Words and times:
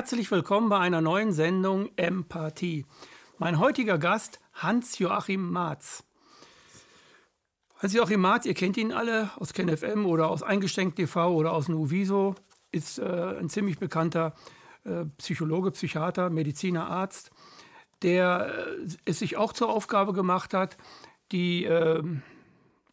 Herzlich 0.00 0.30
willkommen 0.30 0.70
bei 0.70 0.78
einer 0.78 1.02
neuen 1.02 1.30
Sendung 1.30 1.90
Empathie. 1.96 2.86
Mein 3.36 3.58
heutiger 3.58 3.98
Gast 3.98 4.40
Hans-Joachim 4.54 5.50
Marz. 5.50 6.04
Hans-Joachim 7.82 8.18
Marz, 8.18 8.46
ihr 8.46 8.54
kennt 8.54 8.78
ihn 8.78 8.92
alle 8.92 9.28
aus 9.36 9.52
KenFM 9.52 10.06
oder 10.06 10.30
aus 10.30 10.42
Eingeschenkt 10.42 10.96
TV 10.96 11.34
oder 11.34 11.52
aus 11.52 11.68
Nuviso, 11.68 12.34
ist 12.72 12.98
äh, 12.98 13.02
ein 13.38 13.50
ziemlich 13.50 13.78
bekannter 13.78 14.32
äh, 14.84 15.04
Psychologe, 15.18 15.70
Psychiater, 15.72 16.30
Mediziner, 16.30 16.86
Arzt, 16.86 17.30
der 18.00 18.54
äh, 18.80 18.86
es 19.04 19.18
sich 19.18 19.36
auch 19.36 19.52
zur 19.52 19.68
Aufgabe 19.68 20.14
gemacht 20.14 20.54
hat, 20.54 20.78
die 21.30 21.64
ähm, 21.64 22.22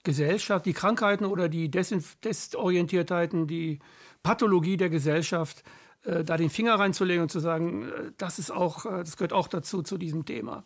Gesellschaft, 0.03 0.66
die 0.66 0.73
Krankheiten 0.73 1.23
oder 1.23 1.48
die 1.48 1.71
Desorientiertheiten, 1.71 3.48
die 3.48 3.80
Pathologie 4.23 4.76
der 4.76 4.89
Gesellschaft 4.89 5.62
äh, 5.62 5.87
da 6.07 6.38
den 6.38 6.49
Finger 6.49 6.75
reinzulegen 6.75 7.23
und 7.23 7.31
zu 7.31 7.39
sagen, 7.39 7.89
äh, 7.89 8.11
das 8.17 8.39
ist 8.39 8.52
auch, 8.52 8.85
äh, 8.85 8.99
das 8.99 9.17
gehört 9.17 9.34
auch 9.34 9.48
dazu 9.48 9.81
zu 9.84 9.98
diesem 9.98 10.25
Thema. 10.25 10.63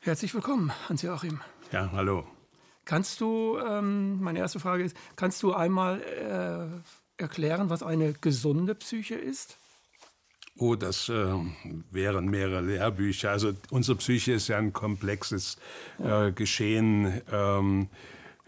Herzlich 0.00 0.34
willkommen, 0.34 0.72
Hans-Joachim. 0.88 1.40
Ja, 1.72 1.90
hallo. 1.92 2.26
Kannst 2.84 3.20
du, 3.20 3.58
ähm, 3.58 4.20
meine 4.20 4.38
erste 4.38 4.60
Frage 4.60 4.84
ist, 4.84 4.96
kannst 5.16 5.42
du 5.42 5.52
einmal 5.52 6.00
äh, 6.00 7.22
erklären, 7.22 7.70
was 7.70 7.82
eine 7.82 8.12
gesunde 8.12 8.74
Psyche 8.74 9.16
ist? 9.16 9.56
Oh, 10.58 10.74
das 10.74 11.08
äh, 11.08 11.34
wären 11.90 12.26
mehrere 12.26 12.60
Lehrbücher. 12.60 13.30
Also 13.30 13.52
unsere 13.70 13.98
Psyche 13.98 14.32
ist 14.32 14.48
ja 14.48 14.58
ein 14.58 14.72
komplexes 14.72 15.56
äh, 15.98 16.30
Geschehen. 16.32 17.20
Ähm, 17.30 17.88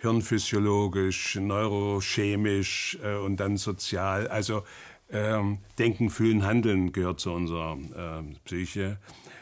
hirnphysiologisch, 0.01 1.37
neurochemisch 1.37 2.99
äh, 3.03 3.17
und 3.17 3.39
dann 3.39 3.57
sozial. 3.57 4.29
Also 4.29 4.63
ähm, 5.11 5.59
Denken, 5.79 6.11
Fühlen, 6.11 6.45
Handeln 6.45 6.93
gehört 6.93 7.21
zu 7.21 7.33
unserer 7.33 7.79
äh, 7.95 8.35
Psyche. 8.45 8.99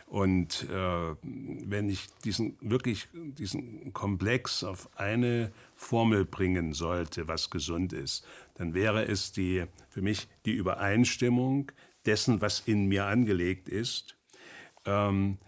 Und 0.07 0.67
äh, 0.71 1.17
wenn 1.23 1.89
ich 1.89 2.07
diesen 2.25 2.57
wirklich 2.61 3.09
diesen 3.13 3.93
Komplex 3.93 4.63
auf 4.63 4.89
eine 4.97 5.51
Formel 5.75 6.25
bringen 6.25 6.73
sollte, 6.73 7.27
was 7.27 7.51
gesund 7.51 7.93
ist, 7.93 8.25
dann 8.55 8.73
wäre 8.73 9.05
es 9.05 9.33
die 9.33 9.65
für 9.89 10.03
mich 10.03 10.29
die 10.45 10.53
Übereinstimmung 10.53 11.73
dessen, 12.07 12.41
was 12.41 12.61
in 12.61 12.87
mir 12.87 13.07
angelegt 13.07 13.69
ist, 13.69 14.17
ähm, 14.85 15.39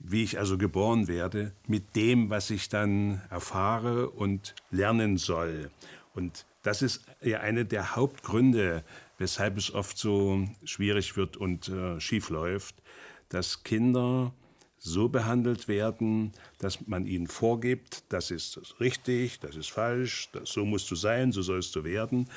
wie 0.00 0.24
ich 0.24 0.38
also 0.38 0.58
geboren 0.58 1.06
werde, 1.06 1.52
mit 1.68 1.94
dem, 1.94 2.30
was 2.30 2.50
ich 2.50 2.68
dann 2.68 3.22
erfahre 3.30 4.10
und 4.10 4.56
lernen 4.70 5.18
soll. 5.18 5.70
Und 6.14 6.46
das 6.62 6.82
ist 6.82 7.04
ja 7.22 7.40
eine 7.40 7.64
der 7.64 7.94
Hauptgründe, 7.94 8.82
weshalb 9.20 9.58
es 9.58 9.72
oft 9.72 9.98
so 9.98 10.48
schwierig 10.64 11.16
wird 11.16 11.36
und 11.36 11.68
äh, 11.68 12.00
schief 12.00 12.30
läuft, 12.30 12.82
dass 13.28 13.62
Kinder 13.62 14.32
so 14.78 15.10
behandelt 15.10 15.68
werden, 15.68 16.32
dass 16.58 16.86
man 16.86 17.04
ihnen 17.04 17.26
vorgibt, 17.26 18.02
das 18.08 18.30
ist 18.30 18.80
richtig, 18.80 19.38
das 19.38 19.56
ist 19.56 19.70
falsch, 19.70 20.30
das, 20.32 20.48
so 20.48 20.64
musst 20.64 20.90
du 20.90 20.96
sein, 20.96 21.32
so 21.32 21.42
sollst 21.42 21.76
du 21.76 21.84
werden. 21.84 22.30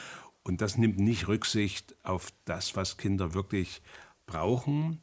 Und 0.44 0.60
das 0.60 0.78
nimmt 0.78 1.00
nicht 1.00 1.30
Rücksicht 1.30 1.96
auf 2.04 2.34
das, 2.44 2.76
was 2.76 2.98
Kinder 2.98 3.34
wirklich 3.34 3.82
brauchen 4.26 5.00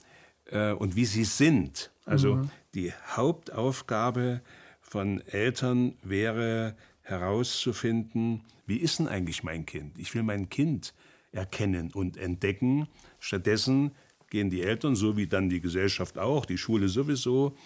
äh, 0.51 0.73
und 0.73 0.97
wie 0.97 1.07
sie 1.07 1.25
sind. 1.25 1.91
Also 2.05 2.37
mhm. 2.37 2.51
die 2.75 2.93
Hauptaufgabe 3.17 4.43
von 4.83 5.23
Eltern 5.23 5.97
wäre 6.03 6.77
herauszufinden, 7.01 8.45
wie 8.67 8.77
ist 8.77 8.99
denn 8.99 9.09
eigentlich 9.09 9.43
mein 9.43 9.65
Kind? 9.65 9.99
Ich 9.99 10.15
will 10.15 10.23
mein 10.23 10.51
Kind 10.51 10.93
erkennen 11.33 11.93
und 11.93 12.17
entdecken. 12.17 12.89
Stattdessen 13.19 13.93
gehen 14.31 14.51
die 14.51 14.63
Eltern, 14.63 14.95
so 14.95 15.17
wie 15.17 15.27
dann 15.27 15.49
die 15.49 15.61
Gesellschaft 15.61 16.19
auch, 16.19 16.47
die 16.47 16.59
Schule 16.59 16.89
sowieso, 16.89 17.57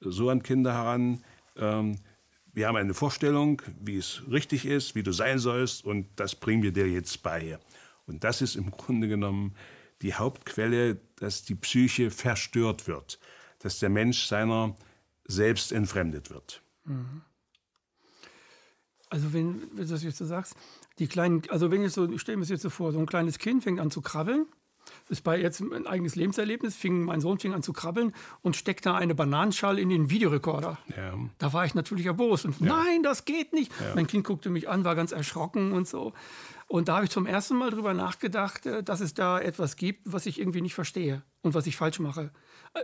so 0.00 0.30
an 0.30 0.42
Kinder 0.42 0.74
heran. 0.74 1.22
Ähm, 1.56 1.96
wir 2.52 2.68
haben 2.68 2.76
eine 2.76 2.94
Vorstellung, 2.94 3.62
wie 3.80 3.96
es 3.96 4.22
richtig 4.30 4.66
ist, 4.66 4.94
wie 4.94 5.02
du 5.02 5.12
sein 5.12 5.38
sollst, 5.38 5.84
und 5.84 6.06
das 6.16 6.34
bringen 6.34 6.62
wir 6.62 6.72
dir 6.72 6.88
jetzt 6.88 7.22
bei. 7.22 7.58
Und 8.06 8.24
das 8.24 8.42
ist 8.42 8.56
im 8.56 8.70
Grunde 8.70 9.08
genommen 9.08 9.54
die 10.02 10.14
Hauptquelle, 10.14 11.00
dass 11.16 11.44
die 11.44 11.54
Psyche 11.54 12.10
verstört 12.10 12.86
wird, 12.86 13.18
dass 13.60 13.78
der 13.78 13.88
Mensch 13.88 14.26
seiner 14.26 14.76
selbst 15.24 15.72
entfremdet 15.72 16.30
wird. 16.30 16.62
Mhm. 16.84 17.22
Also 19.12 19.34
wenn, 19.34 19.60
wenn 19.72 19.84
du 19.84 19.92
das 19.92 20.02
jetzt 20.02 20.16
so 20.16 20.24
sagst, 20.24 20.56
die 20.98 21.06
kleinen, 21.06 21.42
also 21.50 21.70
wenn 21.70 21.84
ich 21.84 21.92
so, 21.92 22.10
ich 22.10 22.20
stelle 22.20 22.38
mir 22.38 22.42
das 22.42 22.48
jetzt 22.48 22.62
so 22.62 22.70
vor, 22.70 22.92
so 22.92 22.98
ein 22.98 23.06
kleines 23.06 23.38
Kind 23.38 23.62
fängt 23.62 23.78
an 23.78 23.90
zu 23.90 24.00
krabbeln, 24.00 24.46
das 25.08 25.18
ist 25.18 25.22
bei 25.22 25.38
jetzt 25.38 25.60
ein 25.60 25.86
eigenes 25.86 26.16
Lebenserlebnis, 26.16 26.74
fing, 26.74 27.02
mein 27.02 27.20
Sohn 27.20 27.38
fing 27.38 27.52
an 27.52 27.62
zu 27.62 27.74
krabbeln 27.74 28.14
und 28.40 28.56
steckte 28.56 28.94
eine 28.94 29.14
Bananenschale 29.14 29.80
in 29.80 29.90
den 29.90 30.08
Videorekorder. 30.08 30.78
Ja. 30.96 31.14
Da 31.38 31.52
war 31.52 31.66
ich 31.66 31.74
natürlich 31.74 32.06
erbost 32.06 32.46
und 32.46 32.58
ja. 32.60 32.66
nein, 32.66 33.02
das 33.02 33.26
geht 33.26 33.52
nicht. 33.52 33.70
Ja. 33.80 33.94
Mein 33.94 34.06
Kind 34.06 34.24
guckte 34.24 34.48
mich 34.48 34.68
an, 34.68 34.84
war 34.84 34.96
ganz 34.96 35.12
erschrocken 35.12 35.72
und 35.72 35.86
so. 35.86 36.14
Und 36.66 36.88
da 36.88 36.96
habe 36.96 37.04
ich 37.04 37.10
zum 37.10 37.26
ersten 37.26 37.56
Mal 37.56 37.70
darüber 37.70 37.92
nachgedacht, 37.92 38.64
äh, 38.64 38.82
dass 38.82 39.00
es 39.00 39.12
da 39.12 39.38
etwas 39.38 39.76
gibt, 39.76 40.00
was 40.10 40.24
ich 40.24 40.40
irgendwie 40.40 40.62
nicht 40.62 40.74
verstehe 40.74 41.22
und 41.42 41.52
was 41.52 41.66
ich 41.66 41.76
falsch 41.76 42.00
mache. 42.00 42.30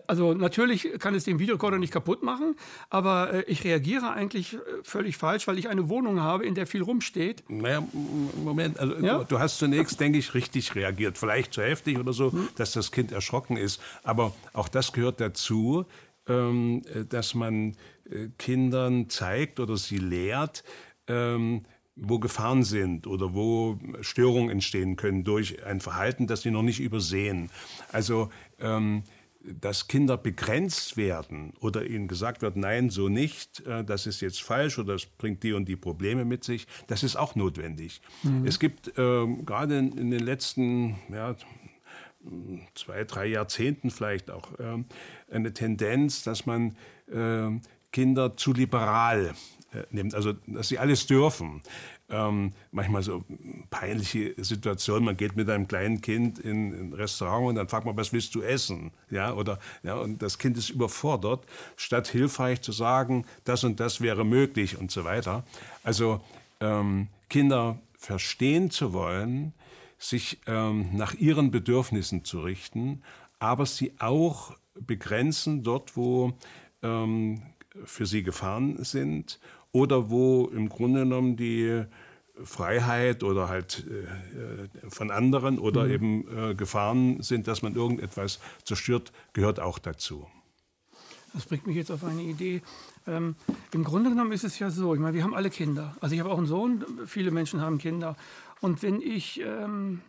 Also 0.06 0.34
natürlich 0.34 0.90
kann 0.98 1.14
es 1.14 1.24
den 1.24 1.38
Videorekorder 1.38 1.78
nicht 1.78 1.92
kaputt 1.92 2.22
machen, 2.22 2.56
aber 2.90 3.32
äh, 3.32 3.42
ich 3.44 3.64
reagiere 3.64 4.12
eigentlich 4.12 4.54
äh, 4.54 4.58
völlig 4.82 5.16
falsch, 5.16 5.46
weil 5.46 5.58
ich 5.58 5.68
eine 5.68 5.88
Wohnung 5.88 6.20
habe, 6.20 6.44
in 6.44 6.54
der 6.54 6.66
viel 6.66 6.82
rumsteht. 6.82 7.42
Naja, 7.48 7.82
Moment, 8.44 8.78
also 8.78 8.96
ja? 8.98 9.24
du 9.24 9.38
hast 9.38 9.58
zunächst, 9.58 9.98
denke 9.98 10.18
ich, 10.18 10.34
richtig 10.34 10.74
reagiert. 10.74 11.16
Vielleicht 11.16 11.54
zu 11.54 11.62
heftig 11.62 11.98
oder 11.98 12.12
so, 12.12 12.32
hm. 12.32 12.48
dass 12.56 12.72
das 12.72 12.92
Kind 12.92 13.12
erschrocken 13.12 13.56
ist. 13.56 13.80
Aber 14.02 14.34
auch 14.52 14.68
das 14.68 14.92
gehört 14.92 15.20
dazu, 15.20 15.86
ähm, 16.26 16.82
dass 17.08 17.34
man 17.34 17.74
Kindern 18.38 19.08
zeigt 19.08 19.60
oder 19.60 19.76
sie 19.76 19.98
lehrt, 19.98 20.64
ähm, 21.06 21.64
wo 21.96 22.18
Gefahren 22.18 22.62
sind 22.62 23.06
oder 23.06 23.34
wo 23.34 23.78
Störungen 24.02 24.50
entstehen 24.50 24.96
können 24.96 25.24
durch 25.24 25.64
ein 25.64 25.80
Verhalten, 25.80 26.26
das 26.26 26.42
sie 26.42 26.50
noch 26.50 26.62
nicht 26.62 26.80
übersehen. 26.80 27.50
Also 27.90 28.30
ähm, 28.60 29.02
dass 29.60 29.88
Kinder 29.88 30.16
begrenzt 30.16 30.96
werden 30.96 31.52
oder 31.60 31.86
ihnen 31.86 32.08
gesagt 32.08 32.42
wird, 32.42 32.56
nein, 32.56 32.90
so 32.90 33.08
nicht, 33.08 33.66
äh, 33.66 33.84
das 33.84 34.06
ist 34.06 34.20
jetzt 34.20 34.42
falsch 34.42 34.78
oder 34.78 34.94
das 34.94 35.06
bringt 35.06 35.42
die 35.42 35.52
und 35.52 35.66
die 35.66 35.76
Probleme 35.76 36.24
mit 36.24 36.44
sich, 36.44 36.66
das 36.86 37.02
ist 37.02 37.16
auch 37.16 37.34
notwendig. 37.34 38.00
Mhm. 38.22 38.46
Es 38.46 38.58
gibt 38.58 38.88
äh, 38.98 39.26
gerade 39.44 39.78
in 39.78 40.10
den 40.10 40.20
letzten 40.20 40.96
ja, 41.12 41.36
zwei, 42.74 43.04
drei 43.04 43.26
Jahrzehnten 43.26 43.90
vielleicht 43.90 44.30
auch 44.30 44.58
äh, 44.58 44.84
eine 45.30 45.52
Tendenz, 45.52 46.22
dass 46.22 46.46
man 46.46 46.76
äh, 47.10 47.48
Kinder 47.92 48.36
zu 48.36 48.52
liberal 48.52 49.34
äh, 49.72 49.82
nimmt, 49.90 50.14
also 50.14 50.34
dass 50.46 50.68
sie 50.68 50.78
alles 50.78 51.06
dürfen. 51.06 51.62
Ähm, 52.10 52.54
manchmal 52.72 53.02
so 53.02 53.22
peinliche 53.68 54.32
Situationen, 54.42 55.04
man 55.04 55.16
geht 55.18 55.36
mit 55.36 55.50
einem 55.50 55.68
kleinen 55.68 56.00
Kind 56.00 56.38
in 56.38 56.72
ein 56.72 56.92
Restaurant 56.94 57.48
und 57.48 57.54
dann 57.56 57.68
fragt 57.68 57.84
man, 57.84 57.98
was 57.98 58.14
willst 58.14 58.34
du 58.34 58.40
essen? 58.40 58.92
Ja, 59.10 59.34
oder, 59.34 59.58
ja, 59.82 59.94
und 59.96 60.22
das 60.22 60.38
Kind 60.38 60.56
ist 60.56 60.70
überfordert, 60.70 61.44
statt 61.76 62.08
hilfreich 62.08 62.62
zu 62.62 62.72
sagen, 62.72 63.26
das 63.44 63.62
und 63.62 63.78
das 63.78 64.00
wäre 64.00 64.24
möglich 64.24 64.78
und 64.78 64.90
so 64.90 65.04
weiter. 65.04 65.44
Also 65.84 66.22
ähm, 66.60 67.08
Kinder 67.28 67.78
verstehen 67.98 68.70
zu 68.70 68.94
wollen, 68.94 69.52
sich 69.98 70.38
ähm, 70.46 70.88
nach 70.96 71.14
ihren 71.14 71.50
Bedürfnissen 71.50 72.24
zu 72.24 72.40
richten, 72.40 73.02
aber 73.38 73.66
sie 73.66 73.92
auch 73.98 74.56
begrenzen 74.80 75.62
dort, 75.62 75.96
wo 75.96 76.32
ähm, 76.82 77.42
für 77.84 78.06
sie 78.06 78.22
Gefahren 78.22 78.82
sind 78.84 79.38
oder 79.72 80.10
wo 80.10 80.46
im 80.46 80.68
Grunde 80.68 81.00
genommen 81.00 81.36
die 81.36 81.84
Freiheit 82.44 83.22
oder 83.22 83.48
halt 83.48 83.84
äh, 83.88 84.88
von 84.88 85.10
anderen 85.10 85.58
oder 85.58 85.84
mhm. 85.84 85.90
eben 85.90 86.50
äh, 86.50 86.54
Gefahren 86.54 87.22
sind, 87.22 87.48
dass 87.48 87.62
man 87.62 87.74
irgendetwas 87.74 88.40
zerstört, 88.64 89.12
gehört 89.32 89.60
auch 89.60 89.78
dazu. 89.78 90.26
Das 91.34 91.44
bringt 91.44 91.66
mich 91.66 91.76
jetzt 91.76 91.90
auf 91.90 92.04
eine 92.04 92.22
Idee. 92.22 92.62
Ähm, 93.06 93.36
Im 93.72 93.84
Grunde 93.84 94.10
genommen 94.10 94.32
ist 94.32 94.44
es 94.44 94.58
ja 94.58 94.70
so, 94.70 94.94
ich 94.94 95.00
meine, 95.00 95.14
wir 95.14 95.24
haben 95.24 95.34
alle 95.34 95.50
Kinder. 95.50 95.96
Also 96.00 96.14
ich 96.14 96.20
habe 96.20 96.30
auch 96.30 96.38
einen 96.38 96.46
Sohn, 96.46 96.84
viele 97.06 97.30
Menschen 97.30 97.60
haben 97.60 97.78
Kinder. 97.78 98.16
Und 98.60 98.82
wenn 98.82 99.00
ich 99.00 99.40
ähm, 99.40 100.00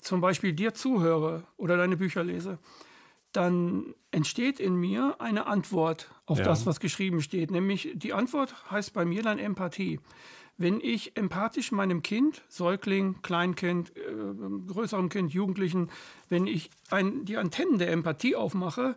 zum 0.00 0.20
Beispiel 0.20 0.52
dir 0.52 0.74
zuhöre 0.74 1.44
oder 1.56 1.76
deine 1.76 1.96
Bücher 1.96 2.24
lese, 2.24 2.58
dann 3.36 3.94
entsteht 4.10 4.60
in 4.60 4.76
mir 4.76 5.16
eine 5.18 5.46
Antwort 5.46 6.10
auf 6.24 6.38
ja. 6.38 6.44
das, 6.44 6.66
was 6.66 6.80
geschrieben 6.80 7.20
steht. 7.20 7.50
Nämlich 7.50 7.90
die 7.94 8.12
Antwort 8.12 8.70
heißt 8.70 8.92
bei 8.92 9.04
mir 9.04 9.22
dann 9.22 9.38
Empathie. 9.38 10.00
Wenn 10.58 10.80
ich 10.80 11.18
empathisch 11.18 11.70
meinem 11.70 12.02
Kind, 12.02 12.42
Säugling, 12.48 13.20
Kleinkind, 13.20 13.94
äh, 13.94 14.72
größerem 14.72 15.10
Kind, 15.10 15.34
Jugendlichen, 15.34 15.90
wenn 16.30 16.46
ich 16.46 16.70
ein, 16.90 17.26
die 17.26 17.36
Antennen 17.36 17.78
der 17.78 17.90
Empathie 17.92 18.36
aufmache, 18.36 18.96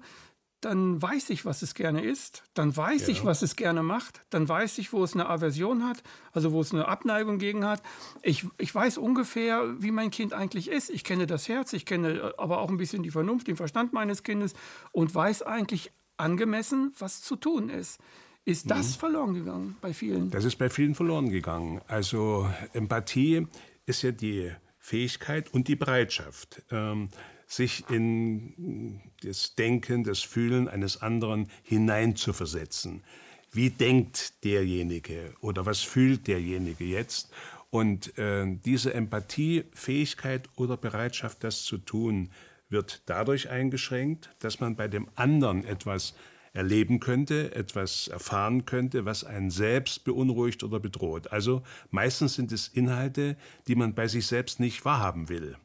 dann 0.62 1.02
weiß 1.02 1.30
ich, 1.30 1.46
was 1.46 1.62
es 1.62 1.74
gerne 1.74 2.04
isst, 2.04 2.44
dann 2.54 2.76
weiß 2.76 3.04
ja. 3.04 3.10
ich, 3.10 3.26
was 3.26 3.42
es 3.42 3.56
gerne 3.56 3.84
macht, 3.84 4.22
dann 4.30 4.48
weiß 4.48 4.78
ich, 4.80 4.92
wo 4.92 5.04
es 5.04 5.14
eine 5.14 5.30
Aversion 5.30 5.88
hat, 5.88 6.04
also 6.34 6.52
wo 6.52 6.62
es 6.62 6.74
eine 6.74 6.88
Abneigung 6.88 7.38
gegen 7.38 7.66
hat. 7.66 7.82
Ich, 8.22 8.46
ich 8.58 8.74
weiß 8.74 8.98
ungefähr, 8.98 9.82
wie 9.82 9.92
mein 9.92 10.12
Kind 10.12 10.34
eigentlich 10.34 10.70
ist. 10.70 10.90
Ich 10.90 11.04
kenne 11.04 11.28
das 11.28 11.48
Herz, 11.48 11.74
ich 11.74 11.86
kenne 11.86 12.10
äh, 12.10 12.34
aber 12.38 12.60
auch 12.60 12.70
ein 12.70 12.78
bisschen 12.78 13.04
die 13.04 13.12
Vernunft, 13.12 13.48
den 13.48 13.56
Verstand 13.56 13.94
meines 13.94 14.24
Kindes 14.24 14.54
und 14.92 15.14
weiß 15.14 15.44
eigentlich 15.44 15.92
angemessen, 16.18 16.94
was 17.00 17.22
zu 17.22 17.36
tun 17.36 17.70
ist. 17.70 18.00
Ist 18.46 18.70
das 18.72 18.96
mhm. 18.96 19.00
verloren 19.00 19.34
gegangen 19.34 19.78
bei 19.82 19.94
vielen? 19.94 20.32
Das 20.32 20.44
ist 20.44 20.58
bei 20.58 20.70
vielen 20.70 20.96
verloren 20.96 21.30
gegangen. 21.30 21.82
Also 21.88 22.50
Empathie 22.74 23.48
ist 23.86 24.02
ja 24.02 24.12
die 24.12 24.52
Fähigkeit 24.78 25.54
und 25.54 25.68
die 25.68 25.76
Bereitschaft, 25.76 26.64
ähm, 26.72 27.10
sich 27.50 27.84
in 27.90 29.02
das 29.24 29.56
Denken, 29.56 30.04
das 30.04 30.20
Fühlen 30.20 30.68
eines 30.68 31.02
anderen 31.02 31.50
hineinzuversetzen. 31.64 33.04
Wie 33.52 33.72
denkt 33.72 34.44
derjenige 34.44 35.34
oder 35.42 35.66
was 35.66 35.82
fühlt 35.82 36.28
derjenige 36.28 36.86
jetzt? 36.86 37.32
Und 37.72 38.18
äh, 38.18 38.46
diese 38.64 38.94
Empathie, 38.94 39.66
Fähigkeit 39.74 40.48
oder 40.56 40.78
Bereitschaft, 40.78 41.44
das 41.44 41.64
zu 41.64 41.80
tun, 41.80 42.30
wird 42.70 43.02
dadurch 43.08 43.50
eingeschränkt, 43.50 44.30
dass 44.40 44.60
man 44.60 44.76
bei 44.76 44.88
dem 44.88 45.08
anderen 45.16 45.66
etwas 45.66 46.14
erleben 46.54 47.00
könnte, 47.00 47.56
etwas 47.56 48.08
erfahren 48.08 48.66
könnte, 48.66 49.06
was 49.06 49.24
einen 49.24 49.50
selbst 49.50 50.04
beunruhigt 50.04 50.64
oder 50.64 50.80
bedroht. 50.80 51.32
Also 51.32 51.64
meistens 51.90 52.36
sind 52.36 52.52
es 52.52 52.68
Inhalte, 52.68 53.38
die 53.68 53.76
man 53.76 53.96
bei 53.96 54.08
sich 54.08 54.28
selbst 54.28 54.60
nicht 54.60 54.86
wahrhaben 54.86 55.30
will. 55.30 55.58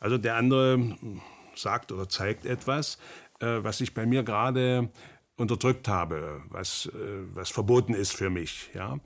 Also 0.00 0.18
der 0.18 0.36
andere 0.36 0.96
sagt 1.54 1.92
oder 1.92 2.08
zeigt 2.08 2.46
etwas, 2.46 2.98
äh, 3.40 3.62
was 3.62 3.80
ich 3.80 3.94
bei 3.94 4.06
mir 4.06 4.22
gerade 4.22 4.90
unterdrückt 5.36 5.88
habe, 5.88 6.42
was, 6.48 6.86
äh, 6.86 7.24
was 7.34 7.50
verboten 7.50 7.94
ist 7.94 8.12
für 8.12 8.30
mich. 8.30 8.70
Ja? 8.74 8.98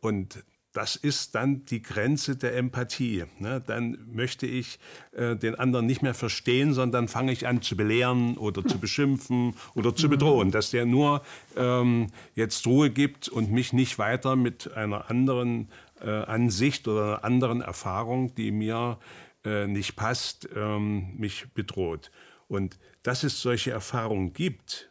Und 0.00 0.44
das 0.72 0.96
ist 0.96 1.34
dann 1.34 1.64
die 1.66 1.82
Grenze 1.82 2.36
der 2.36 2.56
Empathie. 2.56 3.24
Ne? 3.38 3.62
Dann 3.64 3.98
möchte 4.10 4.46
ich 4.46 4.78
äh, 5.12 5.36
den 5.36 5.54
anderen 5.54 5.86
nicht 5.86 6.02
mehr 6.02 6.14
verstehen, 6.14 6.72
sondern 6.72 7.08
fange 7.08 7.32
ich 7.32 7.46
an 7.46 7.60
zu 7.60 7.76
belehren 7.76 8.38
oder 8.38 8.64
zu 8.64 8.78
beschimpfen 8.78 9.54
oder 9.74 9.94
zu 9.94 10.08
bedrohen, 10.08 10.50
dass 10.50 10.70
der 10.70 10.86
nur 10.86 11.22
ähm, 11.56 12.08
jetzt 12.34 12.66
Ruhe 12.66 12.88
gibt 12.90 13.28
und 13.28 13.52
mich 13.52 13.74
nicht 13.74 13.98
weiter 13.98 14.34
mit 14.34 14.72
einer 14.74 15.10
anderen 15.10 15.68
äh, 16.00 16.08
Ansicht 16.10 16.88
oder 16.88 17.18
einer 17.18 17.24
anderen 17.24 17.60
Erfahrung, 17.60 18.34
die 18.34 18.50
mir 18.50 18.98
äh, 19.44 19.66
nicht 19.66 19.96
passt, 19.96 20.48
ähm, 20.54 21.16
mich 21.16 21.46
bedroht. 21.54 22.10
Und 22.48 22.78
dass 23.02 23.22
es 23.22 23.40
solche 23.40 23.70
Erfahrungen 23.70 24.32
gibt 24.32 24.90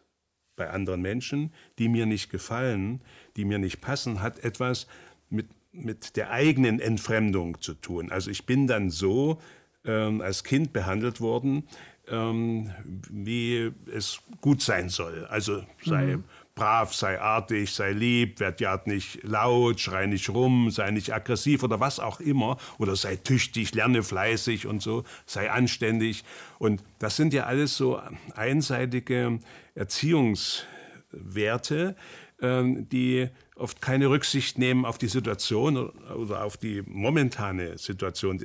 bei 0.56 0.70
anderen 0.70 1.02
Menschen, 1.02 1.54
die 1.80 1.90
mir 1.90 2.06
nicht 2.06 2.30
gefallen, 2.30 3.02
die 3.36 3.46
mir 3.46 3.60
nicht 3.60 3.82
passen, 3.82 4.22
hat 4.22 4.40
etwas 4.44 4.88
mit 5.30 5.48
mit 5.72 6.18
der 6.18 6.32
eigenen 6.32 6.80
Entfremdung 6.80 7.62
zu 7.62 7.74
tun. 7.74 8.12
Also 8.12 8.30
ich 8.30 8.46
bin 8.46 8.68
dann 8.68 8.90
so 8.90 9.40
ähm, 9.86 10.22
als 10.22 10.44
Kind 10.44 10.74
behandelt 10.74 11.22
worden, 11.22 11.68
ähm, 12.08 12.72
wie 13.10 13.72
es 13.92 14.22
gut 14.42 14.62
sein 14.62 14.90
soll. 14.90 15.26
Also 15.26 15.64
sei 15.84 16.18
mhm. 16.18 16.24
Brav, 16.56 16.94
sei 16.94 17.20
artig, 17.20 17.72
sei 17.72 17.92
lieb, 17.92 18.40
werd 18.40 18.62
ja 18.62 18.80
nicht 18.86 19.24
laut, 19.24 19.80
schrei 19.80 20.06
nicht 20.06 20.30
rum, 20.30 20.70
sei 20.72 20.92
nicht 20.92 21.14
aggressiv 21.14 21.64
oder 21.64 21.80
was 21.80 22.00
auch 22.00 22.20
immer. 22.20 22.58
Oder 22.78 22.96
sei 22.96 23.16
tüchtig, 23.16 23.74
lerne 23.74 24.04
fleißig 24.04 24.68
und 24.68 24.82
so, 24.82 25.04
sei 25.26 25.50
anständig. 25.50 26.24
Und 26.60 26.84
das 27.00 27.16
sind 27.16 27.34
ja 27.34 27.46
alles 27.46 27.78
so 27.78 28.00
einseitige 28.36 29.40
Erziehungswerte, 29.76 31.96
ähm, 32.42 32.90
die 32.90 33.30
oft 33.56 33.82
keine 33.82 34.10
Rücksicht 34.10 34.58
nehmen 34.58 34.84
auf 34.86 34.98
die 34.98 35.08
Situation 35.08 35.78
oder 35.78 36.44
auf 36.44 36.58
die 36.58 36.82
momentane 36.86 37.78
Situation 37.78 38.44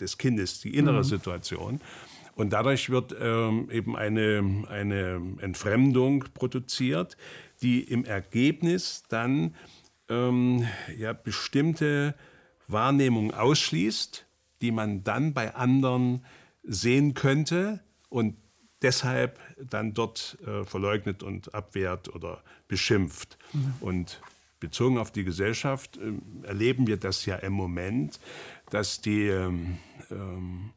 des 0.00 0.18
Kindes, 0.18 0.60
die 0.60 0.74
innere 0.74 0.98
mhm. 0.98 1.04
Situation. 1.04 1.80
Und 2.34 2.52
dadurch 2.52 2.90
wird 2.90 3.14
ähm, 3.18 3.68
eben 3.70 3.96
eine, 3.96 4.64
eine 4.68 5.36
Entfremdung 5.40 6.24
produziert, 6.34 7.16
die 7.62 7.80
im 7.82 8.04
Ergebnis 8.04 9.04
dann 9.08 9.54
ähm, 10.08 10.66
ja, 10.96 11.12
bestimmte 11.12 12.14
Wahrnehmungen 12.66 13.32
ausschließt, 13.32 14.26
die 14.62 14.72
man 14.72 15.04
dann 15.04 15.32
bei 15.32 15.54
anderen 15.54 16.24
sehen 16.62 17.14
könnte 17.14 17.80
und 18.08 18.36
deshalb 18.82 19.38
dann 19.58 19.94
dort 19.94 20.38
äh, 20.46 20.64
verleugnet 20.64 21.22
und 21.22 21.54
abwehrt 21.54 22.14
oder 22.14 22.42
beschimpft. 22.68 23.38
Mhm. 23.52 23.74
Und 23.80 24.20
bezogen 24.60 24.98
auf 24.98 25.10
die 25.10 25.24
Gesellschaft 25.24 25.98
äh, 25.98 26.46
erleben 26.46 26.86
wir 26.86 26.96
das 26.96 27.26
ja 27.26 27.36
im 27.36 27.52
Moment, 27.52 28.18
dass 28.70 29.00
die 29.00 29.26
ähm, 29.26 29.78
ähm, 30.10 30.70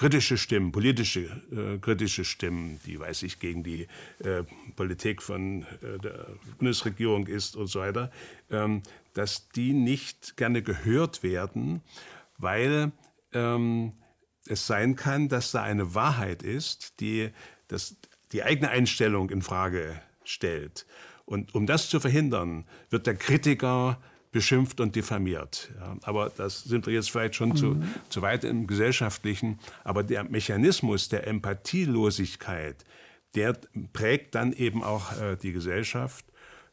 kritische 0.00 0.38
Stimmen, 0.38 0.72
politische 0.72 1.28
äh, 1.52 1.76
kritische 1.78 2.24
Stimmen, 2.24 2.80
die 2.86 2.98
weiß 2.98 3.22
ich 3.22 3.38
gegen 3.38 3.62
die 3.62 3.86
äh, 4.24 4.44
Politik 4.74 5.20
von 5.20 5.64
äh, 5.82 5.98
der 5.98 6.26
Bundesregierung 6.56 7.26
ist 7.26 7.54
und 7.54 7.66
so 7.66 7.80
weiter, 7.80 8.10
ähm, 8.50 8.82
dass 9.12 9.50
die 9.50 9.74
nicht 9.74 10.38
gerne 10.38 10.62
gehört 10.62 11.22
werden, 11.22 11.82
weil 12.38 12.92
ähm, 13.34 13.92
es 14.46 14.66
sein 14.66 14.96
kann, 14.96 15.28
dass 15.28 15.52
da 15.52 15.64
eine 15.64 15.94
Wahrheit 15.94 16.42
ist, 16.42 16.98
die 17.00 17.28
das, 17.68 17.94
die 18.32 18.42
eigene 18.42 18.70
Einstellung 18.70 19.28
in 19.28 19.42
Frage 19.42 20.00
stellt. 20.24 20.86
Und 21.26 21.54
um 21.54 21.66
das 21.66 21.90
zu 21.90 22.00
verhindern, 22.00 22.64
wird 22.88 23.06
der 23.06 23.16
Kritiker 23.16 24.00
beschimpft 24.32 24.80
und 24.80 24.94
diffamiert. 24.94 25.70
Ja, 25.78 25.96
aber 26.02 26.30
das 26.36 26.62
sind 26.64 26.86
wir 26.86 26.94
jetzt 26.94 27.10
vielleicht 27.10 27.34
schon 27.34 27.50
mhm. 27.50 27.56
zu, 27.56 27.82
zu 28.08 28.22
weit 28.22 28.44
im 28.44 28.66
Gesellschaftlichen. 28.66 29.58
Aber 29.84 30.02
der 30.02 30.24
Mechanismus 30.24 31.08
der 31.08 31.26
Empathielosigkeit, 31.26 32.84
der 33.34 33.56
prägt 33.92 34.34
dann 34.34 34.52
eben 34.52 34.82
auch 34.84 35.12
äh, 35.20 35.36
die 35.36 35.52
Gesellschaft 35.52 36.24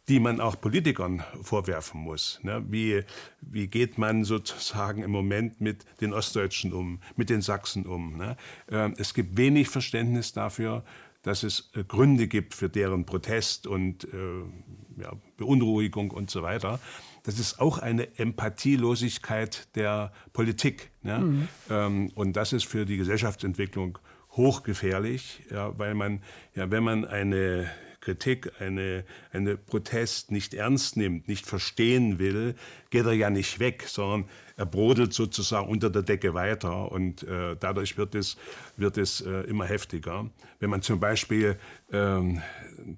die 0.10 0.20
man 0.20 0.40
auch 0.40 0.60
Politikern 0.60 1.24
vorwerfen 1.42 2.02
muss. 2.02 2.40
Ne? 2.42 2.64
Wie, 2.70 3.04
wie 3.42 3.68
geht 3.68 3.98
man 3.98 4.24
sozusagen 4.24 5.04
im 5.04 5.12
Moment 5.12 5.60
mit 5.60 5.86
den 6.00 6.14
Ostdeutschen 6.14 6.72
um, 6.72 7.02
mit 7.18 7.30
den 7.30 7.42
Sachsen 7.42 7.86
um? 7.86 8.18
Ne? 8.18 8.38
Ähm, 8.72 8.94
es 8.98 9.14
gibt 9.14 9.36
wenig 9.36 9.68
Verständnis 9.68 10.32
dafür, 10.32 10.84
dass 11.24 11.44
es 11.44 11.72
äh, 11.76 11.84
Gründe 11.84 12.28
gibt 12.28 12.56
für 12.56 12.70
deren 12.70 13.06
Protest 13.06 13.68
und 13.68 14.06
äh, 14.06 15.02
ja, 15.02 15.12
Beunruhigung 15.36 16.12
und 16.12 16.32
so 16.32 16.42
weiter. 16.42 16.80
Das 17.28 17.40
ist 17.40 17.60
auch 17.60 17.80
eine 17.80 18.18
Empathielosigkeit 18.18 19.68
der 19.76 20.14
Politik. 20.32 20.92
Ne? 21.04 21.20
Mhm. 21.20 21.48
Ähm, 21.70 22.12
und 22.16 22.38
das 22.38 22.54
ist 22.54 22.66
für 22.66 22.86
die 22.86 22.96
Gesellschaftsentwicklung 22.96 24.00
hochgefährlich, 24.32 25.44
ja, 25.52 25.78
weil 25.78 25.94
man, 25.94 26.22
ja, 26.56 26.72
wenn 26.72 26.86
man 26.86 27.04
eine 27.04 27.70
Kritik, 28.00 28.62
eine, 28.62 29.04
eine 29.34 29.58
Protest 29.58 30.32
nicht 30.32 30.54
ernst 30.54 30.96
nimmt, 30.96 31.28
nicht 31.28 31.46
verstehen 31.46 32.18
will, 32.18 32.56
geht 32.92 33.06
er 33.06 33.12
ja 33.12 33.30
nicht 33.30 33.60
weg, 33.60 33.84
sondern 33.88 34.30
er 34.56 34.66
brodelt 34.66 35.12
sozusagen 35.12 35.68
unter 35.68 35.90
der 35.90 36.04
Decke 36.04 36.34
weiter 36.34 36.90
und 36.94 37.24
äh, 37.24 37.58
dadurch 37.60 37.98
wird 37.98 38.16
es, 38.16 38.38
wird 38.78 38.98
es 38.98 39.20
äh, 39.20 39.42
immer 39.42 39.66
heftiger. 39.66 40.30
Wenn 40.62 40.70
man 40.70 40.82
zum 40.82 41.02
Beispiel 41.02 41.60
ähm, 41.92 42.42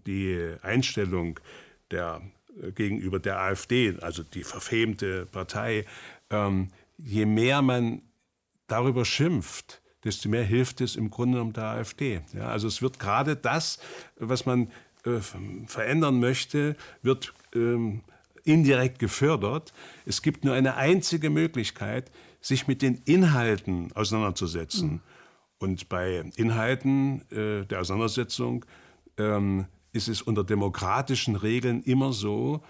die 0.06 0.54
Einstellung 0.62 1.40
der, 1.90 2.22
gegenüber 2.76 3.20
der 3.20 3.40
AfD, 3.40 3.96
also 4.02 4.24
die 4.24 4.44
verfemte 4.44 5.26
Partei, 5.26 5.86
ähm, 6.30 6.70
je 6.98 7.26
mehr 7.26 7.62
man 7.62 8.02
darüber 8.68 9.06
schimpft, 9.06 9.82
desto 10.04 10.30
mehr 10.30 10.44
hilft 10.44 10.82
es 10.82 10.96
im 10.96 11.10
Grunde 11.10 11.42
um 11.42 11.54
der 11.54 11.66
AfD. 11.66 12.22
Ja, 12.34 12.50
also 12.50 12.68
es 12.68 12.82
wird 12.82 13.00
gerade 13.00 13.36
das, 13.36 13.80
was 14.18 14.46
man 14.46 14.72
äh, 15.06 15.20
verändern 15.68 16.20
möchte, 16.20 16.76
wird 17.02 17.34
ähm, 17.54 18.02
indirekt 18.44 19.00
gefördert. 19.00 19.74
Es 20.06 20.22
gibt 20.22 20.46
nur 20.46 20.54
eine 20.54 20.76
einzige 20.76 21.30
Möglichkeit, 21.30 22.12
sich 22.42 22.68
mit 22.68 22.82
den 22.82 23.02
Inhalten 23.06 23.92
auseinanderzusetzen. 23.94 24.92
Mhm. 24.92 25.02
Und 25.60 25.90
bei 25.90 26.24
Inhalten 26.38 27.22
äh, 27.32 27.66
der 27.66 27.82
Auseinandersetzung 27.82 28.66
ähm, 29.18 29.66
ist 29.94 30.08
es 30.08 30.22
unter 30.22 30.44
demokratischen 30.44 31.36
Regeln 31.36 31.84
immer 31.84 32.14
so, 32.14 32.62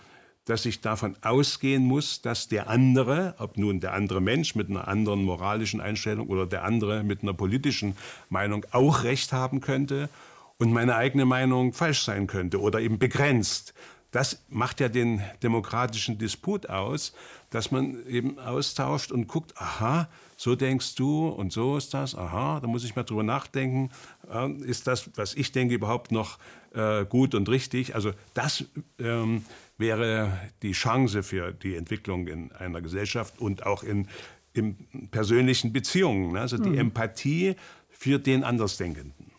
dass 0.45 0.65
ich 0.65 0.81
davon 0.81 1.15
ausgehen 1.21 1.83
muss, 1.83 2.21
dass 2.21 2.47
der 2.47 2.69
andere, 2.69 3.35
ob 3.37 3.57
nun 3.57 3.79
der 3.79 3.93
andere 3.93 4.19
Mensch 4.19 4.55
mit 4.55 4.69
einer 4.69 4.87
anderen 4.87 5.23
moralischen 5.23 5.79
Einstellung 5.79 6.27
oder 6.27 6.47
der 6.47 6.63
andere 6.63 7.03
mit 7.03 7.21
einer 7.21 7.33
politischen 7.33 7.95
Meinung 8.29 8.65
auch 8.71 9.03
recht 9.03 9.31
haben 9.31 9.61
könnte 9.61 10.09
und 10.57 10.73
meine 10.73 10.95
eigene 10.95 11.25
Meinung 11.25 11.73
falsch 11.73 12.01
sein 12.01 12.25
könnte 12.25 12.59
oder 12.59 12.81
eben 12.81 12.97
begrenzt. 12.97 13.73
Das 14.11 14.43
macht 14.49 14.79
ja 14.79 14.89
den 14.89 15.21
demokratischen 15.43 16.17
Disput 16.17 16.69
aus, 16.69 17.13
dass 17.49 17.71
man 17.71 18.05
eben 18.07 18.39
austauscht 18.39 19.11
und 19.11 19.27
guckt, 19.27 19.53
aha, 19.57 20.09
so 20.35 20.55
denkst 20.55 20.95
du 20.95 21.27
und 21.27 21.51
so 21.51 21.77
ist 21.77 21.93
das, 21.93 22.15
aha, 22.15 22.59
da 22.59 22.67
muss 22.67 22.83
ich 22.83 22.95
mal 22.95 23.03
drüber 23.03 23.23
nachdenken, 23.23 23.91
äh, 24.31 24.51
ist 24.63 24.87
das, 24.87 25.09
was 25.15 25.35
ich 25.35 25.51
denke, 25.51 25.75
überhaupt 25.75 26.11
noch 26.11 26.39
äh, 26.73 27.05
gut 27.05 27.35
und 27.35 27.49
richtig? 27.49 27.93
Also 27.93 28.11
das 28.33 28.65
ähm, 28.99 29.45
wäre 29.77 30.31
die 30.61 30.71
Chance 30.71 31.23
für 31.23 31.51
die 31.51 31.75
Entwicklung 31.75 32.27
in 32.27 32.51
einer 32.53 32.81
Gesellschaft 32.81 33.39
und 33.39 33.65
auch 33.65 33.83
in, 33.83 34.07
in 34.53 34.75
persönlichen 35.11 35.71
Beziehungen, 35.71 36.33
ne? 36.33 36.41
also 36.41 36.57
die 36.57 36.69
mhm. 36.69 36.79
Empathie 36.79 37.55
für 37.89 38.17
den 38.17 38.43
Andersdenkenden. 38.43 39.29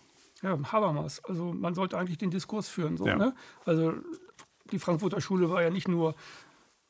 Ja, 0.42 0.58
Habermas. 0.72 1.22
Also 1.24 1.52
man 1.52 1.74
sollte 1.74 1.98
eigentlich 1.98 2.18
den 2.18 2.30
Diskurs 2.30 2.68
führen. 2.68 2.96
So, 2.96 3.06
ja. 3.06 3.16
ne? 3.16 3.34
Also 3.66 3.94
die 4.72 4.78
Frankfurter 4.78 5.20
Schule 5.20 5.50
war 5.50 5.62
ja 5.62 5.70
nicht 5.70 5.88
nur 5.88 6.14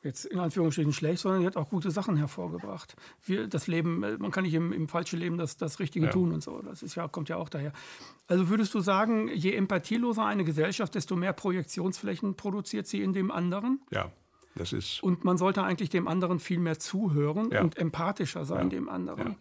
jetzt 0.03 0.25
in 0.25 0.39
Anführungsstrichen 0.39 0.93
schlecht, 0.93 1.21
sondern 1.21 1.41
die 1.41 1.47
hat 1.47 1.57
auch 1.57 1.69
gute 1.69 1.91
Sachen 1.91 2.17
hervorgebracht. 2.17 2.95
Wir, 3.25 3.47
das 3.47 3.67
Leben, 3.67 4.03
äh, 4.03 4.17
man 4.17 4.31
kann 4.31 4.43
nicht 4.43 4.53
im, 4.53 4.71
im 4.71 4.87
falschen 4.87 5.19
Leben 5.19 5.37
das, 5.37 5.57
das 5.57 5.79
Richtige 5.79 6.07
ja. 6.07 6.11
tun 6.11 6.31
und 6.31 6.41
so. 6.41 6.61
Das 6.61 6.81
ist 6.81 6.95
ja, 6.95 7.07
kommt 7.07 7.29
ja 7.29 7.37
auch 7.37 7.49
daher. 7.49 7.71
Also 8.27 8.49
würdest 8.49 8.73
du 8.73 8.79
sagen, 8.79 9.29
je 9.33 9.53
empathieloser 9.53 10.25
eine 10.25 10.43
Gesellschaft, 10.43 10.95
desto 10.95 11.15
mehr 11.15 11.33
Projektionsflächen 11.33 12.35
produziert 12.35 12.87
sie 12.87 13.01
in 13.01 13.13
dem 13.13 13.31
anderen? 13.31 13.81
Ja, 13.91 14.11
das 14.55 14.73
ist. 14.73 15.03
Und 15.03 15.23
man 15.23 15.37
sollte 15.37 15.63
eigentlich 15.63 15.89
dem 15.89 16.07
anderen 16.07 16.39
viel 16.39 16.59
mehr 16.59 16.79
zuhören 16.79 17.51
ja. 17.51 17.61
und 17.61 17.77
empathischer 17.77 18.45
sein 18.45 18.63
ja. 18.63 18.69
dem 18.69 18.89
anderen. 18.89 19.35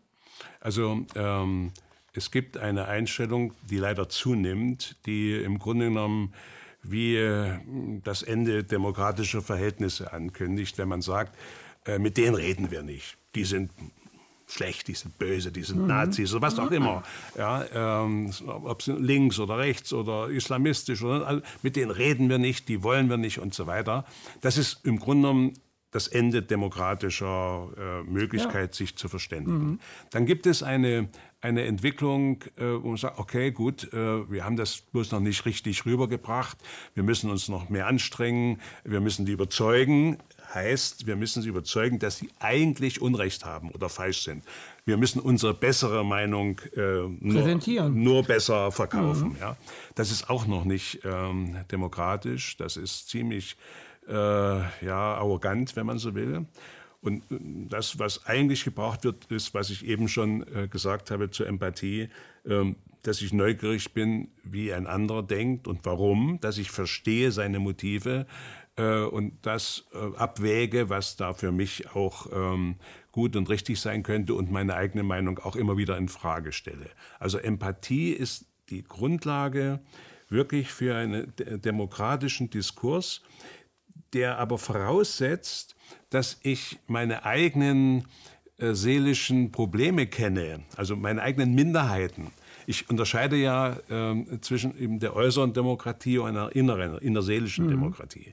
Also 0.61 1.07
ähm, 1.15 1.73
es 2.13 2.31
gibt 2.31 2.59
eine 2.59 2.87
Einstellung, 2.87 3.55
die 3.69 3.79
leider 3.79 4.09
zunimmt, 4.09 4.97
die 5.07 5.35
im 5.35 5.59
Grunde 5.59 5.87
genommen 5.87 6.35
wie 6.83 7.17
äh, 7.17 7.59
das 8.05 8.23
Ende 8.23 8.65
demokratischer 8.65 9.43
Verhältnisse 9.43 10.13
ankündigt, 10.13 10.79
wenn 10.79 10.89
man 10.89 11.03
sagt, 11.03 11.37
äh, 11.87 11.99
mit 11.99 12.17
denen 12.17 12.35
reden 12.35 12.71
wir 12.71 12.83
nicht. 12.83 13.17
Die 13.35 13.45
sind 13.45 13.71
schlecht, 14.47 14.89
die 14.89 14.95
sind 14.95 15.19
böse, 15.19 15.53
die 15.53 15.63
sind 15.63 15.83
mhm. 15.83 15.87
Nazis 15.87 16.33
oder 16.33 16.43
was 16.43 16.59
auch 16.59 16.71
immer. 16.71 17.03
Ja, 17.37 18.03
ähm, 18.03 18.33
ob 18.47 18.83
sie 18.83 18.93
links 18.93 19.39
oder 19.39 19.59
rechts 19.59 19.93
oder 19.93 20.29
islamistisch 20.29 21.03
oder 21.03 21.27
also 21.27 21.43
mit 21.63 21.77
denen 21.77 21.91
reden 21.91 22.29
wir 22.29 22.39
nicht, 22.39 22.69
die 22.69 22.83
wollen 22.83 23.09
wir 23.09 23.17
nicht 23.17 23.39
und 23.39 23.55
so 23.55 23.67
weiter. 23.67 24.05
Das 24.41 24.59
ist 24.59 24.85
im 24.85 24.99
Grunde 24.99 25.29
genommen 25.29 25.55
das 25.93 26.07
Ende 26.07 26.43
demokratischer 26.43 27.69
äh, 27.77 28.03
Möglichkeit, 28.11 28.75
ja. 28.75 28.77
sich 28.77 28.97
zu 28.97 29.09
verständigen. 29.09 29.71
Mhm. 29.71 29.81
Dann 30.11 30.27
gibt 30.27 30.47
es 30.47 30.63
eine 30.63 31.09
eine 31.41 31.65
Entwicklung, 31.65 32.43
äh, 32.57 32.65
wo 32.65 32.89
man 32.89 32.97
sagt, 32.97 33.19
okay, 33.19 33.51
gut, 33.51 33.93
äh, 33.93 34.31
wir 34.31 34.45
haben 34.45 34.57
das 34.57 34.83
bloß 34.93 35.13
noch 35.13 35.21
nicht 35.21 35.47
richtig 35.47 35.87
rübergebracht, 35.87 36.59
wir 36.95 37.03
müssen 37.03 37.31
uns 37.31 37.49
noch 37.49 37.69
mehr 37.71 37.87
anstrengen, 37.87 38.61
wir 38.85 39.01
müssen 39.01 39.25
die 39.25 39.33
überzeugen, 39.33 40.19
heißt, 40.53 41.07
wir 41.07 41.17
müssen 41.17 41.43
sie 41.43 41.49
überzeugen, 41.49 41.99
dass 41.99 42.19
sie 42.19 42.31
eigentlich 42.41 43.01
Unrecht 43.01 43.45
haben 43.45 43.71
oder 43.71 43.89
falsch 43.89 44.23
sind. 44.23 44.45
Wir 44.85 44.97
müssen 44.97 45.21
unsere 45.21 45.55
bessere 45.55 46.05
Meinung 46.05 46.61
äh, 46.77 47.07
nur, 47.21 47.91
nur, 47.91 48.23
besser 48.25 48.73
verkaufen. 48.73 49.31
Mhm. 49.31 49.37
Ja. 49.41 49.57
Das 49.95 50.11
ist 50.11 50.29
auch 50.29 50.47
noch 50.47 50.65
nicht 50.65 51.01
ähm, 51.05 51.57
demokratisch, 51.71 52.57
das 52.57 52.77
ist 52.77 53.09
ziemlich 53.09 53.57
äh, 54.09 54.13
ja, 54.13 55.15
arrogant, 55.15 55.77
wenn 55.77 55.87
man 55.87 55.99
so 55.99 56.15
will. 56.15 56.47
Und 57.03 57.25
das, 57.31 57.99
was 57.99 58.27
eigentlich 58.27 58.65
gebraucht 58.65 59.05
wird, 59.05 59.27
ist, 59.27 59.55
was 59.55 59.71
ich 59.71 59.87
eben 59.87 60.09
schon 60.09 60.47
äh, 60.55 60.69
gesagt 60.69 61.11
habe 61.11 61.31
zur 61.31 61.47
Empathie, 61.47 62.11
ähm, 62.47 62.77
dass 63.03 63.23
ich 63.23 63.33
neugierig 63.33 63.95
bin, 63.95 64.29
wie 64.43 64.73
ein 64.75 64.87
anderer 64.87 65.23
denkt 65.23 65.67
und 65.67 65.81
warum, 65.85 66.39
dass 66.41 66.59
ich 66.59 66.71
verstehe 66.71 67.33
seine 67.33 67.59
Motive 67.59 68.27
äh, 68.77 69.01
und 69.01 69.39
das 69.43 69.87
äh, 69.95 70.17
abwäge, 70.17 70.91
was 70.91 71.17
da 71.17 71.33
für 71.33 71.53
mich 71.53 71.95
auch 71.95 72.27
ähm, 72.33 72.77
gut 73.13 73.35
und 73.37 73.49
richtig 73.49 73.81
sein 73.81 74.03
könnte 74.03 74.35
und 74.35 74.51
meine 74.51 74.75
eigene 74.75 75.03
Meinung 75.03 75.39
auch 75.39 75.57
immer 75.57 75.79
wieder 75.79 75.97
in 75.97 76.09
Frage 76.09 76.53
stelle. 76.53 76.91
Also 77.19 77.39
Empathie 77.39 78.13
ist 78.13 78.47
die 78.69 78.85
Grundlage 78.85 79.81
wirklich 80.29 80.71
für 80.71 80.95
einen 80.95 81.33
demokratischen 81.37 82.51
Diskurs, 82.51 83.23
der 84.13 84.39
aber 84.39 84.59
voraussetzt, 84.59 85.77
dass 86.11 86.39
ich 86.43 86.79
meine 86.87 87.25
eigenen 87.25 88.05
äh, 88.59 88.75
seelischen 88.75 89.53
Probleme 89.53 90.07
kenne, 90.07 90.61
also 90.77 90.97
meine 90.97 91.23
eigenen 91.23 91.55
Minderheiten. 91.55 92.33
Ich 92.67 92.91
unterscheide 92.91 93.37
ja 93.37 93.77
äh, 93.89 94.41
zwischen 94.43 94.79
eben 94.79 94.99
der 94.99 95.17
äußeren 95.17 95.53
Demokratie 95.53 96.19
und 96.19 96.29
einer 96.29 96.55
inneren, 96.55 96.99
innerseelischen 96.99 97.67
mhm. 97.67 97.71
Demokratie. 97.71 98.33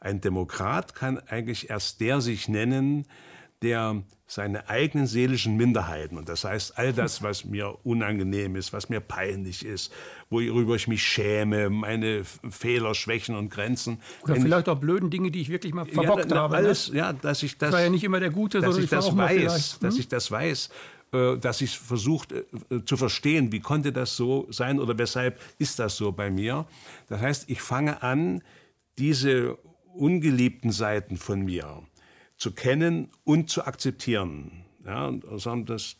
Ein 0.00 0.20
Demokrat 0.20 0.94
kann 0.94 1.18
eigentlich 1.18 1.68
erst 1.68 2.00
der 2.00 2.20
sich 2.20 2.48
nennen, 2.48 3.06
der 3.62 4.02
seine 4.28 4.68
eigenen 4.68 5.06
seelischen 5.06 5.56
Minderheiten, 5.56 6.18
und 6.18 6.28
das 6.28 6.44
heißt 6.44 6.76
all 6.78 6.92
das, 6.92 7.22
was 7.22 7.44
mir 7.44 7.78
unangenehm 7.84 8.56
ist, 8.56 8.72
was 8.72 8.88
mir 8.88 9.00
peinlich 9.00 9.64
ist, 9.64 9.92
worüber 10.30 10.74
ich 10.74 10.88
mich 10.88 11.04
schäme, 11.04 11.70
meine 11.70 12.24
Fehler, 12.24 12.94
Schwächen 12.94 13.36
und 13.36 13.50
Grenzen. 13.50 14.00
Oder 14.24 14.36
vielleicht 14.36 14.68
auch 14.68 14.78
blöden 14.78 15.10
Dinge, 15.10 15.30
die 15.30 15.40
ich 15.40 15.48
wirklich 15.48 15.72
mal 15.72 15.86
verbockt 15.86 16.30
ja, 16.30 16.38
habe. 16.38 16.54
Ne? 16.54 16.58
Alles, 16.58 16.90
ne? 16.90 16.98
ja, 16.98 17.12
dass 17.12 17.42
ich 17.44 17.56
das. 17.56 17.68
Ich 17.68 17.74
war 17.74 17.82
ja 17.82 17.90
nicht 17.90 18.04
immer 18.04 18.18
der 18.18 18.30
Gute, 18.30 18.60
sondern 18.60 18.78
ich, 18.78 18.84
ich 18.84 18.90
das 18.90 19.16
weiß, 19.16 19.78
dass 19.78 19.94
hm? 19.94 20.00
ich 20.00 20.08
das 20.08 20.30
weiß 20.30 20.70
äh, 21.12 21.38
dass 21.38 21.60
ich 21.60 21.78
versucht 21.78 22.32
äh, 22.32 22.44
zu 22.84 22.96
verstehen, 22.96 23.52
wie 23.52 23.60
konnte 23.60 23.92
das 23.92 24.16
so 24.16 24.48
sein 24.50 24.80
oder 24.80 24.98
weshalb 24.98 25.40
ist 25.58 25.78
das 25.78 25.96
so 25.96 26.10
bei 26.10 26.30
mir. 26.30 26.66
Das 27.08 27.20
heißt, 27.20 27.48
ich 27.48 27.62
fange 27.62 28.02
an, 28.02 28.42
diese 28.98 29.56
ungeliebten 29.94 30.72
Seiten 30.72 31.16
von 31.16 31.42
mir, 31.42 31.82
zu 32.36 32.52
kennen 32.52 33.08
und 33.24 33.50
zu 33.50 33.64
akzeptieren. 33.64 34.64
Ja, 34.84 35.06
und 35.06 35.24
sagen, 35.40 35.66
das 35.66 35.96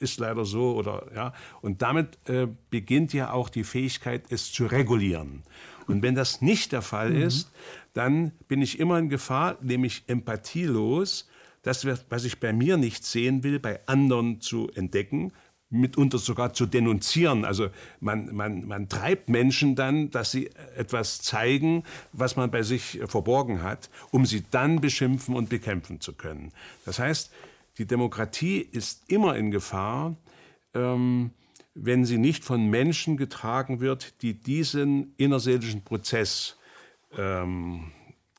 ist 0.00 0.18
leider 0.18 0.44
so 0.44 0.74
oder 0.74 1.06
ja. 1.14 1.32
Und 1.62 1.82
damit 1.82 2.18
äh, 2.28 2.48
beginnt 2.70 3.12
ja 3.12 3.32
auch 3.32 3.48
die 3.48 3.64
Fähigkeit, 3.64 4.24
es 4.30 4.52
zu 4.52 4.66
regulieren. 4.66 5.42
Und 5.86 6.02
wenn 6.02 6.14
das 6.14 6.42
nicht 6.42 6.72
der 6.72 6.82
Fall 6.82 7.10
mhm. 7.10 7.22
ist, 7.22 7.50
dann 7.94 8.32
bin 8.48 8.62
ich 8.62 8.78
immer 8.78 8.98
in 8.98 9.08
Gefahr, 9.08 9.56
nämlich 9.62 10.04
empathielos, 10.06 11.28
das, 11.62 11.86
was 12.08 12.24
ich 12.24 12.38
bei 12.38 12.52
mir 12.52 12.76
nicht 12.76 13.04
sehen 13.04 13.42
will, 13.42 13.58
bei 13.58 13.80
anderen 13.86 14.40
zu 14.40 14.70
entdecken, 14.74 15.32
mitunter 15.68 16.18
sogar 16.18 16.52
zu 16.52 16.66
denunzieren. 16.66 17.44
Also 17.44 17.68
man, 18.00 18.34
man, 18.34 18.66
man 18.66 18.88
treibt 18.88 19.28
Menschen 19.28 19.74
dann, 19.74 20.10
dass 20.10 20.30
sie 20.30 20.50
etwas 20.76 21.22
zeigen, 21.22 21.82
was 22.12 22.36
man 22.36 22.50
bei 22.50 22.62
sich 22.62 23.00
verborgen 23.06 23.62
hat, 23.62 23.90
um 24.10 24.26
sie 24.26 24.44
dann 24.50 24.80
beschimpfen 24.80 25.34
und 25.34 25.48
bekämpfen 25.48 26.00
zu 26.00 26.12
können. 26.12 26.52
Das 26.84 26.98
heißt, 26.98 27.32
die 27.78 27.86
Demokratie 27.86 28.58
ist 28.58 29.10
immer 29.10 29.36
in 29.36 29.50
Gefahr, 29.50 30.16
ähm, 30.74 31.30
wenn 31.74 32.06
sie 32.06 32.16
nicht 32.16 32.44
von 32.44 32.70
Menschen 32.70 33.16
getragen 33.16 33.80
wird, 33.80 34.22
die 34.22 34.34
diesen 34.34 35.12
innerseelischen 35.18 35.82
Prozess 35.82 36.56
ähm, 37.16 37.92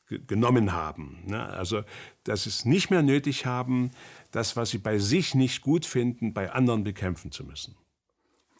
genommen 0.08 0.72
haben. 0.72 1.18
Ne? 1.26 1.44
Also, 1.44 1.82
dass 2.24 2.44
sie 2.44 2.50
es 2.50 2.64
nicht 2.64 2.90
mehr 2.90 3.02
nötig 3.02 3.46
haben, 3.46 3.90
das, 4.30 4.56
was 4.56 4.70
sie 4.70 4.78
bei 4.78 4.98
sich 4.98 5.34
nicht 5.34 5.62
gut 5.62 5.86
finden, 5.86 6.34
bei 6.34 6.52
anderen 6.52 6.84
bekämpfen 6.84 7.32
zu 7.32 7.44
müssen. 7.44 7.76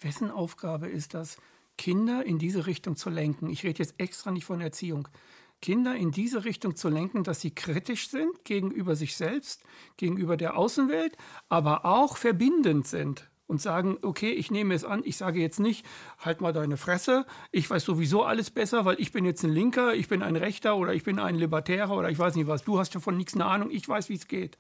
Wessen 0.00 0.30
Aufgabe 0.30 0.88
ist 0.88 1.14
das, 1.14 1.37
Kinder 1.76 2.25
in 2.25 2.38
diese 2.38 2.66
Richtung 2.66 2.96
zu 2.96 3.10
lenken? 3.10 3.48
Ich 3.50 3.64
rede 3.64 3.82
jetzt 3.82 3.94
extra 3.98 4.30
nicht 4.30 4.44
von 4.44 4.60
Erziehung. 4.60 5.08
Kinder 5.60 5.96
in 5.96 6.12
diese 6.12 6.44
Richtung 6.44 6.76
zu 6.76 6.88
lenken, 6.88 7.25
dass 7.25 7.40
sie 7.40 7.50
kritisch 7.50 8.10
sind 8.10 8.44
gegenüber 8.44 8.94
sich 8.94 9.16
selbst, 9.16 9.62
gegenüber 9.96 10.37
der 10.37 10.56
Außenwelt, 10.56 11.16
aber 11.48 11.84
auch 11.84 12.16
verbindend 12.16 12.87
sind 12.87 13.28
und 13.48 13.60
sagen, 13.60 13.98
okay, 14.02 14.30
ich 14.30 14.50
nehme 14.50 14.75
es 14.75 14.84
an, 14.84 15.02
ich 15.04 15.16
sage 15.16 15.40
jetzt 15.40 15.58
nicht, 15.58 15.84
halt 16.18 16.40
mal 16.40 16.52
deine 16.52 16.76
Fresse, 16.76 17.26
ich 17.50 17.68
weiß 17.68 17.84
sowieso 17.84 18.22
alles 18.22 18.50
besser, 18.50 18.84
weil 18.84 19.00
ich 19.00 19.10
bin 19.10 19.25
jetzt 19.25 19.42
ein 19.42 19.50
Linker, 19.50 19.94
ich 19.94 20.06
bin 20.06 20.22
ein 20.22 20.37
Rechter 20.37 20.76
oder 20.76 20.94
ich 20.94 21.02
bin 21.02 21.18
ein 21.18 21.34
Libertärer 21.34 21.96
oder 21.96 22.10
ich 22.10 22.18
weiß 22.18 22.37
nicht 22.37 22.46
was, 22.46 22.62
du 22.62 22.78
hast 22.78 22.94
davon 22.94 23.16
nichts 23.16 23.34
eine 23.34 23.46
Ahnung, 23.46 23.70
ich 23.70 23.88
weiß, 23.88 24.10
wie 24.10 24.14
es 24.14 24.28
geht. 24.28 24.58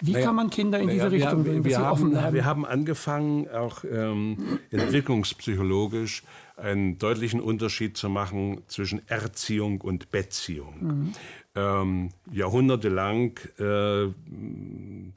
Wie 0.00 0.12
naja, 0.12 0.26
kann 0.26 0.36
man 0.36 0.50
Kinder 0.50 0.78
in 0.78 0.86
naja, 0.86 1.08
diese 1.08 1.10
Richtung 1.10 1.42
bringen, 1.42 1.64
wir, 1.64 1.72
wir 1.72 1.78
haben, 1.80 2.12
wir 2.32 2.44
haben 2.44 2.64
angefangen, 2.64 3.48
auch 3.48 3.82
ähm, 3.84 4.60
entwicklungspsychologisch 4.70 6.22
einen 6.56 6.98
deutlichen 6.98 7.40
Unterschied 7.40 7.96
zu 7.96 8.08
machen 8.08 8.62
zwischen 8.68 9.06
Erziehung 9.08 9.80
und 9.80 10.10
Beziehung. 10.10 10.74
Mhm. 10.80 11.12
Ähm, 11.54 12.08
jahrhundertelang 12.30 13.38
äh, 13.58 14.06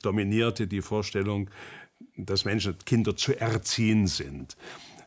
dominierte 0.02 0.68
die 0.68 0.82
Vorstellung, 0.82 1.50
dass 2.18 2.46
Menschen, 2.46 2.76
Kinder 2.86 3.16
zu 3.16 3.40
erziehen 3.40 4.08
sind. 4.08 4.56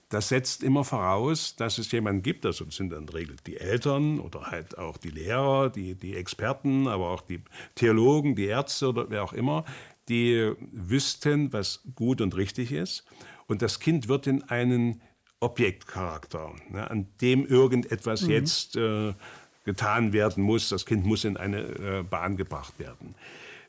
Das 0.08 0.28
setzt 0.28 0.62
immer 0.62 0.84
voraus, 0.84 1.56
dass 1.56 1.78
es 1.78 1.90
jemanden 1.90 2.22
gibt, 2.22 2.46
also 2.46 2.64
das 2.64 2.76
sind 2.76 2.90
dann 2.90 3.08
Regel 3.08 3.36
die 3.46 3.56
Eltern 3.56 4.20
oder 4.20 4.42
halt 4.50 4.78
auch 4.78 4.96
die 4.96 5.10
Lehrer, 5.10 5.70
die, 5.70 5.94
die 5.94 6.14
Experten, 6.14 6.86
aber 6.86 7.10
auch 7.10 7.22
die 7.22 7.42
Theologen, 7.74 8.34
die 8.36 8.46
Ärzte 8.46 8.88
oder 8.88 9.10
wer 9.10 9.24
auch 9.24 9.32
immer, 9.32 9.64
die 10.08 10.52
wüssten, 10.72 11.52
was 11.52 11.80
gut 11.94 12.20
und 12.20 12.36
richtig 12.36 12.72
ist. 12.72 13.04
Und 13.46 13.62
das 13.62 13.80
Kind 13.80 14.08
wird 14.08 14.26
in 14.26 14.42
einen 14.44 15.00
Objektcharakter, 15.40 16.52
ne, 16.70 16.90
an 16.90 17.08
dem 17.20 17.46
irgendetwas 17.46 18.22
mhm. 18.22 18.30
jetzt 18.30 18.76
äh, 18.76 19.14
getan 19.64 20.12
werden 20.12 20.42
muss. 20.42 20.68
Das 20.68 20.86
Kind 20.86 21.04
muss 21.04 21.24
in 21.24 21.36
eine 21.36 21.60
äh, 21.60 22.02
Bahn 22.02 22.36
gebracht 22.36 22.78
werden. 22.78 23.14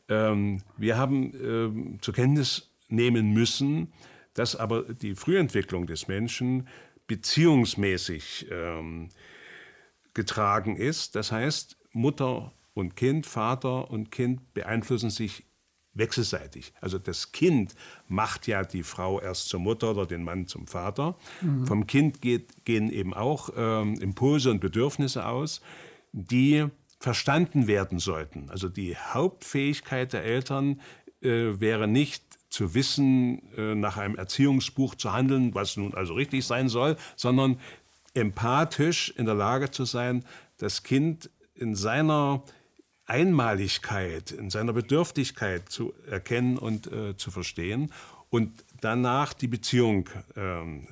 Ähm, 0.07 0.61
wir 0.77 0.97
haben 0.97 1.33
ähm, 1.41 1.97
zur 2.01 2.13
Kenntnis 2.13 2.69
nehmen 2.87 3.33
müssen, 3.33 3.91
dass 4.35 4.55
aber 4.55 4.83
die 4.83 5.15
Frühentwicklung 5.15 5.87
des 5.87 6.07
Menschen 6.07 6.67
beziehungsmäßig 7.07 8.47
ähm, 8.51 9.09
getragen 10.13 10.75
ist. 10.75 11.15
Das 11.15 11.31
heißt, 11.31 11.77
Mutter 11.91 12.51
und 12.73 12.95
Kind, 12.95 13.25
Vater 13.25 13.89
und 13.89 14.11
Kind 14.11 14.53
beeinflussen 14.53 15.09
sich 15.09 15.43
wechselseitig. 15.95 16.73
Also 16.81 16.99
das 16.99 17.31
Kind 17.31 17.73
macht 18.07 18.47
ja 18.47 18.63
die 18.63 18.83
Frau 18.83 19.19
erst 19.21 19.47
zur 19.47 19.61
Mutter 19.61 19.91
oder 19.91 20.05
den 20.05 20.23
Mann 20.23 20.45
zum 20.45 20.67
Vater. 20.67 21.17
Mhm. 21.41 21.65
Vom 21.65 21.87
Kind 21.87 22.21
geht, 22.21 22.65
gehen 22.65 22.91
eben 22.91 23.13
auch 23.13 23.49
ähm, 23.55 23.95
Impulse 24.01 24.51
und 24.51 24.59
Bedürfnisse 24.59 25.25
aus, 25.25 25.61
die 26.11 26.65
verstanden 26.99 27.67
werden 27.67 27.99
sollten. 27.99 28.49
Also 28.49 28.67
die 28.67 28.97
Hauptfähigkeit 28.97 30.11
der 30.11 30.23
Eltern 30.23 30.81
äh, 31.21 31.59
wäre 31.59 31.87
nicht 31.87 32.24
zu 32.55 32.73
wissen, 32.73 33.41
äh, 33.57 33.75
nach 33.75 33.97
einem 33.97 34.15
Erziehungsbuch 34.15 34.95
zu 34.95 35.11
handeln, 35.11 35.53
was 35.53 35.75
nun 35.75 35.93
also 35.93 36.13
richtig 36.13 36.45
sein 36.45 36.69
soll, 36.69 36.95
sondern 37.17 37.59
empathisch 38.13 39.13
in 39.17 39.25
der 39.25 39.35
Lage 39.35 39.71
zu 39.71 39.83
sein, 39.83 40.23
das 40.57 40.83
Kind 40.83 41.29
in 41.53 41.75
seiner 41.75 42.43
Einmaligkeit, 43.07 44.31
in 44.31 44.49
seiner 44.49 44.71
Bedürftigkeit 44.71 45.67
zu 45.67 45.93
erkennen 46.09 46.57
und 46.57 46.87
äh, 46.87 47.17
zu 47.17 47.29
verstehen 47.29 47.91
und 48.29 48.63
danach 48.79 49.33
die 49.33 49.47
Beziehung 49.47 50.09
ähm, 50.37 50.87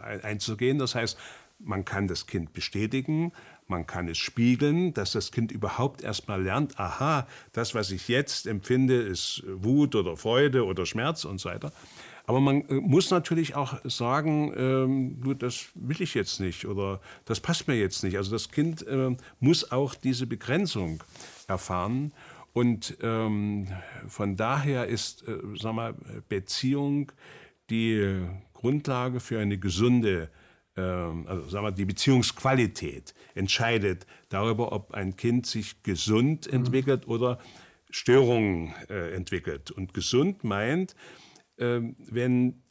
äh, 0.00 0.22
einzugehen. 0.22 0.78
Das 0.78 0.94
heißt, 0.94 1.18
man 1.58 1.84
kann 1.84 2.06
das 2.06 2.28
Kind 2.28 2.52
bestätigen, 2.52 3.32
man 3.70 3.86
kann 3.86 4.08
es 4.08 4.18
spiegeln, 4.18 4.92
dass 4.92 5.12
das 5.12 5.32
Kind 5.32 5.52
überhaupt 5.52 6.02
erstmal 6.02 6.42
lernt, 6.42 6.78
aha, 6.78 7.26
das, 7.52 7.74
was 7.74 7.90
ich 7.90 8.08
jetzt 8.08 8.46
empfinde, 8.46 9.00
ist 9.00 9.42
Wut 9.46 9.94
oder 9.94 10.16
Freude 10.16 10.66
oder 10.66 10.84
Schmerz 10.84 11.24
und 11.24 11.38
so 11.38 11.48
weiter. 11.48 11.72
Aber 12.26 12.40
man 12.40 12.68
äh, 12.68 12.74
muss 12.74 13.10
natürlich 13.10 13.56
auch 13.56 13.78
sagen, 13.84 14.52
ähm, 14.56 15.38
das 15.38 15.66
will 15.74 16.02
ich 16.02 16.14
jetzt 16.14 16.40
nicht 16.40 16.66
oder 16.66 17.00
das 17.24 17.40
passt 17.40 17.66
mir 17.66 17.76
jetzt 17.76 18.04
nicht. 18.04 18.16
Also 18.16 18.30
das 18.30 18.50
Kind 18.50 18.86
äh, 18.86 19.16
muss 19.40 19.72
auch 19.72 19.94
diese 19.94 20.26
Begrenzung 20.26 21.02
erfahren. 21.48 22.12
Und 22.52 22.98
ähm, 23.00 23.68
von 24.08 24.36
daher 24.36 24.86
ist 24.86 25.26
äh, 25.26 25.38
sag 25.60 25.74
mal, 25.74 25.94
Beziehung 26.28 27.10
die 27.70 28.22
Grundlage 28.52 29.20
für 29.20 29.40
eine 29.40 29.58
gesunde, 29.58 30.24
äh, 30.24 30.39
also 31.26 31.48
sag 31.48 31.62
mal, 31.62 31.72
die 31.72 31.84
Beziehungsqualität 31.84 33.14
entscheidet 33.34 34.06
darüber, 34.28 34.72
ob 34.72 34.92
ein 34.92 35.16
Kind 35.16 35.46
sich 35.46 35.82
gesund 35.82 36.46
mhm. 36.46 36.58
entwickelt 36.58 37.08
oder 37.08 37.38
Störungen 37.90 38.72
äh, 38.88 39.14
entwickelt. 39.14 39.70
Und 39.70 39.94
gesund 39.94 40.44
meint, 40.44 40.94
ähm, 41.58 41.96
wenn 41.98 42.62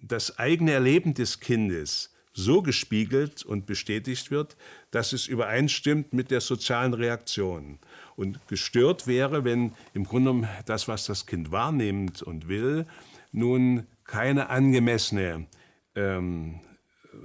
das 0.00 0.38
eigene 0.38 0.72
Erleben 0.72 1.14
des 1.14 1.40
Kindes 1.40 2.12
so 2.32 2.60
gespiegelt 2.60 3.44
und 3.44 3.64
bestätigt 3.64 4.30
wird, 4.30 4.56
dass 4.90 5.14
es 5.14 5.26
übereinstimmt 5.26 6.12
mit 6.12 6.30
der 6.30 6.42
sozialen 6.42 6.92
Reaktion. 6.92 7.78
Und 8.14 8.46
gestört 8.46 9.06
wäre, 9.06 9.44
wenn 9.44 9.72
im 9.94 10.04
Grunde 10.04 10.30
genommen 10.30 10.48
das, 10.66 10.86
was 10.86 11.06
das 11.06 11.26
Kind 11.26 11.50
wahrnimmt 11.50 12.22
und 12.22 12.46
will, 12.46 12.86
nun 13.32 13.86
keine 14.04 14.50
angemessene 14.50 15.46
ähm, 15.94 16.60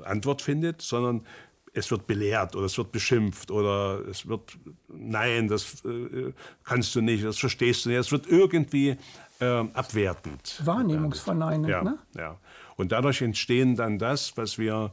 Antwort 0.03 0.41
findet, 0.41 0.81
sondern 0.81 1.25
es 1.73 1.89
wird 1.89 2.07
belehrt 2.07 2.55
oder 2.55 2.65
es 2.65 2.77
wird 2.77 2.91
beschimpft 2.91 3.49
oder 3.49 4.01
es 4.09 4.27
wird, 4.27 4.57
nein, 4.89 5.47
das 5.47 5.85
äh, 5.85 6.33
kannst 6.63 6.93
du 6.95 7.01
nicht, 7.01 7.23
das 7.23 7.37
verstehst 7.37 7.85
du 7.85 7.89
nicht. 7.89 7.99
Es 7.99 8.11
wird 8.11 8.27
irgendwie 8.27 8.97
äh, 9.39 9.45
abwertend. 9.45 10.61
Wahrnehmungsverneinend, 10.65 11.69
ja, 11.69 11.83
ne? 11.83 11.97
Ja. 12.15 12.37
Und 12.75 12.91
dadurch 12.91 13.21
entstehen 13.21 13.75
dann 13.75 13.99
das, 13.99 14.35
was 14.37 14.57
wir 14.57 14.91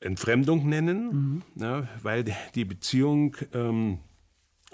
Entfremdung 0.00 0.68
nennen, 0.68 1.42
mhm. 1.56 1.62
ja, 1.62 1.88
weil 2.02 2.24
die 2.54 2.64
Beziehung 2.64 3.36
ähm, 3.52 3.98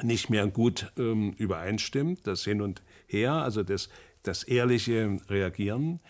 nicht 0.02 0.28
mehr 0.28 0.47
gut 0.49 0.92
ähm, 0.99 1.32
übereinstimmt, 1.32 2.26
das 2.26 2.45
Hin 2.45 2.60
und 2.60 2.82
Her, 3.06 3.32
also 3.32 3.62
das, 3.62 3.88
das 4.23 4.42
ehrliche 4.42 5.18
Reagieren. 5.28 6.00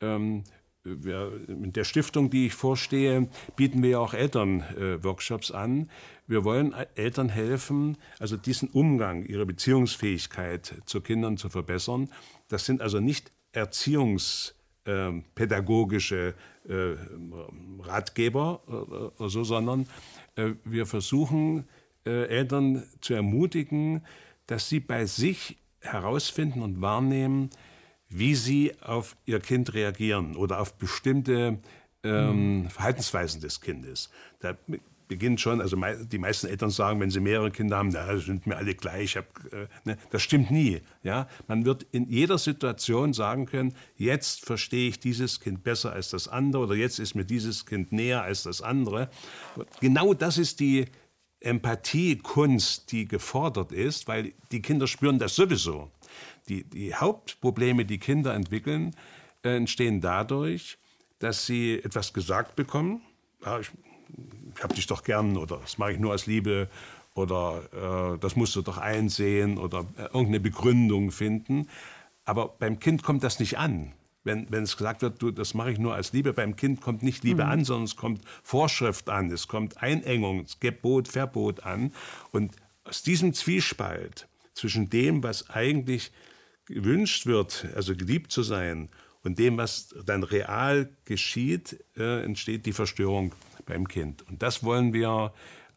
Ähm, 0.00 0.44
wir, 0.84 1.32
in 1.48 1.72
der 1.72 1.82
Stiftung, 1.84 2.30
die 2.30 2.46
ich 2.46 2.54
vorstehe, 2.54 3.28
bieten 3.56 3.82
wir 3.82 4.00
auch 4.00 4.14
Elternworkshops 4.14 5.50
äh, 5.50 5.54
an. 5.54 5.90
Wir 6.26 6.44
wollen 6.44 6.74
Eltern 6.94 7.28
helfen, 7.28 7.98
also 8.18 8.36
diesen 8.36 8.70
Umgang, 8.70 9.24
ihre 9.24 9.46
Beziehungsfähigkeit 9.46 10.74
zu 10.86 11.00
Kindern 11.00 11.36
zu 11.36 11.48
verbessern. 11.48 12.08
Das 12.48 12.64
sind 12.64 12.80
also 12.80 13.00
nicht 13.00 13.32
erziehungspädagogische 13.52 16.34
ähm, 16.68 17.32
äh, 17.32 17.82
Ratgeber 17.82 19.12
äh, 19.18 19.28
so, 19.28 19.44
sondern 19.44 19.86
äh, 20.36 20.52
wir 20.64 20.86
versuchen, 20.86 21.68
äh, 22.04 22.26
Eltern 22.26 22.84
zu 23.00 23.14
ermutigen, 23.14 24.02
dass 24.46 24.68
sie 24.68 24.80
bei 24.80 25.06
sich 25.06 25.56
herausfinden 25.80 26.62
und 26.62 26.80
wahrnehmen, 26.80 27.50
wie 28.08 28.34
sie 28.34 28.72
auf 28.80 29.16
ihr 29.26 29.40
Kind 29.40 29.74
reagieren 29.74 30.36
oder 30.36 30.60
auf 30.60 30.74
bestimmte 30.74 31.58
ähm, 32.02 32.62
mhm. 32.62 32.70
Verhaltensweisen 32.70 33.40
des 33.40 33.60
Kindes. 33.60 34.10
Da 34.40 34.56
beginnt 35.08 35.40
schon, 35.40 35.60
also 35.60 35.76
die 35.76 36.18
meisten 36.18 36.46
Eltern 36.46 36.70
sagen, 36.70 37.00
wenn 37.00 37.10
sie 37.10 37.20
mehrere 37.20 37.50
Kinder 37.50 37.78
haben, 37.78 37.88
na, 37.88 38.18
sind 38.18 38.46
mir 38.46 38.56
alle 38.56 38.74
gleich. 38.74 39.16
Hab, 39.16 39.26
äh, 39.52 39.66
ne, 39.84 39.98
das 40.10 40.22
stimmt 40.22 40.50
nie. 40.50 40.80
Ja? 41.02 41.26
Man 41.48 41.64
wird 41.64 41.86
in 41.90 42.08
jeder 42.08 42.38
Situation 42.38 43.12
sagen 43.14 43.46
können, 43.46 43.74
jetzt 43.96 44.44
verstehe 44.44 44.88
ich 44.88 45.00
dieses 45.00 45.40
Kind 45.40 45.64
besser 45.64 45.92
als 45.92 46.10
das 46.10 46.28
andere 46.28 46.62
oder 46.62 46.74
jetzt 46.74 46.98
ist 46.98 47.14
mir 47.14 47.24
dieses 47.24 47.66
Kind 47.66 47.90
näher 47.90 48.22
als 48.22 48.44
das 48.44 48.62
andere. 48.62 49.08
Genau 49.80 50.14
das 50.14 50.38
ist 50.38 50.60
die 50.60 50.84
Empathiekunst, 51.40 52.90
die 52.92 53.06
gefordert 53.06 53.72
ist, 53.72 54.08
weil 54.08 54.32
die 54.50 54.60
Kinder 54.60 54.86
spüren 54.86 55.18
das 55.18 55.34
sowieso. 55.34 55.90
Die, 56.48 56.64
die 56.64 56.94
Hauptprobleme, 56.94 57.84
die 57.84 57.98
Kinder 57.98 58.34
entwickeln, 58.34 58.94
äh, 59.44 59.56
entstehen 59.56 60.00
dadurch, 60.00 60.78
dass 61.18 61.46
sie 61.46 61.80
etwas 61.82 62.12
gesagt 62.12 62.56
bekommen. 62.56 63.02
Ja, 63.44 63.58
ich, 63.60 63.70
ich 64.54 64.62
habe 64.62 64.74
dich 64.74 64.86
doch 64.86 65.02
gern 65.02 65.36
oder 65.36 65.58
das 65.58 65.78
mache 65.78 65.92
ich 65.92 65.98
nur 65.98 66.14
aus 66.14 66.26
Liebe 66.26 66.68
oder 67.14 68.14
äh, 68.14 68.18
das 68.18 68.36
musst 68.36 68.54
du 68.56 68.62
doch 68.62 68.78
einsehen 68.78 69.58
oder 69.58 69.86
äh, 69.96 70.04
irgendeine 70.04 70.40
Begründung 70.40 71.10
finden. 71.10 71.68
Aber 72.24 72.48
beim 72.48 72.78
Kind 72.78 73.02
kommt 73.02 73.24
das 73.24 73.40
nicht 73.40 73.58
an. 73.58 73.92
Wenn, 74.24 74.50
wenn 74.50 74.64
es 74.64 74.76
gesagt 74.76 75.02
wird, 75.02 75.22
du, 75.22 75.30
das 75.30 75.54
mache 75.54 75.70
ich 75.70 75.78
nur 75.78 75.94
als 75.94 76.12
Liebe, 76.12 76.32
beim 76.32 76.56
Kind 76.56 76.80
kommt 76.80 77.02
nicht 77.02 77.24
Liebe 77.24 77.44
mhm. 77.44 77.50
an, 77.50 77.64
sondern 77.64 77.84
es 77.84 77.96
kommt 77.96 78.22
Vorschrift 78.42 79.08
an, 79.08 79.30
es 79.30 79.48
kommt 79.48 79.82
Einengung, 79.82 80.44
Gebot, 80.60 81.08
Verbot 81.08 81.64
an. 81.64 81.92
Und 82.30 82.54
aus 82.84 83.02
diesem 83.02 83.32
Zwiespalt 83.32 84.28
zwischen 84.54 84.90
dem, 84.90 85.22
was 85.22 85.48
eigentlich 85.50 86.10
gewünscht 86.68 87.26
wird, 87.26 87.66
also 87.74 87.94
geliebt 87.96 88.32
zu 88.32 88.42
sein, 88.42 88.88
und 89.24 89.38
dem, 89.38 89.58
was 89.58 89.94
dann 90.06 90.22
real 90.22 90.88
geschieht, 91.04 91.84
äh, 91.96 92.22
entsteht 92.22 92.66
die 92.66 92.72
Verstörung 92.72 93.34
beim 93.66 93.88
Kind. 93.88 94.22
Und 94.28 94.42
das 94.42 94.62
wollen 94.62 94.92
wir 94.92 95.32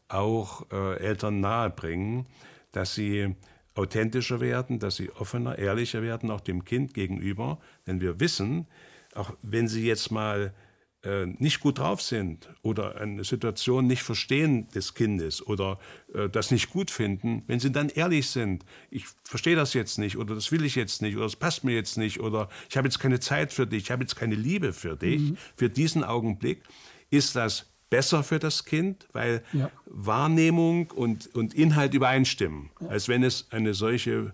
auch 0.08 0.72
äh, 0.72 0.98
Eltern 1.00 1.40
nahebringen, 1.40 2.28
dass 2.72 2.96
sie 2.96 3.36
authentischer 3.74 4.42
werden, 4.42 4.80
dass 4.80 4.98
sie 4.98 5.10
offener, 5.12 5.58
ehrlicher 5.58 6.02
werden, 6.02 6.30
auch 6.30 6.42
dem 6.42 6.66
Kind 6.66 6.94
gegenüber. 6.94 7.60
Denn 7.88 8.00
wir 8.00 8.20
wissen, 8.20 8.68
auch 9.16 9.34
wenn 9.42 9.68
sie 9.68 9.86
jetzt 9.86 10.12
mal 10.12 10.54
äh, 11.04 11.26
nicht 11.26 11.60
gut 11.60 11.80
drauf 11.80 12.02
sind 12.02 12.48
oder 12.62 13.00
eine 13.02 13.24
Situation 13.24 13.88
nicht 13.88 14.04
verstehen 14.04 14.68
des 14.70 14.94
Kindes 14.94 15.46
oder 15.46 15.80
äh, 16.14 16.30
das 16.30 16.52
nicht 16.52 16.70
gut 16.70 16.92
finden, 16.92 17.44
wenn 17.48 17.60
sie 17.60 17.72
dann 17.72 17.90
ehrlich 17.90 18.30
sind, 18.30 18.66
ich 18.90 19.06
verstehe 19.24 19.56
das 19.56 19.74
jetzt 19.74 19.98
nicht 19.98 20.18
oder 20.18 20.36
das 20.36 20.52
will 20.52 20.64
ich 20.64 20.76
jetzt 20.76 21.02
nicht 21.02 21.16
oder 21.16 21.26
das 21.26 21.36
passt 21.36 21.64
mir 21.64 21.74
jetzt 21.74 21.98
nicht 21.98 22.20
oder 22.20 22.50
ich 22.70 22.78
habe 22.78 22.88
jetzt 22.88 23.00
keine 23.00 23.20
Zeit 23.20 23.52
für 23.52 23.66
dich, 23.66 23.84
ich 23.84 23.92
habe 23.92 24.04
jetzt 24.04 24.16
keine 24.16 24.36
Liebe 24.36 24.74
für 24.74 24.96
dich, 24.96 25.22
mhm. 25.22 25.38
für 25.56 25.70
diesen 25.70 26.04
Augenblick, 26.04 26.62
ist 27.10 27.36
das 27.36 27.66
besser 27.90 28.24
für 28.24 28.40
das 28.40 28.66
Kind, 28.66 29.08
weil 29.12 29.44
ja. 29.54 29.70
Wahrnehmung 29.86 30.92
und, 30.92 31.34
und 31.36 31.54
Inhalt 31.54 31.94
übereinstimmen, 31.94 32.70
ja. 32.80 32.88
als 32.90 33.08
wenn 33.08 33.24
es 33.24 33.48
eine 33.52 33.74
solche 33.74 34.34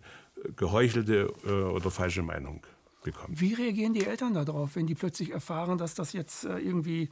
geheuchelte 0.56 1.34
äh, 1.46 1.50
oder 1.50 1.92
falsche 1.92 2.24
Meinung 2.24 2.66
bekommen. 3.12 3.40
Wie 3.40 3.54
reagieren 3.54 3.94
die 3.94 4.06
Eltern 4.06 4.34
darauf, 4.34 4.76
wenn 4.76 4.88
die 4.88 4.96
plötzlich 4.96 5.32
erfahren, 5.32 5.78
dass 5.78 5.96
das 5.96 6.14
jetzt 6.14 6.46
äh, 6.46 6.58
irgendwie 6.60 7.10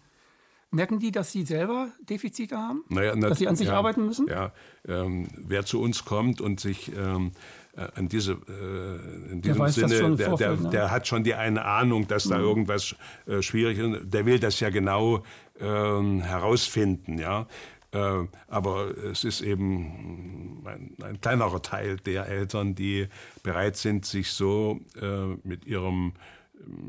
Merken 0.71 0.99
die, 0.99 1.11
dass 1.11 1.31
sie 1.31 1.43
selber 1.43 1.89
Defizite 2.09 2.57
haben? 2.57 2.83
Naja, 2.89 3.15
dass 3.15 3.39
sie 3.39 3.47
an 3.47 3.55
sich 3.55 3.67
ja, 3.67 3.77
arbeiten 3.77 4.05
müssen? 4.05 4.27
Ja, 4.27 4.51
ähm, 4.87 5.27
wer 5.37 5.65
zu 5.65 5.81
uns 5.81 6.05
kommt 6.05 6.41
und 6.41 6.59
sich 6.59 6.91
ähm, 6.95 7.31
äh, 7.75 7.87
an 7.95 8.09
diese, 8.09 8.33
äh, 8.33 9.31
in 9.31 9.41
diesem 9.41 9.67
Sinne, 9.69 10.15
der, 10.15 10.35
der, 10.35 10.55
ne? 10.55 10.69
der, 10.69 10.91
hat 10.91 11.07
schon 11.07 11.23
die 11.23 11.33
eine 11.33 11.63
Ahnung, 11.63 12.07
dass 12.07 12.25
mhm. 12.25 12.29
da 12.29 12.39
irgendwas 12.39 12.95
äh, 13.25 13.41
schwierig 13.41 13.77
ist. 13.77 14.13
Der 14.13 14.25
will 14.25 14.39
das 14.39 14.59
ja 14.59 14.69
genau 14.69 15.23
ähm, 15.59 16.21
herausfinden. 16.21 17.17
Ja? 17.17 17.47
Äh, 17.95 18.27
aber 18.49 18.97
es 18.97 19.23
ist 19.23 19.39
eben 19.41 20.61
ein, 20.65 20.95
ein, 21.01 21.21
kleinerer 21.21 21.61
Teil 21.61 21.95
der 21.95 22.27
Eltern, 22.27 22.75
die 22.75 23.07
bereit 23.41 23.77
sind, 23.77 24.05
sich 24.05 24.31
so 24.31 24.81
äh, 25.01 25.27
mit 25.47 25.65
ihrem 25.65 26.11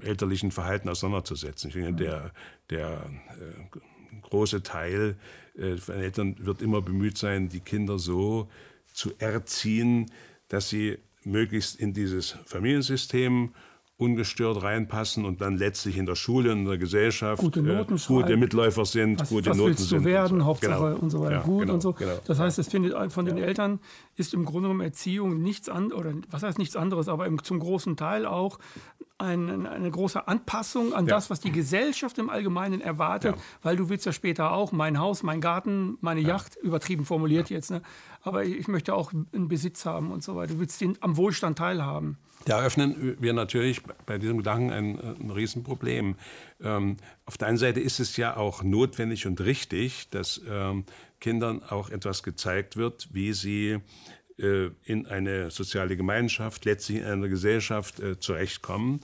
elterlichen 0.01 0.51
Verhalten 0.51 0.89
auseinanderzusetzen. 0.89 1.69
Ich 1.69 1.75
denke, 1.75 1.93
der, 1.93 2.33
der 2.71 3.11
äh, 3.39 4.21
große 4.23 4.63
Teil 4.63 5.17
von 5.79 5.95
Eltern 5.95 6.37
wird 6.41 6.61
immer 6.61 6.83
bemüht 6.83 7.17
sein, 7.17 7.49
die 7.49 7.61
Kinder 7.61 7.99
so 7.99 8.51
zu 8.93 9.13
erziehen, 9.19 10.11
dass 10.49 10.69
sie 10.69 10.99
möglichst 11.25 11.81
in 11.81 11.95
dieses 11.95 12.33
Familiensystem 12.45 13.55
ungestört 13.99 14.63
reinpassen 14.63 15.25
und 15.25 15.41
dann 15.41 15.57
letztlich 15.57 15.97
in 15.97 16.05
der 16.05 16.17
Schule, 16.17 16.53
in 16.53 16.67
der 16.67 16.77
Gesellschaft 16.77 17.43
gute, 17.43 17.63
Noten 17.63 17.97
äh, 17.97 18.01
gute 18.07 18.37
Mitläufer 18.37 18.85
sind, 18.85 19.21
was, 19.21 19.31
gute 19.31 19.51
was 19.51 19.57
Noten 19.57 19.71
willst 19.71 19.85
du 19.85 19.97
sind. 19.97 20.05
werden, 20.05 20.41
so. 20.41 20.45
Hauptsache 20.45 20.91
genau. 20.91 21.03
und 21.03 21.11
so 21.11 21.21
weiter 21.21 21.37
ja, 21.37 21.43
gut 21.43 21.61
genau, 21.61 21.75
und 21.75 21.81
so. 21.81 21.93
Genau. 21.95 22.19
Das 22.27 22.39
heißt, 22.39 22.59
es 22.59 22.69
findet 22.69 23.13
von 23.13 23.25
den 23.25 23.39
Eltern 23.39 23.81
ist 24.17 24.35
im 24.35 24.45
Grunde 24.45 24.63
genommen 24.69 24.81
Erziehung 24.81 25.41
nichts 25.43 25.69
an 25.69 25.93
oder 25.93 26.13
was 26.31 26.43
heißt 26.43 26.59
nichts 26.59 26.77
anderes, 26.77 27.09
aber 27.09 27.27
im, 27.27 27.43
zum 27.43 27.59
großen 27.61 27.97
Teil 27.97 28.27
auch 28.27 28.59
ein, 29.19 29.67
eine 29.67 29.91
große 29.91 30.29
Anpassung 30.29 30.93
an 30.93 31.07
Ja. 31.07 31.15
das, 31.15 31.31
was 31.31 31.41
die 31.41 31.53
Gesellschaft 31.53 32.19
im 32.19 32.29
Allgemeinen 32.29 32.81
erwartet, 32.81 33.35
Ja. 33.37 33.43
weil 33.63 33.77
du 33.77 33.89
willst 33.89 34.05
ja 34.07 34.13
später 34.13 34.53
auch 34.53 34.73
mein 34.73 34.99
Haus, 34.99 35.23
mein 35.23 35.41
Garten, 35.41 35.97
meine 36.01 36.21
Yacht, 36.21 36.57
übertrieben 36.57 37.05
formuliert 37.05 37.49
jetzt, 37.51 37.71
ne? 37.71 37.83
aber 38.23 38.45
ich 38.45 38.69
möchte 38.69 38.95
auch 38.95 39.13
einen 39.13 39.49
Besitz 39.49 39.87
haben 39.87 40.11
und 40.11 40.23
so 40.23 40.37
weiter. 40.37 40.55
Du 40.55 40.61
willst 40.61 40.81
den, 40.81 40.97
am 41.01 41.17
Wohlstand 41.17 41.57
teilhaben. 41.59 42.19
Da 42.45 42.59
eröffnen 42.61 43.17
wir 43.19 43.33
natürlich 43.33 43.83
bei 44.05 44.19
diesem 44.19 44.37
Gedanken 44.39 44.71
ein, 44.71 45.01
ein 45.21 45.31
Riesenproblem. 45.31 46.15
Ähm, 46.63 46.97
auf 47.25 47.39
der 47.39 47.49
einen 47.49 47.57
Seite 47.59 47.81
ist 47.81 47.99
es 47.99 48.17
ja 48.17 48.37
auch 48.37 48.63
notwendig 48.63 49.27
und 49.27 49.41
richtig, 49.41 50.11
dass 50.11 50.41
ähm, 50.49 50.85
Kindern 51.21 51.63
auch 51.63 51.91
etwas 51.91 52.23
gezeigt 52.23 52.77
wird, 52.77 53.09
wie 53.13 53.33
sie 53.33 53.79
äh, 54.39 54.71
in 54.85 55.07
eine 55.07 55.51
soziale 55.51 55.97
Gemeinschaft, 55.97 56.65
letztlich 56.65 56.99
in 56.99 57.05
einer 57.05 57.29
Gesellschaft 57.29 58.01
äh, 58.01 58.19
zurechtkommen 58.19 59.01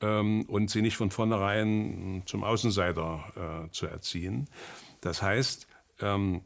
ähm, 0.00 0.44
und 0.46 0.70
sie 0.70 0.82
nicht 0.82 0.96
von 0.96 1.10
vornherein 1.10 2.22
zum 2.26 2.44
Außenseiter 2.44 3.66
äh, 3.66 3.70
zu 3.72 3.86
erziehen. 3.86 4.48
Das 5.00 5.22
heißt, 5.22 5.66
ähm, 6.00 6.42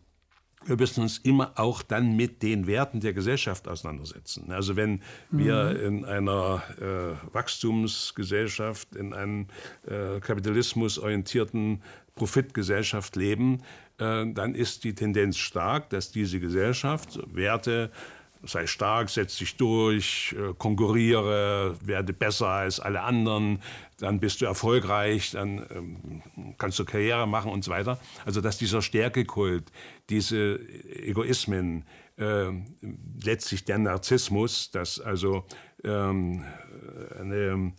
wir 0.65 0.77
müssen 0.77 1.03
uns 1.03 1.19
immer 1.19 1.53
auch 1.57 1.81
dann 1.83 2.17
mit 2.17 2.43
den 2.43 2.67
Werten 2.67 3.01
der 3.01 3.15
Gesellschaft 3.15 3.67
auseinandersetzen. 3.67 4.53
Also 4.53 4.77
wenn 4.77 5.03
wir 5.31 5.81
in 5.83 6.05
einer 6.05 6.63
äh, 6.79 7.35
Wachstumsgesellschaft, 7.35 8.95
in 8.95 9.15
einem 9.15 9.47
äh, 9.87 10.21
kapitalismusorientierten 10.21 11.83
Profitgesellschaft 12.15 13.17
leben, 13.17 13.63
dann 14.01 14.55
ist 14.55 14.85
die 14.85 14.95
Tendenz 14.95 15.37
stark, 15.37 15.91
dass 15.91 16.11
diese 16.11 16.41
Gesellschaft 16.41 17.19
Werte 17.35 17.91
sei 18.43 18.67
stark, 18.67 19.11
setz 19.11 19.37
dich 19.37 19.57
durch, 19.57 20.35
äh, 20.39 20.55
konkurriere, 20.57 21.77
werde 21.85 22.13
besser 22.13 22.49
als 22.49 22.81
alle 22.81 23.03
anderen, 23.03 23.61
dann 23.99 24.21
bist 24.21 24.41
du 24.41 24.47
erfolgreich, 24.47 25.33
dann 25.33 25.67
ähm, 25.71 26.23
kannst 26.57 26.79
du 26.79 26.85
Karriere 26.85 27.27
machen 27.27 27.53
und 27.53 27.65
so 27.65 27.71
weiter. 27.71 28.01
Also 28.25 28.41
dass 28.41 28.59
dieser 28.59 28.83
Stärkekult, 28.83 29.71
diese 30.09 30.59
Egoismen, 31.03 31.85
äh, 32.17 32.51
letztlich 33.23 33.65
der 33.65 33.79
Narzissmus, 33.79 34.71
dass 34.71 35.01
also 35.01 35.45
ähm, 35.85 36.45
eine 37.19 37.73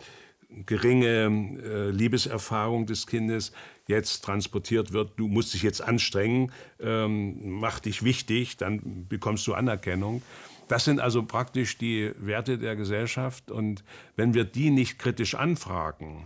geringe 0.66 1.60
äh, 1.64 1.90
Liebeserfahrung 1.92 2.86
des 2.86 3.08
Kindes 3.08 3.52
jetzt 3.92 4.26
transportiert 4.26 4.92
wird, 4.92 5.12
du 5.18 5.28
musst 5.28 5.54
dich 5.54 5.62
jetzt 5.62 5.82
anstrengen, 5.82 6.52
ähm, 6.80 7.60
mach 7.60 7.80
dich 7.80 8.04
wichtig, 8.04 8.58
dann 8.58 9.06
bekommst 9.08 9.46
du 9.46 9.54
Anerkennung. 9.54 10.24
Das 10.68 10.86
sind 10.86 11.00
also 11.00 11.24
praktisch 11.24 11.78
die 11.78 12.12
Werte 12.18 12.58
der 12.58 12.76
Gesellschaft 12.76 13.52
und 13.52 13.84
wenn 14.16 14.34
wir 14.34 14.46
die 14.46 14.70
nicht 14.70 14.98
kritisch 14.98 15.36
anfragen 15.36 16.26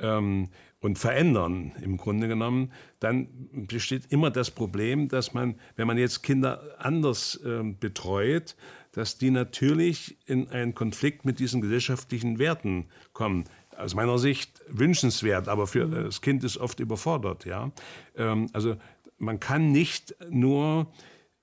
ähm, 0.00 0.48
und 0.80 0.98
verändern 0.98 1.72
im 1.80 1.96
Grunde 1.96 2.28
genommen, 2.28 2.72
dann 2.98 3.28
besteht 3.52 4.10
immer 4.10 4.30
das 4.30 4.50
Problem, 4.50 5.08
dass 5.08 5.32
man, 5.32 5.54
wenn 5.76 5.86
man 5.86 5.96
jetzt 5.96 6.22
Kinder 6.22 6.76
anders 6.78 7.40
ähm, 7.46 7.78
betreut, 7.78 8.56
dass 8.94 9.18
die 9.18 9.30
natürlich 9.30 10.16
in 10.26 10.48
einen 10.50 10.74
Konflikt 10.74 11.24
mit 11.24 11.38
diesen 11.38 11.60
gesellschaftlichen 11.60 12.38
Werten 12.38 12.86
kommen 13.12 13.44
aus 13.76 13.94
meiner 13.94 14.18
Sicht 14.18 14.62
wünschenswert, 14.68 15.48
aber 15.48 15.66
für 15.66 15.86
das 15.86 16.20
Kind 16.20 16.44
ist 16.44 16.56
oft 16.56 16.80
überfordert. 16.80 17.44
Ja? 17.44 17.70
Ähm, 18.16 18.48
also 18.52 18.76
man 19.18 19.40
kann 19.40 19.72
nicht 19.72 20.14
nur 20.30 20.86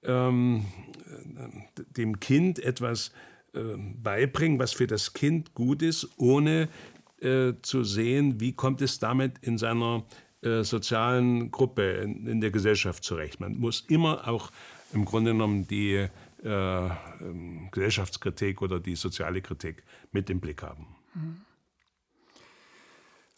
ähm, 0.03 0.65
dem 1.75 2.19
Kind 2.19 2.59
etwas 2.59 3.11
äh, 3.53 3.59
beibringen, 3.77 4.59
was 4.59 4.73
für 4.73 4.87
das 4.87 5.13
Kind 5.13 5.53
gut 5.53 5.81
ist, 5.81 6.09
ohne 6.17 6.69
äh, 7.19 7.53
zu 7.61 7.83
sehen, 7.83 8.39
wie 8.39 8.53
kommt 8.53 8.81
es 8.81 8.99
damit 8.99 9.37
in 9.41 9.57
seiner 9.57 10.03
äh, 10.41 10.63
sozialen 10.63 11.51
Gruppe, 11.51 11.83
in, 12.03 12.25
in, 12.27 12.41
der 12.41 12.51
Gesellschaft 12.51 13.03
zurecht. 13.03 13.39
Man 13.39 13.57
muss 13.57 13.81
immer 13.81 14.27
auch 14.27 14.51
im 14.93 15.05
Grunde 15.05 15.31
genommen 15.31 15.67
die 15.67 15.95
äh, 15.95 16.09
ähm, 16.43 17.69
Gesellschaftskritik 17.71 18.61
oder 18.61 18.79
die 18.79 18.95
soziale 18.95 19.41
Kritik 19.41 19.83
mit 20.11 20.29
im 20.29 20.39
Blick 20.39 20.63
haben. 20.63 20.87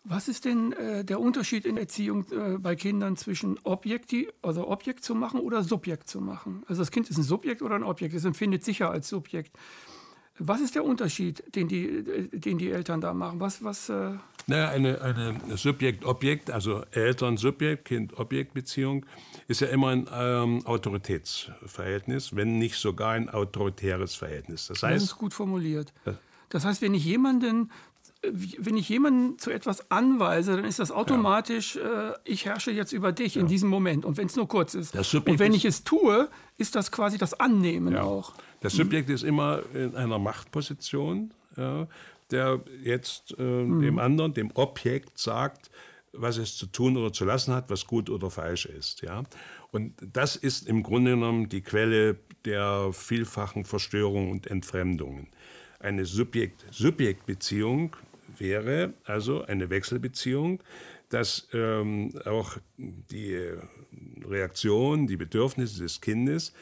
Was 0.06 0.28
ist 0.28 0.44
denn 0.44 0.74
äh, 0.74 1.06
der 1.06 1.22
Unterschied 1.22 1.66
in 1.66 1.78
Erziehung 1.78 2.26
äh, 2.32 2.58
bei 2.58 2.76
Kindern 2.76 3.16
zwischen 3.16 3.58
Objekt, 3.64 4.14
also 4.42 4.68
Objekt 4.68 5.04
zu 5.06 5.16
machen 5.16 5.40
oder 5.40 5.64
Subjekt 5.64 6.10
zu 6.10 6.20
machen? 6.20 6.64
Also 6.68 6.82
das 6.82 6.92
Kind 6.92 7.10
ist 7.10 7.18
ein 7.18 7.24
Subjekt 7.24 7.62
oder 7.62 7.76
ein 7.76 7.84
Objekt, 7.84 8.14
es 8.14 8.26
empfindet 8.26 8.66
sich 8.66 8.80
ja 8.80 8.90
als 8.90 9.08
Subjekt. 9.08 9.56
Was 10.40 10.62
ist 10.62 10.76
der 10.76 10.84
Unterschied, 10.84 11.44
den 11.56 11.70
die, 11.70 11.86
äh, 11.86 12.28
den 12.38 12.58
die 12.58 12.70
Eltern 12.70 13.00
da 13.00 13.14
machen? 13.14 13.40
Was, 13.40 13.64
was, 13.64 13.88
äh 13.88 14.16
naja, 14.46 14.70
eine, 14.70 15.02
eine 15.02 15.56
Subjekt-Objekt, 15.56 16.52
also 16.52 16.84
Eltern-Subjekt, 16.92 17.86
Kind-Objekt-Beziehung, 17.86 19.06
ist 19.48 19.62
ja 19.62 19.68
immer 19.68 19.90
ein 19.90 20.10
ähm, 20.14 20.66
Autoritätsverhältnis, 20.66 22.36
wenn 22.36 22.60
nicht 22.60 22.76
sogar 22.76 23.12
ein 23.12 23.30
autoritäres 23.30 24.16
Verhältnis. 24.16 24.68
Das 24.68 24.84
heißt, 24.84 24.96
das 24.96 25.04
ist 25.04 25.18
gut 25.18 25.34
formuliert. 25.34 25.94
Das 26.50 26.66
heißt, 26.66 26.82
wenn 26.82 26.94
ich 26.94 27.06
jemanden 27.06 27.72
wenn 28.58 28.78
ich 28.78 28.88
jemanden 28.90 29.38
zu 29.38 29.52
etwas 29.52 29.92
anweise, 29.92 30.56
dann 30.56 30.66
ist 30.66 30.80
das 30.80 30.92
automatisch, 30.92 31.76
ja. 31.76 32.12
äh, 32.12 32.14
ich 32.24 32.46
herrsche 32.46 32.72
jetzt 32.72 32.94
über 32.94 33.12
dich 33.12 33.36
ja. 33.36 33.42
in 33.42 33.48
diesem 33.48 33.70
Moment. 33.70 34.06
Und 34.06 34.18
wenn 34.18 34.28
es 34.28 34.36
nur 34.36 34.48
kurz 34.48 34.74
ist. 34.74 34.96
Und 34.96 35.40
wenn 35.40 35.54
ich 35.54 35.66
es 35.66 35.84
tue, 35.84 36.30
ist 36.58 36.76
das 36.76 36.92
quasi 36.92 37.18
das 37.18 37.34
Annehmen 37.34 37.94
ja. 37.94 38.04
auch. 38.04 38.34
Das 38.62 38.74
Subjekt 38.74 39.10
mhm. 39.10 39.16
ist 39.16 39.24
immer 39.24 39.62
in 39.74 39.96
einer 39.96 40.20
Machtposition, 40.20 41.34
der 42.32 42.62
jetzt 42.82 43.36
äh, 43.38 43.44
mhm. 43.44 43.82
dem 43.82 44.00
anderen, 44.00 44.34
dem 44.34 44.52
Objekt 44.54 45.18
sagt, 45.18 45.70
was 46.14 46.38
es 46.38 46.56
zu 46.56 46.68
tun 46.68 46.96
oder 46.96 47.12
zu 47.12 47.26
lassen 47.26 47.54
hat, 47.54 47.70
was 47.70 47.88
gut 47.88 48.10
oder 48.10 48.30
falsch 48.30 48.66
ist. 48.66 49.02
Ja? 49.02 49.24
Und 49.72 49.94
das 50.02 50.36
ist 50.36 50.68
im 50.68 50.84
Grunde 50.84 51.12
genommen 51.12 51.50
die 51.50 51.62
Quelle 51.62 52.18
der 52.46 52.92
vielfachen 52.94 53.66
Verstörungen 53.66 54.32
und 54.32 54.48
Entfremdungen. 54.48 55.28
Eine 55.80 56.06
Subjekt-Subjekt-Beziehung 56.06 57.96
wäre 58.38 58.94
also 59.06 59.44
eine 59.44 59.70
Wechselbeziehung, 59.70 60.62
dass 61.10 61.48
ähm, 61.54 62.14
auch 62.26 62.58
die 62.78 63.40
Reaktion, 64.26 65.08
die 65.08 65.18
Bedürfnisse 65.18 65.84
des 65.84 66.02
Kindes 66.02 66.54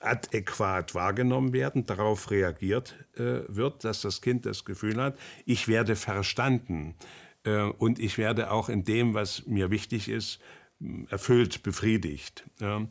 adäquat 0.00 0.94
wahrgenommen 0.94 1.52
werden, 1.52 1.84
darauf 1.84 2.30
reagiert 2.30 2.94
äh, 3.16 3.40
wird, 3.48 3.84
dass 3.84 4.02
das 4.02 4.20
Kind 4.20 4.46
das 4.46 4.64
Gefühl 4.64 5.00
hat, 5.00 5.18
ich 5.44 5.68
werde 5.68 5.96
verstanden 5.96 6.94
äh, 7.44 7.62
und 7.62 7.98
ich 7.98 8.18
werde 8.18 8.50
auch 8.50 8.68
in 8.68 8.84
dem, 8.84 9.14
was 9.14 9.46
mir 9.46 9.70
wichtig 9.70 10.08
ist, 10.08 10.40
erfüllt, 11.08 11.62
befriedigt. 11.62 12.44
Ja. 12.60 12.86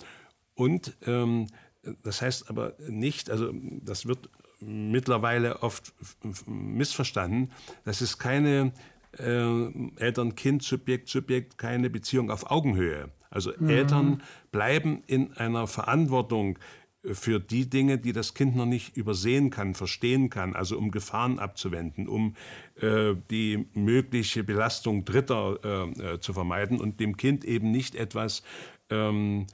Und 0.55 0.95
ähm, 1.05 1.47
das 2.03 2.21
heißt 2.21 2.49
aber 2.49 2.75
nicht, 2.88 3.29
also 3.29 3.53
das 3.53 4.07
wird 4.07 4.29
mittlerweile 4.59 5.61
oft 5.63 5.93
missverstanden. 6.45 7.51
Das 7.83 8.01
ist 8.01 8.17
keine 8.17 8.73
äh, 9.17 9.69
Eltern-Kind, 9.97 10.63
Subjekt, 10.63 11.09
Subjekt, 11.09 11.57
keine 11.57 11.89
Beziehung 11.89 12.31
auf 12.31 12.49
Augenhöhe. 12.49 13.09
Also 13.29 13.51
mhm. 13.57 13.69
Eltern 13.69 14.23
bleiben 14.51 15.03
in 15.07 15.33
einer 15.33 15.67
Verantwortung 15.67 16.57
für 17.13 17.39
die 17.39 17.69
Dinge, 17.69 17.97
die 17.97 18.13
das 18.13 18.33
Kind 18.33 18.55
noch 18.55 18.65
nicht 18.65 18.97
übersehen 18.97 19.49
kann, 19.49 19.75
verstehen 19.75 20.29
kann, 20.29 20.55
also 20.55 20.77
um 20.77 20.91
Gefahren 20.91 21.39
abzuwenden, 21.39 22.07
um 22.07 22.35
äh, 22.81 23.13
die 23.29 23.67
mögliche 23.73 24.43
Belastung 24.43 25.05
Dritter 25.05 25.59
äh, 25.63 26.13
äh 26.13 26.19
zu 26.19 26.33
vermeiden 26.33 26.79
und 26.79 26.99
dem 26.99 27.17
Kind 27.17 27.45
eben 27.45 27.71
nicht 27.71 27.95
etwas 27.95 28.43
ähm, 28.89 29.47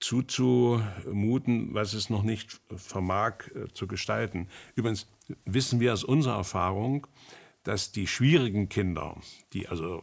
zuzumuten, 0.00 1.72
was 1.72 1.94
es 1.94 2.10
noch 2.10 2.22
nicht 2.22 2.60
vermag 2.76 3.48
äh, 3.54 3.68
zu 3.72 3.86
gestalten. 3.86 4.48
Übrigens 4.74 5.08
wissen 5.44 5.80
wir 5.80 5.92
aus 5.92 6.04
unserer 6.04 6.36
Erfahrung, 6.36 7.06
dass 7.62 7.92
die 7.92 8.06
schwierigen 8.06 8.68
Kinder, 8.68 9.16
die 9.52 9.68
also 9.68 10.02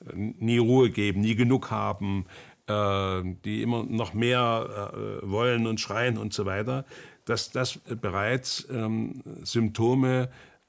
äh, 0.00 0.14
nie 0.14 0.58
Ruhe 0.58 0.90
geben, 0.90 1.20
nie 1.20 1.36
genug 1.36 1.70
haben, 1.70 2.26
äh, 2.66 3.22
die 3.44 3.62
immer 3.62 3.84
noch 3.84 4.12
mehr 4.12 5.20
wollen 5.22 5.66
und 5.66 5.80
schreien 5.80 6.18
und 6.18 6.32
so 6.32 6.44
weiter, 6.44 6.84
dass 7.24 7.50
das 7.50 7.78
bereits 7.78 8.66
ähm, 8.70 9.22
Symptome 9.42 10.28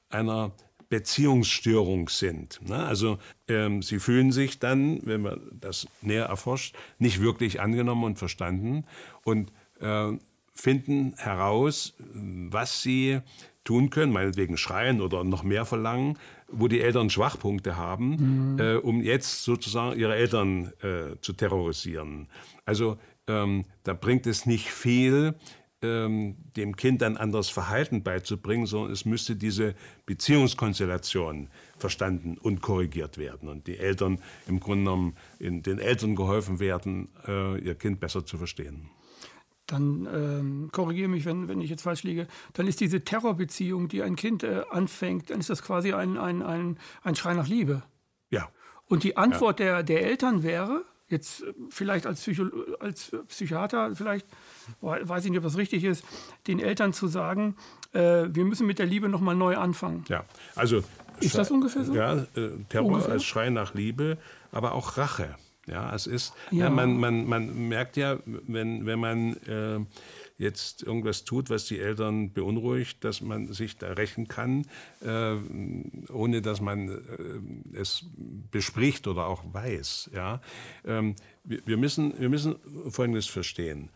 einer 0.09 0.51
Beziehungsstörung 0.93 2.07
sind. 2.07 2.59
Ne? 2.69 2.75
Also 2.75 3.17
ähm, 3.47 3.81
sie 3.81 3.97
fühlen 3.97 4.31
sich 4.31 4.59
dann, 4.59 4.99
wenn 5.03 5.23
man 5.23 5.41
das 5.59 5.87
näher 6.03 6.25
erforscht, 6.25 6.75
nicht 6.99 7.19
wirklich 7.19 7.59
angenommen 7.59 8.03
und 8.03 8.19
verstanden 8.19 8.85
und 9.23 9.51
äh, 9.79 10.11
finden 10.53 11.15
heraus, 11.17 11.95
was 12.13 12.83
sie 12.83 13.21
tun 13.63 13.89
können, 13.89 14.11
meinetwegen 14.11 14.55
schreien 14.55 15.01
oder 15.01 15.23
noch 15.23 15.41
mehr 15.41 15.65
verlangen, 15.65 16.19
wo 16.47 16.67
die 16.67 16.81
Eltern 16.81 17.09
Schwachpunkte 17.09 17.75
haben, 17.75 18.53
mhm. 18.53 18.59
äh, 18.59 18.75
um 18.75 19.01
jetzt 19.01 19.43
sozusagen 19.43 19.99
ihre 19.99 20.13
Eltern 20.13 20.73
äh, 20.83 21.19
zu 21.21 21.33
terrorisieren. 21.33 22.27
Also 22.65 22.99
ähm, 23.25 23.65
da 23.81 23.93
bringt 23.93 24.27
es 24.27 24.45
nicht 24.45 24.69
viel, 24.69 25.33
ähm, 25.83 26.35
dem 26.55 26.75
Kind 26.75 27.03
ein 27.03 27.17
anderes 27.17 27.49
Verhalten 27.49 28.03
beizubringen, 28.03 28.65
sondern 28.65 28.91
es 28.91 29.05
müsste 29.05 29.35
diese 29.35 29.75
Beziehungskonstellation 30.05 31.49
verstanden 31.77 32.37
und 32.37 32.61
korrigiert 32.61 33.17
werden 33.17 33.49
und 33.49 33.67
die 33.67 33.77
Eltern 33.77 34.19
im 34.47 34.59
Grunde 34.59 34.85
genommen 34.85 35.15
in 35.39 35.61
den 35.61 35.79
Eltern 35.79 36.15
geholfen 36.15 36.59
werden, 36.59 37.09
äh, 37.27 37.59
ihr 37.59 37.75
Kind 37.75 37.99
besser 37.99 38.25
zu 38.25 38.37
verstehen 38.37 38.89
dann 39.65 40.07
ähm, 40.13 40.69
korrigiere 40.71 41.07
mich, 41.07 41.25
wenn, 41.25 41.47
wenn 41.47 41.61
ich 41.61 41.69
jetzt 41.69 41.83
falsch 41.83 42.03
liege, 42.03 42.27
dann 42.53 42.67
ist 42.67 42.81
diese 42.81 43.03
Terrorbeziehung, 43.03 43.87
die 43.87 44.03
ein 44.03 44.15
Kind 44.15 44.43
äh, 44.43 44.63
anfängt, 44.69 45.29
dann 45.29 45.39
ist 45.39 45.49
das 45.49 45.63
quasi 45.63 45.93
ein, 45.93 46.17
ein, 46.17 46.41
ein, 46.41 46.77
ein 47.01 47.15
Schrei 47.15 47.33
nach 47.33 47.47
Liebe. 47.47 47.81
Ja. 48.29 48.49
Und 48.85 49.03
die 49.03 49.17
Antwort 49.17 49.59
ja. 49.59 49.81
der, 49.81 49.83
der 49.83 50.05
Eltern 50.05 50.43
wäre, 50.43 50.83
jetzt 51.13 51.43
äh, 51.43 51.53
vielleicht 51.69 52.05
als, 52.05 52.19
Psycho 52.19 52.49
als 52.79 53.11
Psychiater, 53.29 53.95
vielleicht, 53.95 54.27
weiß 54.81 55.23
ich 55.25 55.31
nicht, 55.31 55.39
ob 55.39 55.45
das 55.45 55.57
richtig 55.57 55.85
ist, 55.85 56.03
den 56.47 56.59
Eltern 56.59 56.91
zu 56.91 57.07
sagen, 57.07 57.55
äh, 57.93 58.25
wir 58.27 58.43
müssen 58.43 58.67
mit 58.67 58.79
der 58.79 58.85
Liebe 58.85 59.07
nochmal 59.07 59.35
neu 59.35 59.57
anfangen. 59.57 60.03
Ja, 60.09 60.25
also. 60.55 60.83
Ist 61.19 61.37
das 61.37 61.51
ungefähr 61.51 61.85
so? 61.85 61.93
Ja, 61.93 62.25
äh, 62.35 62.49
Terror 62.69 62.87
ungefähr? 62.87 63.13
als 63.13 63.23
Schrei 63.23 63.49
nach 63.49 63.73
Liebe, 63.73 64.17
aber 64.51 64.73
auch 64.73 64.97
Rache. 64.97 65.35
Ja, 65.67 65.95
es 65.95 66.07
ist, 66.07 66.33
ja. 66.51 66.69
man, 66.69 66.97
man, 66.97 67.25
man 67.25 67.69
merkt 67.69 67.95
ja, 67.95 68.17
wenn, 68.25 68.85
wenn 68.85 68.99
man 68.99 69.33
äh, 69.43 69.79
jetzt 70.43 70.83
irgendwas 70.83 71.25
tut, 71.25 71.49
was 71.49 71.65
die 71.65 71.79
Eltern 71.79 72.33
beunruhigt, 72.33 73.03
dass 73.03 73.21
man 73.21 73.51
sich 73.51 73.77
da 73.77 73.93
rächen 73.93 74.27
kann, 74.27 74.65
äh, 75.01 75.35
ohne 76.11 76.41
dass 76.41 76.61
man 76.61 76.89
äh, 76.89 77.77
es 77.77 78.05
bespricht 78.51 79.07
oder 79.07 79.25
auch 79.25 79.43
weiß. 79.51 80.11
Ja? 80.13 80.41
Ähm, 80.85 81.15
wir, 81.43 81.65
wir, 81.65 81.77
müssen, 81.77 82.13
wir 82.19 82.29
müssen 82.29 82.55
Folgendes 82.89 83.25
verstehen. 83.25 83.89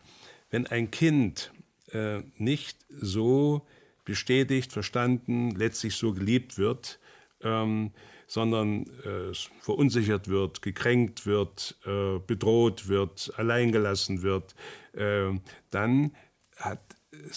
Wenn 0.50 0.66
ein 0.66 0.90
Kind 0.90 1.52
äh, 1.92 2.22
nicht 2.36 2.78
so 2.90 3.66
bestätigt, 4.04 4.72
verstanden, 4.72 5.50
letztlich 5.52 5.94
so 5.94 6.12
geliebt 6.12 6.58
wird, 6.58 6.98
ähm, 7.42 7.92
sondern 8.28 8.84
äh, 9.04 9.34
verunsichert 9.60 10.28
wird, 10.28 10.62
gekränkt 10.62 11.26
wird, 11.26 11.76
äh, 11.86 12.18
bedroht 12.18 12.88
wird, 12.88 13.32
alleingelassen 13.36 14.22
wird, 14.22 14.54
äh, 14.92 15.30
dann 15.70 16.12
hat, 16.58 16.80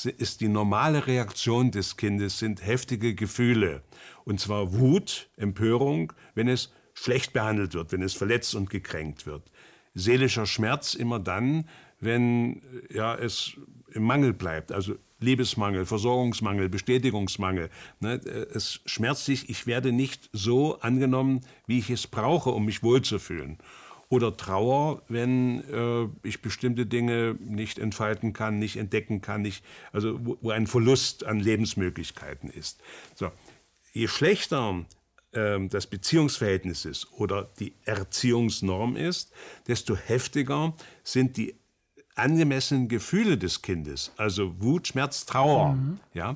ist 0.04 0.42
die 0.42 0.48
normale 0.48 1.08
Reaktion 1.08 1.72
des 1.72 1.98
Kindes 1.98 2.40
sind 2.40 2.66
heftige 2.66 3.16
Gefühle. 3.16 3.84
Und 4.26 4.40
zwar 4.40 4.74
Wut, 4.74 5.30
Empörung, 5.38 6.14
wenn 6.36 6.48
es 6.48 6.72
schlecht 6.94 7.34
behandelt 7.34 7.74
wird, 7.74 7.92
wenn 7.92 8.02
es 8.02 8.14
verletzt 8.14 8.54
und 8.56 8.70
gekränkt 8.70 9.26
wird. 9.26 9.44
Seelischer 9.94 10.46
Schmerz 10.46 10.94
immer 10.94 11.20
dann, 11.20 11.68
wenn 12.00 12.62
ja, 12.90 13.16
es 13.16 13.54
im 13.94 14.04
Mangel 14.04 14.34
bleibt, 14.34 14.72
also 14.72 14.96
Liebesmangel, 15.20 15.86
Versorgungsmangel, 15.86 16.68
Bestätigungsmangel. 16.68 17.70
Ne, 18.00 18.16
es 18.54 18.82
schmerzt 18.86 19.26
sich, 19.26 19.50
ich 19.50 19.68
werde 19.68 19.92
nicht 19.92 20.30
so 20.34 20.80
angenommen, 20.80 21.42
wie 21.68 21.80
ich 21.80 21.90
es 21.90 22.08
brauche, 22.08 22.50
um 22.50 22.66
mich 22.66 22.82
wohlzufühlen. 22.82 23.58
Oder 24.12 24.36
Trauer, 24.36 25.04
wenn 25.08 25.64
äh, 25.72 26.28
ich 26.28 26.42
bestimmte 26.42 26.86
Dinge 26.86 27.38
nicht 27.40 27.80
entfalten 27.80 28.34
kann, 28.34 28.60
nicht 28.60 28.76
entdecken 28.76 29.22
kann, 29.22 29.42
nicht, 29.42 29.64
also 29.94 30.20
wo, 30.26 30.38
wo 30.42 30.50
ein 30.52 30.68
Verlust 30.68 31.24
an 31.26 31.40
Lebensmöglichkeiten 31.40 32.50
ist. 32.50 32.82
So. 33.16 33.32
Je 33.94 34.10
schlechter 34.10 34.86
äh, 35.32 35.66
das 35.66 35.88
Beziehungsverhältnis 35.88 36.84
ist 36.84 37.08
oder 37.14 37.50
die 37.62 37.74
Erziehungsnorm 37.86 38.98
ist, 38.98 39.32
desto 39.70 39.96
heftiger 39.96 40.74
sind 41.06 41.38
die 41.38 41.56
angemessenen 42.16 42.90
Gefühle 42.90 43.38
des 43.38 43.62
Kindes, 43.62 44.12
also 44.18 44.62
Wut, 44.62 44.90
Schmerz, 44.90 45.26
Trauer, 45.26 45.76
mhm. 45.76 46.00
ja. 46.14 46.36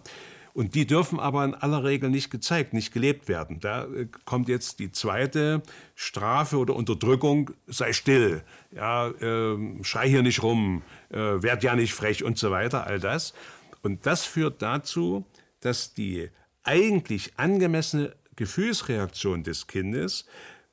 Und 0.56 0.74
die 0.74 0.88
dürfen 0.88 1.20
aber 1.20 1.44
in 1.44 1.54
aller 1.54 1.84
Regel 1.84 2.10
nicht 2.10 2.32
gezeigt, 2.32 2.74
nicht 2.74 2.94
gelebt 2.94 3.28
werden. 3.28 3.60
Da 3.60 3.88
äh, 3.88 4.08
kommt 4.24 4.48
jetzt 4.48 4.80
die 4.80 4.90
zweite 4.90 5.62
Strafe 5.96 6.58
oder 6.58 6.78
Unterdrückung, 6.78 7.52
sei 7.68 7.92
still, 7.92 8.42
ja, 8.72 9.10
äh, 9.10 9.84
schrei 9.84 10.08
hier 10.08 10.24
nicht 10.24 10.44
rum, 10.44 10.82
äh, 11.10 11.18
werd 11.18 11.62
ja 11.64 11.76
nicht 11.76 11.94
frech 11.94 12.24
und 12.24 12.38
so 12.38 12.52
weiter, 12.52 12.88
all 12.88 13.02
das. 13.02 13.34
Und 13.82 14.06
das 14.06 14.24
führt 14.24 14.62
dazu, 14.62 15.26
dass 15.60 15.94
die 15.94 16.30
eigentlich 16.64 17.34
angemessene 17.36 18.16
Gefühlsreaktion 18.38 19.44
des 19.44 19.68
Kindes, 19.68 20.26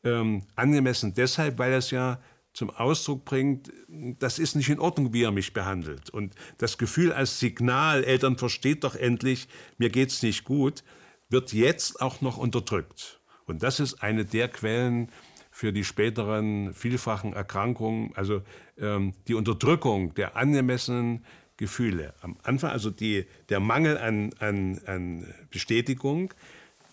ähm, 0.04 0.42
angemessen 0.54 1.12
deshalb, 1.14 1.58
weil 1.58 1.72
es 1.72 1.90
ja 1.90 2.20
zum 2.52 2.70
Ausdruck 2.70 3.24
bringt, 3.24 3.72
das 3.88 4.38
ist 4.38 4.56
nicht 4.56 4.68
in 4.68 4.78
Ordnung, 4.78 5.12
wie 5.12 5.22
er 5.22 5.32
mich 5.32 5.52
behandelt. 5.52 6.10
Und 6.10 6.34
das 6.58 6.78
Gefühl 6.78 7.12
als 7.12 7.40
Signal, 7.40 8.04
Eltern 8.04 8.36
versteht 8.36 8.84
doch 8.84 8.94
endlich, 8.94 9.48
mir 9.78 9.88
geht's 9.88 10.22
nicht 10.22 10.44
gut, 10.44 10.84
wird 11.30 11.52
jetzt 11.52 12.00
auch 12.00 12.20
noch 12.20 12.36
unterdrückt. 12.36 13.20
Und 13.46 13.62
das 13.62 13.80
ist 13.80 14.02
eine 14.02 14.24
der 14.24 14.48
Quellen 14.48 15.08
für 15.50 15.72
die 15.72 15.84
späteren 15.84 16.72
vielfachen 16.74 17.32
Erkrankungen, 17.32 18.12
also 18.14 18.42
ähm, 18.78 19.12
die 19.28 19.34
Unterdrückung 19.34 20.14
der 20.14 20.36
angemessenen 20.36 21.24
Gefühle. 21.56 22.14
Am 22.22 22.36
Anfang 22.42 22.70
also 22.70 22.90
die, 22.90 23.26
der 23.48 23.60
Mangel 23.60 23.98
an, 23.98 24.30
an, 24.40 24.80
an 24.86 25.26
Bestätigung, 25.50 26.32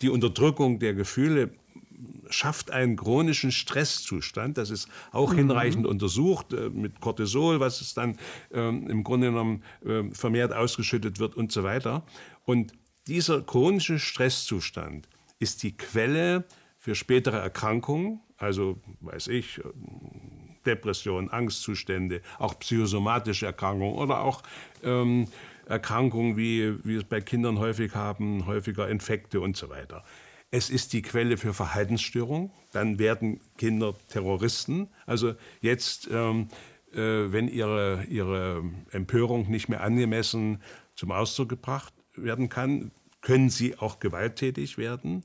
die 0.02 0.10
Unterdrückung 0.10 0.80
der 0.80 0.93
Gefühle 0.93 1.52
schafft 2.29 2.71
einen 2.71 2.95
chronischen 2.95 3.51
Stresszustand. 3.51 4.57
Das 4.57 4.69
ist 4.69 4.88
auch 5.12 5.33
mhm. 5.33 5.38
hinreichend 5.38 5.88
untersucht 5.88 6.53
äh, 6.53 6.69
mit 6.69 7.01
Cortisol, 7.01 7.59
was 7.59 7.81
es 7.81 7.93
dann 7.93 8.17
ähm, 8.51 8.88
im 8.88 9.03
Grunde 9.03 9.27
genommen 9.27 9.63
äh, 9.85 10.03
vermehrt 10.12 10.53
ausgeschüttet 10.53 11.19
wird 11.19 11.35
und 11.35 11.51
so 11.51 11.63
weiter. 11.63 12.03
Und 12.45 12.73
dieser 13.07 13.41
chronische 13.41 13.99
Stresszustand 13.99 15.07
ist 15.39 15.63
die 15.63 15.75
Quelle 15.75 16.45
für 16.77 16.95
spätere 16.95 17.38
Erkrankungen, 17.38 18.21
also 18.38 18.79
weiß 19.01 19.27
ich, 19.27 19.59
Depression, 20.65 21.29
Angstzustände, 21.29 22.21
auch 22.38 22.57
psychosomatische 22.59 23.45
Erkrankungen 23.45 23.95
oder 23.95 24.21
auch 24.21 24.43
ähm, 24.83 25.27
Erkrankungen, 25.65 26.38
wie 26.38 26.83
wir 26.83 26.99
es 26.99 27.03
bei 27.03 27.21
Kindern 27.21 27.59
häufig 27.59 27.95
haben, 27.95 28.45
häufiger 28.45 28.89
Infekte 28.89 29.41
und 29.41 29.55
so 29.55 29.69
weiter. 29.69 30.03
Es 30.51 30.69
ist 30.69 30.93
die 30.93 31.01
Quelle 31.01 31.38
für 31.38 31.53
Verhaltensstörung. 31.53 32.51
Dann 32.71 32.97
werden 32.97 33.39
Kinder 33.57 33.93
Terroristen. 34.07 34.89
Also 35.05 35.35
jetzt, 35.62 36.09
ähm, 36.12 36.47
äh, 36.91 37.31
wenn 37.31 37.47
ihre, 37.47 38.05
ihre 38.05 38.63
Empörung 38.91 39.49
nicht 39.49 39.69
mehr 39.69 39.81
angemessen 39.81 40.62
zum 40.95 41.12
Ausdruck 41.12 41.49
gebracht 41.49 41.93
werden 42.15 42.49
kann, 42.49 42.91
können 43.21 43.49
sie 43.49 43.77
auch 43.77 43.99
gewalttätig 43.99 44.77
werden. 44.77 45.23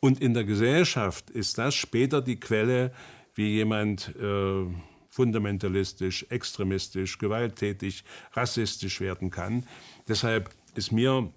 Und 0.00 0.20
in 0.20 0.34
der 0.34 0.44
Gesellschaft 0.44 1.30
ist 1.30 1.58
das 1.58 1.74
später 1.74 2.22
die 2.22 2.40
Quelle, 2.40 2.92
wie 3.34 3.48
jemand 3.48 4.14
äh, 4.16 4.64
fundamentalistisch, 5.10 6.26
extremistisch, 6.30 7.18
gewalttätig, 7.18 8.04
rassistisch 8.32 9.00
werden 9.00 9.30
kann. 9.30 9.66
Deshalb 10.08 10.50
ist 10.74 10.92
mir 10.92 11.30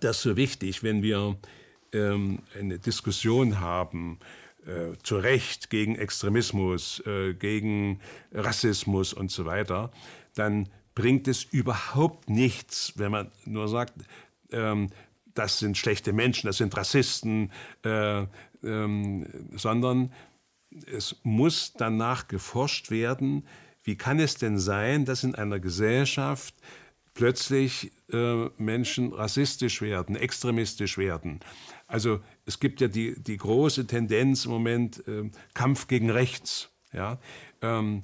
das 0.00 0.20
so 0.20 0.36
wichtig, 0.36 0.82
wenn 0.82 1.02
wir 1.02 1.38
ähm, 1.96 2.40
eine 2.58 2.78
Diskussion 2.78 3.60
haben, 3.60 4.18
äh, 4.66 4.96
zu 5.02 5.16
Recht 5.16 5.70
gegen 5.70 5.96
Extremismus, 5.96 7.00
äh, 7.06 7.34
gegen 7.34 8.00
Rassismus 8.32 9.12
und 9.12 9.30
so 9.30 9.46
weiter, 9.46 9.90
dann 10.34 10.68
bringt 10.94 11.28
es 11.28 11.44
überhaupt 11.44 12.28
nichts, 12.28 12.92
wenn 12.96 13.12
man 13.12 13.30
nur 13.44 13.68
sagt, 13.68 13.94
ähm, 14.50 14.88
das 15.34 15.58
sind 15.58 15.76
schlechte 15.76 16.12
Menschen, 16.12 16.46
das 16.46 16.56
sind 16.56 16.76
Rassisten, 16.76 17.52
äh, 17.84 18.26
ähm, 18.64 19.26
sondern 19.54 20.12
es 20.86 21.16
muss 21.22 21.74
danach 21.74 22.26
geforscht 22.26 22.90
werden, 22.90 23.46
wie 23.84 23.96
kann 23.96 24.18
es 24.18 24.34
denn 24.34 24.58
sein, 24.58 25.04
dass 25.04 25.22
in 25.22 25.34
einer 25.34 25.60
Gesellschaft 25.60 26.54
plötzlich 27.14 27.92
äh, 28.12 28.48
Menschen 28.58 29.12
rassistisch 29.12 29.80
werden, 29.80 30.16
extremistisch 30.16 30.98
werden. 30.98 31.40
Also 31.86 32.20
es 32.44 32.58
gibt 32.58 32.80
ja 32.80 32.88
die, 32.88 33.20
die 33.20 33.36
große 33.36 33.86
Tendenz 33.86 34.44
im 34.44 34.50
Moment, 34.50 35.06
äh, 35.06 35.30
Kampf 35.54 35.86
gegen 35.86 36.10
rechts. 36.10 36.70
Ja? 36.92 37.18
Ähm, 37.62 38.02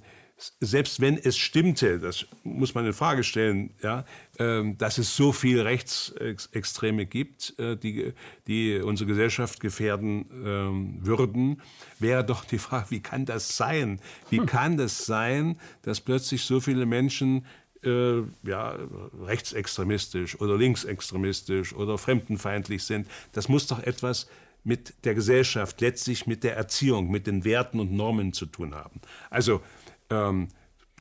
selbst 0.60 1.00
wenn 1.00 1.18
es 1.18 1.36
stimmte, 1.36 1.98
das 1.98 2.26
muss 2.42 2.74
man 2.74 2.86
in 2.86 2.92
Frage 2.92 3.22
stellen, 3.22 3.70
ja, 3.82 4.04
äh, 4.38 4.62
dass 4.76 4.98
es 4.98 5.14
so 5.14 5.32
viel 5.32 5.60
Rechtsextreme 5.60 7.06
gibt, 7.06 7.58
äh, 7.58 7.76
die, 7.76 8.12
die 8.46 8.78
unsere 8.78 9.08
Gesellschaft 9.08 9.60
gefährden 9.60 10.26
äh, 10.30 11.06
würden, 11.06 11.60
wäre 11.98 12.24
doch 12.24 12.44
die 12.44 12.58
Frage, 12.58 12.90
wie 12.90 13.00
kann 13.00 13.24
das 13.24 13.56
sein? 13.56 14.00
Wie 14.30 14.38
kann 14.46 14.76
das 14.76 15.06
sein, 15.06 15.58
dass 15.82 16.00
plötzlich 16.00 16.42
so 16.42 16.60
viele 16.60 16.86
Menschen 16.86 17.46
äh, 17.84 18.22
ja, 18.42 18.76
rechtsextremistisch 19.22 20.40
oder 20.40 20.56
linksextremistisch 20.56 21.74
oder 21.74 21.98
fremdenfeindlich 21.98 22.84
sind? 22.84 23.08
Das 23.32 23.48
muss 23.48 23.66
doch 23.66 23.80
etwas 23.80 24.28
mit 24.64 24.94
der 25.04 25.14
Gesellschaft, 25.14 25.80
letztlich 25.80 26.26
mit 26.26 26.44
der 26.44 26.56
Erziehung, 26.56 27.10
mit 27.10 27.26
den 27.26 27.44
Werten 27.44 27.80
und 27.80 27.92
Normen 27.92 28.32
zu 28.32 28.46
tun 28.46 28.74
haben. 28.74 29.00
Also 29.30 29.60
ähm, 30.10 30.48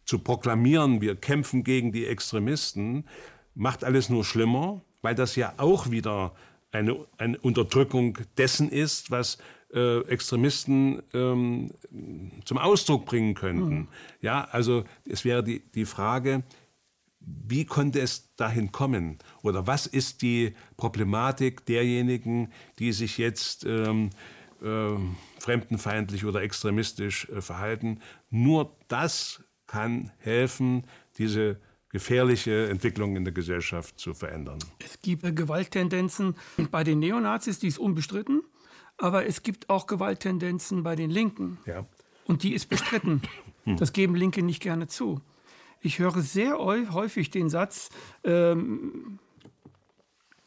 zu 0.05 0.19
proklamieren, 0.19 1.01
wir 1.01 1.15
kämpfen 1.15 1.63
gegen 1.63 1.91
die 1.91 2.05
Extremisten, 2.05 3.05
macht 3.53 3.83
alles 3.83 4.09
nur 4.09 4.25
schlimmer, 4.25 4.81
weil 5.01 5.15
das 5.15 5.35
ja 5.35 5.53
auch 5.57 5.91
wieder 5.91 6.33
eine, 6.71 7.05
eine 7.17 7.37
Unterdrückung 7.39 8.17
dessen 8.37 8.69
ist, 8.69 9.11
was 9.11 9.37
äh, 9.73 10.01
Extremisten 10.07 11.01
ähm, 11.13 11.71
zum 12.45 12.57
Ausdruck 12.57 13.05
bringen 13.05 13.35
könnten. 13.35 13.75
Mhm. 13.75 13.87
Ja, 14.21 14.47
also 14.51 14.83
es 15.05 15.23
wäre 15.23 15.43
die, 15.43 15.61
die 15.75 15.85
Frage, 15.85 16.43
wie 17.25 17.65
konnte 17.65 17.99
es 17.99 18.35
dahin 18.35 18.71
kommen? 18.71 19.19
Oder 19.43 19.67
was 19.67 19.85
ist 19.85 20.21
die 20.21 20.55
Problematik 20.77 21.65
derjenigen, 21.65 22.51
die 22.79 22.91
sich 22.93 23.17
jetzt 23.17 23.65
ähm, 23.65 24.09
äh, 24.61 24.97
fremdenfeindlich 25.39 26.25
oder 26.25 26.41
extremistisch 26.41 27.29
äh, 27.29 27.41
verhalten? 27.41 27.99
Nur 28.29 28.75
das 28.87 29.43
kann 29.67 30.11
helfen, 30.17 30.85
diese 31.17 31.59
gefährliche 31.89 32.69
Entwicklung 32.69 33.15
in 33.15 33.25
der 33.25 33.33
Gesellschaft 33.33 33.99
zu 33.99 34.13
verändern. 34.13 34.59
Es 34.79 35.01
gibt 35.01 35.23
Gewalttendenzen 35.35 36.35
bei 36.71 36.83
den 36.83 36.99
Neonazis, 36.99 37.59
die 37.59 37.67
ist 37.67 37.79
unbestritten, 37.79 38.41
aber 38.97 39.25
es 39.25 39.43
gibt 39.43 39.69
auch 39.69 39.87
Gewalttendenzen 39.87 40.83
bei 40.83 40.95
den 40.95 41.09
Linken. 41.09 41.57
Ja. 41.65 41.85
Und 42.25 42.43
die 42.43 42.53
ist 42.53 42.67
bestritten. 42.67 43.21
Das 43.77 43.93
geben 43.93 44.15
Linke 44.15 44.41
nicht 44.41 44.59
gerne 44.59 44.87
zu. 44.87 45.21
Ich 45.81 45.99
höre 45.99 46.21
sehr 46.21 46.57
häufig 46.59 47.31
den 47.31 47.49
Satz, 47.49 47.89
ähm, 48.23 49.19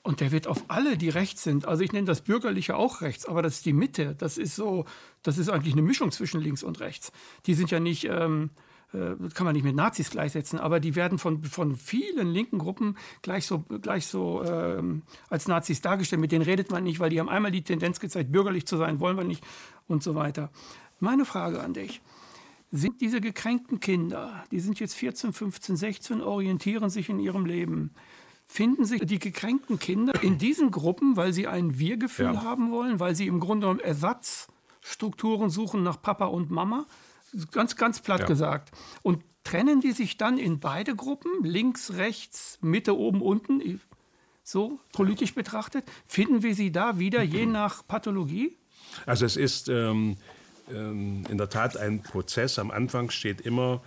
und 0.04 0.20
der 0.20 0.32
wird 0.32 0.46
auf 0.46 0.64
alle, 0.68 0.98
die 0.98 1.08
rechts 1.08 1.42
sind. 1.42 1.66
Also 1.66 1.82
ich 1.82 1.92
nenne 1.92 2.06
das 2.06 2.20
Bürgerliche 2.20 2.76
auch 2.76 3.00
rechts, 3.00 3.24
aber 3.24 3.40
das 3.40 3.54
ist 3.54 3.64
die 3.64 3.72
Mitte. 3.72 4.14
Das 4.16 4.36
ist 4.36 4.54
so, 4.54 4.84
das 5.22 5.38
ist 5.38 5.48
eigentlich 5.48 5.72
eine 5.72 5.82
Mischung 5.82 6.12
zwischen 6.12 6.42
links 6.42 6.62
und 6.62 6.78
rechts. 6.80 7.10
Die 7.46 7.54
sind 7.54 7.70
ja 7.70 7.80
nicht, 7.80 8.04
ähm, 8.04 8.50
äh, 8.92 9.14
kann 9.32 9.46
man 9.46 9.54
nicht 9.54 9.64
mit 9.64 9.74
Nazis 9.74 10.10
gleichsetzen, 10.10 10.58
aber 10.58 10.78
die 10.78 10.94
werden 10.94 11.18
von, 11.18 11.42
von 11.42 11.74
vielen 11.74 12.30
linken 12.34 12.58
Gruppen 12.58 12.98
gleich 13.22 13.46
so, 13.46 13.60
gleich 13.60 14.06
so 14.06 14.44
ähm, 14.44 15.04
als 15.30 15.48
Nazis 15.48 15.80
dargestellt. 15.80 16.20
Mit 16.20 16.32
denen 16.32 16.44
redet 16.44 16.70
man 16.70 16.84
nicht, 16.84 17.00
weil 17.00 17.08
die 17.08 17.18
haben 17.18 17.30
einmal 17.30 17.50
die 17.50 17.64
Tendenz 17.64 17.98
gezeigt, 17.98 18.30
bürgerlich 18.30 18.66
zu 18.66 18.76
sein, 18.76 19.00
wollen 19.00 19.16
wir 19.16 19.24
nicht 19.24 19.42
und 19.88 20.02
so 20.02 20.14
weiter. 20.14 20.50
Meine 21.00 21.24
Frage 21.24 21.62
an 21.62 21.72
dich 21.72 22.02
sind 22.76 23.00
diese 23.00 23.20
gekränkten 23.20 23.78
Kinder, 23.78 24.44
die 24.50 24.58
sind 24.58 24.80
jetzt 24.80 24.94
14, 24.94 25.32
15, 25.32 25.76
16, 25.76 26.20
orientieren 26.20 26.90
sich 26.90 27.08
in 27.08 27.20
ihrem 27.20 27.46
Leben. 27.46 27.92
Finden 28.46 28.84
sich 28.84 29.06
die 29.06 29.20
gekränkten 29.20 29.78
Kinder 29.78 30.22
in 30.22 30.38
diesen 30.38 30.72
Gruppen, 30.72 31.16
weil 31.16 31.32
sie 31.32 31.46
ein 31.46 31.78
Wir-Gefühl 31.78 32.34
ja. 32.34 32.42
haben 32.42 32.72
wollen, 32.72 32.98
weil 32.98 33.14
sie 33.14 33.28
im 33.28 33.38
Grunde 33.38 33.66
genommen 33.66 33.80
Ersatzstrukturen 33.80 35.50
suchen 35.50 35.84
nach 35.84 36.02
Papa 36.02 36.26
und 36.26 36.50
Mama? 36.50 36.84
Ganz, 37.52 37.76
ganz 37.76 38.00
platt 38.00 38.20
ja. 38.20 38.26
gesagt. 38.26 38.72
Und 39.02 39.22
trennen 39.44 39.80
die 39.80 39.92
sich 39.92 40.16
dann 40.16 40.36
in 40.36 40.58
beide 40.58 40.96
Gruppen, 40.96 41.30
links, 41.44 41.92
rechts, 41.94 42.58
Mitte, 42.60 42.98
oben, 42.98 43.22
unten, 43.22 43.80
so 44.42 44.80
politisch 44.92 45.34
betrachtet? 45.34 45.84
Finden 46.06 46.42
wir 46.42 46.56
sie 46.56 46.72
da 46.72 46.98
wieder 46.98 47.22
je 47.22 47.46
nach 47.46 47.86
Pathologie? 47.86 48.56
Also 49.06 49.26
es 49.26 49.36
ist 49.36 49.68
ähm, 49.68 50.16
ähm, 50.70 51.24
in 51.28 51.38
der 51.38 51.48
Tat 51.48 51.76
ein 51.76 52.02
Prozess. 52.02 52.58
Am 52.58 52.70
Anfang 52.70 53.10
steht 53.10 53.40
immer 53.40 53.82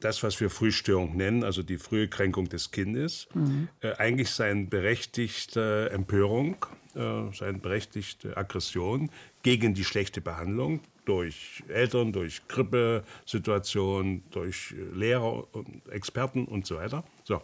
das, 0.00 0.22
was 0.22 0.40
wir 0.40 0.50
Frühstörung 0.50 1.16
nennen, 1.16 1.42
also 1.42 1.62
die 1.62 1.78
frühe 1.78 2.08
Kränkung 2.08 2.48
des 2.48 2.70
Kindes. 2.70 3.28
Mhm. 3.34 3.68
Äh, 3.80 3.94
eigentlich 3.94 4.30
seine 4.30 4.64
berechtigte 4.64 5.90
Empörung, 5.90 6.56
äh, 6.94 7.32
seine 7.32 7.58
berechtigte 7.58 8.36
Aggression 8.36 9.10
gegen 9.42 9.74
die 9.74 9.84
schlechte 9.84 10.20
Behandlung 10.20 10.80
durch 11.06 11.62
Eltern, 11.68 12.12
durch 12.12 12.46
Grippesituationen, 12.48 14.24
durch 14.30 14.74
Lehrer, 14.92 15.46
und 15.54 15.88
Experten 15.88 16.44
und 16.44 16.66
so 16.66 16.76
weiter. 16.76 17.04
So. 17.24 17.40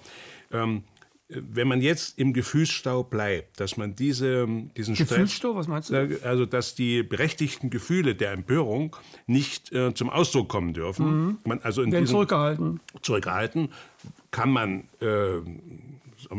Ähm, 0.53 0.83
wenn 1.35 1.68
man 1.68 1.81
jetzt 1.81 2.18
im 2.18 2.33
Gefühlsstau 2.33 3.03
bleibt, 3.03 3.61
dass 3.61 3.77
man 3.77 3.95
diese, 3.95 4.47
diesen 4.77 4.95
Gefühlsstau, 4.95 5.55
was 5.55 5.68
meinst 5.68 5.90
du? 5.90 6.18
Also, 6.25 6.47
dass 6.47 6.75
die 6.75 7.03
berechtigten 7.03 7.71
Gefühle 7.71 8.14
der 8.14 8.33
Empörung 8.33 8.97
nicht 9.27 9.73
äh, 9.73 9.95
zum 9.95 10.11
Ausdruck 10.11 10.49
kommen 10.49 10.75
dürfen. 10.75 11.07
Mhm. 11.07 11.38
Man, 11.45 11.61
also 11.62 11.83
in 11.83 11.92
Werden 11.92 12.07
zurückgehalten. 12.07 12.81
Zurückgehalten 13.03 13.68
kann 14.31 14.51
man, 14.51 14.85
äh, 15.01 15.38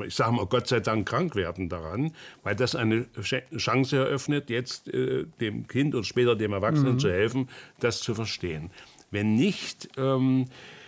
ich 0.06 0.16
sage 0.16 0.34
mal, 0.34 0.46
Gott 0.46 0.68
sei 0.68 0.80
Dank 0.80 1.08
krank 1.08 1.36
werden 1.36 1.70
daran, 1.70 2.12
weil 2.44 2.56
das 2.56 2.76
eine 2.76 3.06
Chance 3.22 3.98
eröffnet, 3.98 4.50
jetzt 4.50 4.88
äh, 4.88 5.26
dem 5.40 5.68
Kind 5.68 5.96
und 5.96 6.06
später 6.06 6.36
dem 6.36 6.54
Erwachsenen 6.54 6.94
mhm. 6.94 7.00
zu 7.00 7.10
helfen, 7.10 7.50
das 7.80 8.02
zu 8.02 8.16
verstehen. 8.16 8.72
Wenn 9.12 9.36
nicht, 9.36 9.90
ähm, 9.98 10.46
äh, 10.46 10.83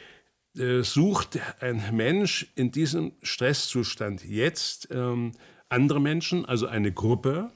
sucht 0.56 1.40
ein 1.60 1.84
Mensch 1.92 2.48
in 2.56 2.72
diesem 2.72 3.12
Stresszustand 3.22 4.24
jetzt 4.24 4.88
ähm, 4.92 5.34
andere 5.70 6.00
Menschen, 6.00 6.46
also 6.46 6.68
eine 6.68 6.92
Gruppe, 6.92 7.52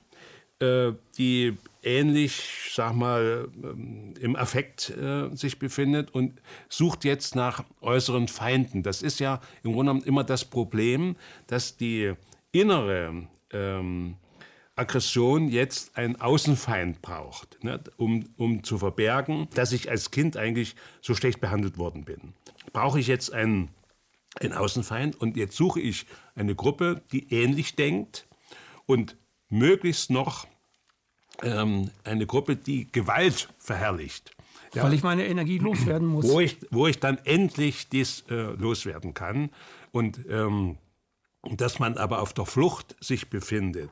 äh, 0.59 0.91
die 1.17 1.57
ähnlich, 1.83 2.71
sag 2.73 2.93
mal, 2.93 3.47
ähm, 3.63 4.13
im 4.19 4.35
Affekt 4.35 4.89
äh, 4.89 5.33
sich 5.35 5.59
befindet 5.59 6.13
und 6.13 6.41
sucht 6.67 7.05
jetzt 7.05 7.35
nach 7.35 7.63
äußeren 7.81 8.27
Feinden. 8.27 8.83
Das 8.83 9.01
ist 9.01 9.19
ja 9.19 9.39
im 9.63 9.71
Grunde 9.71 9.91
genommen 9.91 10.05
immer 10.05 10.23
das 10.23 10.43
Problem, 10.43 11.15
dass 11.47 11.77
die 11.77 12.13
innere 12.51 13.27
ähm, 13.51 14.15
Aggression 14.79 15.49
jetzt 15.49 15.97
einen 15.97 16.15
Außenfeind 16.15 17.01
braucht, 17.01 17.63
ne, 17.63 17.79
um, 17.97 18.29
um 18.37 18.63
zu 18.63 18.77
verbergen, 18.77 19.47
dass 19.53 19.71
ich 19.71 19.89
als 19.89 20.11
Kind 20.11 20.37
eigentlich 20.37 20.75
so 21.01 21.13
schlecht 21.13 21.41
behandelt 21.41 21.77
worden 21.77 22.05
bin 22.05 22.33
brauche 22.71 22.99
ich 22.99 23.07
jetzt 23.07 23.33
einen, 23.33 23.69
einen 24.39 24.53
Außenfeind 24.53 25.19
und 25.19 25.37
jetzt 25.37 25.55
suche 25.55 25.79
ich 25.79 26.05
eine 26.35 26.55
Gruppe, 26.55 27.01
die 27.11 27.31
ähnlich 27.33 27.75
denkt 27.75 28.27
und 28.85 29.17
möglichst 29.49 30.09
noch 30.09 30.47
ähm, 31.41 31.89
eine 32.03 32.25
Gruppe, 32.25 32.55
die 32.55 32.91
Gewalt 32.91 33.49
verherrlicht. 33.57 34.31
Ja, 34.73 34.83
Weil 34.83 34.93
ich 34.93 35.03
meine 35.03 35.25
Energie 35.25 35.57
loswerden 35.57 36.07
muss. 36.07 36.27
Wo 36.27 36.39
ich, 36.39 36.57
wo 36.69 36.85
ich 36.85 36.99
dann 36.99 37.17
endlich 37.23 37.89
dies 37.89 38.23
äh, 38.29 38.35
loswerden 38.35 39.15
kann. 39.15 39.49
Und 39.91 40.19
ähm, 40.29 40.77
dass 41.43 41.79
man 41.79 41.97
aber 41.97 42.21
auf 42.21 42.33
der 42.33 42.45
Flucht 42.45 42.95
sich 42.99 43.29
befindet 43.29 43.89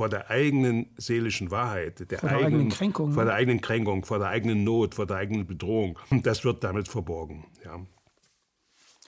vor 0.00 0.08
der 0.08 0.30
eigenen 0.30 0.86
seelischen 0.96 1.50
Wahrheit, 1.50 2.10
der, 2.10 2.20
vor 2.20 2.30
der 2.30 2.38
eigenen, 2.38 2.54
eigenen 2.54 2.68
Kränkung, 2.70 3.12
vor 3.12 3.26
der 3.26 3.34
eigenen 3.34 3.60
Kränkung, 3.60 4.02
vor 4.06 4.18
der 4.18 4.28
eigenen 4.28 4.64
Not, 4.64 4.94
vor 4.94 5.04
der 5.04 5.18
eigenen 5.18 5.46
Bedrohung, 5.46 5.98
das 6.22 6.42
wird 6.42 6.64
damit 6.64 6.88
verborgen. 6.88 7.44
Ja. 7.62 7.84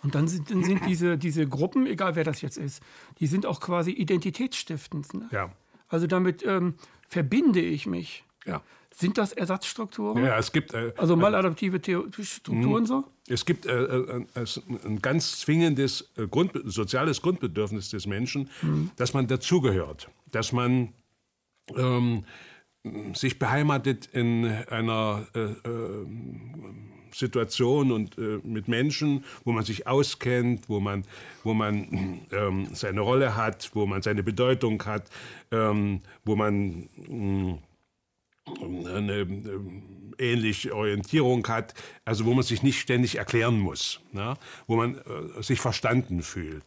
Und 0.03 0.15
dann 0.15 0.29
sind, 0.29 0.51
dann 0.51 0.63
sind 0.63 0.85
diese, 0.87 1.17
diese 1.17 1.49
Gruppen, 1.49 1.87
egal 1.87 2.15
wer 2.15 2.25
das 2.25 2.43
jetzt 2.43 2.59
ist, 2.59 2.83
die 3.21 3.27
sind 3.27 3.47
auch 3.47 3.61
quasi 3.61 3.91
identitätsstiftend. 3.93 5.15
Ne? 5.15 5.29
Ja. 5.31 5.51
Also 5.89 6.07
damit 6.07 6.45
ähm, 6.45 6.75
verbinde 7.09 7.63
ich 7.63 7.87
mich. 7.87 8.25
Ja. 8.45 8.61
Sind 8.95 9.17
das 9.17 9.33
Ersatzstrukturen? 9.33 10.23
Ja, 10.23 10.37
es 10.37 10.53
gibt. 10.53 10.75
Äh, 10.75 10.93
also 10.99 11.17
maladaptive 11.17 11.81
Strukturen 12.23 12.83
mh. 12.83 12.87
so? 12.87 13.05
Es 13.29 13.47
gibt 13.47 13.65
äh, 13.65 13.73
äh, 13.73 14.25
ein 14.85 15.01
ganz 15.01 15.41
zwingendes 15.41 16.11
äh, 16.19 16.27
Grund, 16.27 16.53
soziales 16.67 17.23
Grundbedürfnis 17.23 17.89
des 17.89 18.07
Menschen, 18.07 18.51
mhm. 18.61 18.91
dass 18.97 19.15
man 19.15 19.27
dazugehört, 19.27 20.11
dass 20.33 20.53
man 20.53 20.93
ähm, 21.77 22.25
sich 23.15 23.39
beheimatet 23.39 24.07
in 24.07 24.45
einer 24.45 25.27
äh, 25.35 25.41
äh, 25.41 26.07
Situation 27.15 27.93
und 27.93 28.19
äh, 28.19 28.41
mit 28.43 28.69
Menschen, 28.69 29.25
wo 29.45 29.53
man 29.53 29.65
sich 29.65 29.87
auskennt, 29.87 30.69
wo 30.69 30.81
man, 30.81 31.05
wo 31.45 31.55
man 31.55 32.27
ähm, 32.33 32.69
seine 32.73 33.03
Rolle 33.03 33.37
hat, 33.37 33.71
wo 33.75 33.87
man 33.87 34.03
seine 34.03 34.23
Bedeutung 34.23 34.83
hat, 34.85 35.11
ähm, 35.51 36.01
wo 36.25 36.35
man 36.35 36.89
äh, 36.99 37.59
eine 38.97 39.21
äh, 39.21 39.27
ähnliche 40.19 40.75
Orientierung 40.75 41.47
hat, 41.49 41.75
also 42.05 42.25
wo 42.25 42.35
man 42.35 42.43
sich 42.43 42.63
nicht 42.63 42.81
ständig 42.81 43.17
erklären 43.17 43.59
muss, 43.59 44.01
na? 44.13 44.37
wo 44.67 44.77
man 44.77 44.97
äh, 44.97 45.43
sich 45.43 45.61
verstanden 45.61 46.23
fühlt. 46.23 46.65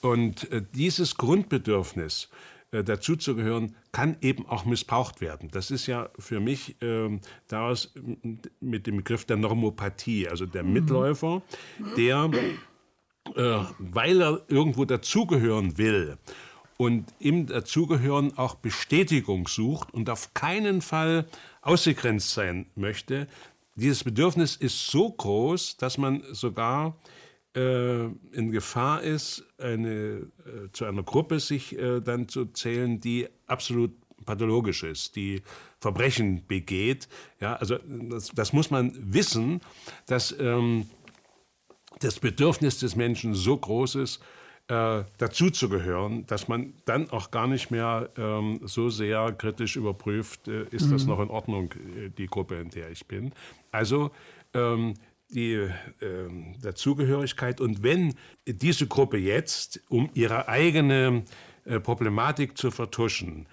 Und 0.00 0.50
äh, 0.52 0.62
dieses 0.74 1.16
Grundbedürfnis 1.16 2.28
dazuzugehören, 2.70 3.76
kann 3.92 4.16
eben 4.20 4.46
auch 4.46 4.64
missbraucht 4.64 5.20
werden. 5.20 5.50
Das 5.50 5.70
ist 5.70 5.86
ja 5.86 6.10
für 6.18 6.40
mich 6.40 6.80
äh, 6.82 7.18
daraus 7.48 7.94
mit 8.60 8.86
dem 8.86 8.98
Begriff 8.98 9.24
der 9.24 9.36
Normopathie, 9.36 10.28
also 10.28 10.46
der 10.46 10.62
mhm. 10.62 10.72
Mitläufer, 10.72 11.42
der, 11.96 12.30
äh, 13.34 13.64
weil 13.78 14.20
er 14.20 14.42
irgendwo 14.48 14.84
dazugehören 14.84 15.78
will 15.78 16.18
und 16.76 17.06
im 17.18 17.46
Dazugehören 17.46 18.36
auch 18.36 18.56
Bestätigung 18.56 19.48
sucht 19.48 19.94
und 19.94 20.10
auf 20.10 20.34
keinen 20.34 20.82
Fall 20.82 21.26
ausgegrenzt 21.62 22.30
sein 22.30 22.66
möchte, 22.74 23.26
dieses 23.76 24.04
Bedürfnis 24.04 24.56
ist 24.56 24.86
so 24.86 25.10
groß, 25.10 25.76
dass 25.76 25.98
man 25.98 26.22
sogar 26.32 26.88
äh, 26.88 26.92
in 27.58 28.50
Gefahr 28.50 29.02
ist, 29.02 29.44
eine, 29.58 29.88
äh, 29.88 30.70
zu 30.72 30.84
einer 30.84 31.02
Gruppe 31.02 31.40
sich 31.40 31.78
äh, 31.78 32.00
dann 32.00 32.28
zu 32.28 32.46
zählen, 32.46 33.00
die 33.00 33.28
absolut 33.46 33.92
pathologisch 34.26 34.82
ist, 34.82 35.16
die 35.16 35.42
Verbrechen 35.80 36.46
begeht. 36.46 37.08
Ja, 37.40 37.54
also 37.54 37.78
das, 38.10 38.28
das 38.34 38.52
muss 38.52 38.70
man 38.70 38.92
wissen, 38.94 39.60
dass 40.06 40.34
ähm, 40.38 40.86
das 42.00 42.18
Bedürfnis 42.18 42.78
des 42.78 42.96
Menschen 42.96 43.34
so 43.34 43.56
groß 43.56 43.94
ist, 43.96 44.20
äh, 44.68 45.04
dazuzugehören, 45.18 46.26
dass 46.26 46.48
man 46.48 46.74
dann 46.86 47.08
auch 47.10 47.30
gar 47.30 47.46
nicht 47.46 47.70
mehr 47.70 48.10
ähm, 48.16 48.60
so 48.64 48.90
sehr 48.90 49.32
kritisch 49.32 49.76
überprüft, 49.76 50.48
äh, 50.48 50.64
ist 50.70 50.86
mhm. 50.86 50.90
das 50.90 51.06
noch 51.06 51.20
in 51.20 51.30
Ordnung, 51.30 51.72
äh, 51.72 52.10
die 52.10 52.26
Gruppe, 52.26 52.56
in 52.56 52.70
der 52.70 52.90
ich 52.90 53.06
bin. 53.06 53.32
Also 53.70 54.10
ähm, 54.54 54.94
die 55.28 55.54
äh, 55.54 55.70
Dazugehörigkeit. 56.60 57.60
Und 57.60 57.82
wenn 57.82 58.14
diese 58.46 58.86
Gruppe 58.86 59.18
jetzt, 59.18 59.80
um 59.88 60.10
ihre 60.14 60.48
eigene 60.48 61.24
äh, 61.64 61.80
Problematik 61.80 62.56
zu 62.56 62.70
vertuschen, 62.70 63.46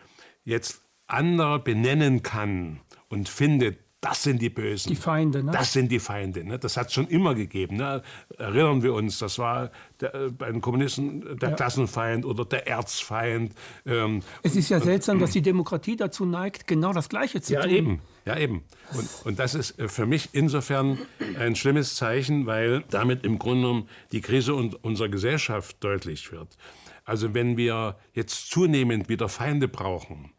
jetzt 0.44 0.82
andere 1.08 1.60
benennen 1.60 2.24
kann 2.24 2.80
und 3.10 3.30
findet, 3.30 3.80
das 4.04 4.22
sind 4.22 4.42
die 4.42 4.50
Bösen. 4.50 4.90
Die 4.90 4.98
Feinde, 4.98 5.44
ne? 5.44 5.52
Das 5.52 5.72
sind 5.72 5.90
die 5.90 6.00
Feinde. 6.00 6.44
Ne? 6.44 6.60
Das 6.60 6.76
hat 6.76 6.88
es 6.88 6.94
schon 6.94 7.08
immer 7.08 7.36
gegeben. 7.36 7.78
Ne? 7.78 8.04
Erinnern 8.38 8.84
wir 8.84 8.94
uns, 8.94 9.18
das 9.20 9.40
war 9.40 9.72
der, 10.02 10.14
äh, 10.14 10.30
bei 10.30 10.52
den 10.52 10.60
Kommunisten 10.60 11.40
der 11.40 11.52
ja. 11.52 11.56
Klassenfeind 11.56 12.26
oder 12.26 12.44
der 12.44 12.68
Erzfeind. 12.68 13.54
Ähm, 13.86 14.22
es 14.42 14.58
ist 14.58 14.68
ja 14.68 14.82
seltsam, 14.82 15.20
dass 15.20 15.32
die 15.32 15.42
Demokratie 15.42 15.96
dazu 15.96 16.26
neigt, 16.26 16.68
genau 16.68 16.92
das 16.92 17.08
Gleiche 17.08 17.42
zu 17.42 17.54
ja, 17.54 17.62
tun. 17.62 17.72
Eben. 17.72 18.02
Ja, 18.26 18.38
eben. 18.38 18.64
Und, 18.94 19.10
und 19.24 19.40
das 19.40 19.56
ist 19.56 19.80
äh, 19.80 19.88
für 19.88 20.06
mich 20.06 20.30
insofern 20.34 20.98
ein 21.40 21.56
schlimmes 21.56 21.96
Zeichen, 21.96 22.46
weil 22.46 22.84
damit 22.90 23.24
im 23.24 23.40
Grunde 23.40 23.62
genommen 23.62 23.90
die 24.12 24.20
Krise 24.20 24.54
unserer 24.54 25.08
Gesellschaft 25.08 25.78
deutlich 25.80 26.30
wird. 26.34 26.58
Also 27.06 27.34
wenn 27.34 27.56
wir 27.56 27.98
jetzt 28.14 28.50
zunehmend 28.50 29.08
wieder 29.08 29.30
Feinde 29.30 29.70
brauchen, 29.70 30.32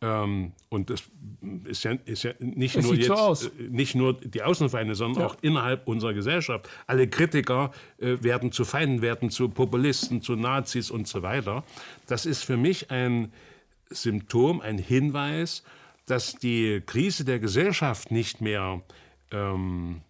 ähm, 0.00 0.52
und 0.68 0.90
das 0.90 1.04
ist 1.64 1.84
ja, 1.84 1.92
ist 2.04 2.24
ja 2.24 2.32
nicht, 2.38 2.80
nur 2.80 2.94
jetzt, 2.94 3.06
so 3.06 3.48
äh, 3.48 3.68
nicht 3.68 3.94
nur 3.94 4.14
die 4.14 4.42
Außenfeinde, 4.42 4.94
sondern 4.94 5.22
ja. 5.22 5.28
auch 5.28 5.36
innerhalb 5.40 5.86
unserer 5.86 6.12
Gesellschaft. 6.12 6.68
Alle 6.86 7.08
Kritiker 7.08 7.70
äh, 7.98 8.16
werden 8.20 8.52
zu 8.52 8.64
Feinden, 8.64 9.02
werden 9.02 9.30
zu 9.30 9.48
Populisten, 9.48 10.20
zu 10.20 10.36
Nazis 10.36 10.90
und 10.90 11.08
so 11.08 11.22
weiter. 11.22 11.64
Das 12.06 12.26
ist 12.26 12.44
für 12.44 12.56
mich 12.56 12.90
ein 12.90 13.32
Symptom, 13.88 14.60
ein 14.60 14.78
Hinweis, 14.78 15.62
dass 16.06 16.34
die 16.34 16.82
Krise 16.84 17.24
der 17.24 17.38
Gesellschaft 17.38 18.10
nicht 18.10 18.40
mehr 18.40 18.82
ähm, 19.30 20.02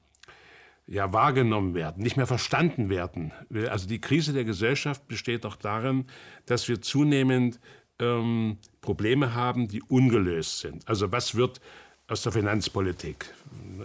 ja, 0.87 1.13
wahrgenommen 1.13 1.75
werden, 1.75 2.03
nicht 2.03 2.17
mehr 2.17 2.27
verstanden 2.27 2.89
werden. 2.89 3.33
Also 3.71 3.89
die 3.89 4.01
Krise 4.01 4.33
der 4.33 4.45
Gesellschaft 4.45 5.07
besteht 5.09 5.47
auch 5.47 5.57
darin, 5.57 6.07
dass 6.47 6.69
wir 6.69 6.83
zunehmend 6.83 7.61
ähm, 8.01 8.59
Probleme 8.81 9.35
haben, 9.35 9.69
die 9.69 9.83
ungelöst 9.83 10.61
sind. 10.61 10.87
Also 10.89 11.13
was 11.13 11.35
wird 11.35 11.61
aus 12.07 12.23
der 12.23 12.33
Finanzpolitik? 12.33 13.33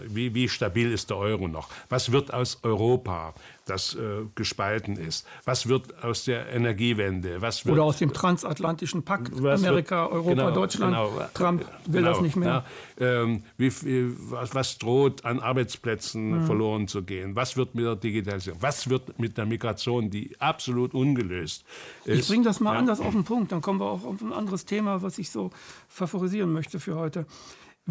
Wie, 0.07 0.34
wie, 0.34 0.49
stabil 0.49 0.91
ist 0.91 1.10
der 1.10 1.18
Euro 1.18 1.47
noch? 1.47 1.70
Was 1.89 2.12
wird 2.12 2.34
aus 2.34 2.60
Europa, 2.64 3.34
das 3.70 3.95
äh, 3.95 4.26
gespalten 4.36 4.97
ist? 4.97 5.26
Was 5.45 5.67
wird 5.67 6.03
aus 6.03 6.26
der 6.26 6.49
Energiewende? 6.49 7.41
Was 7.41 7.65
wird, 7.65 7.74
Oder 7.74 7.84
aus 7.84 7.97
dem 7.97 8.13
transatlantischen 8.13 9.03
Pakt? 9.03 9.34
Amerika, 9.34 10.03
wird, 10.03 10.13
Europa, 10.13 10.30
genau, 10.30 10.51
Deutschland. 10.51 10.95
Genau, 10.95 11.28
Trump 11.34 11.65
will 11.86 12.01
genau, 12.01 12.09
das 12.13 12.22
nicht 12.22 12.36
mehr. 12.36 12.65
Ja, 12.99 13.22
ähm, 13.22 13.43
wie, 13.57 13.72
wie, 13.84 14.13
was, 14.32 14.55
was, 14.55 14.78
droht 14.78 15.26
an 15.26 15.39
Arbeitsplätzen 15.39 16.41
mhm. 16.41 16.45
verloren 16.45 16.88
zu 16.88 17.03
gehen? 17.03 17.36
Was 17.36 17.57
wird 17.57 17.76
mit 17.76 17.86
der 17.86 17.95
Digitalisierung? 17.95 18.61
Was 18.61 18.89
wird 18.89 19.20
mit 19.20 19.38
der 19.38 19.45
Migration, 19.45 20.09
die 20.09 20.36
absolut 20.39 20.93
ungelöst 20.93 21.63
ist? 22.05 22.20
Ich 22.20 22.28
bringe 22.28 22.43
das 22.43 22.59
mal 22.59 22.74
ja. 22.74 22.80
anders 22.80 22.99
auf 22.99 23.13
den 23.13 23.24
Punkt. 23.24 23.51
Dann 23.51 23.61
kommen 23.61 23.80
wir 23.80 23.86
auch 23.86 24.03
auf 24.03 24.22
ein 24.22 24.34
anderes 24.34 24.65
Thema, 24.65 25.01
was 25.01 25.17
ich 25.17 25.30
so 25.30 25.51
favorisieren 25.88 26.51
möchte 26.51 26.80
für 26.80 26.95
heute 26.95 27.26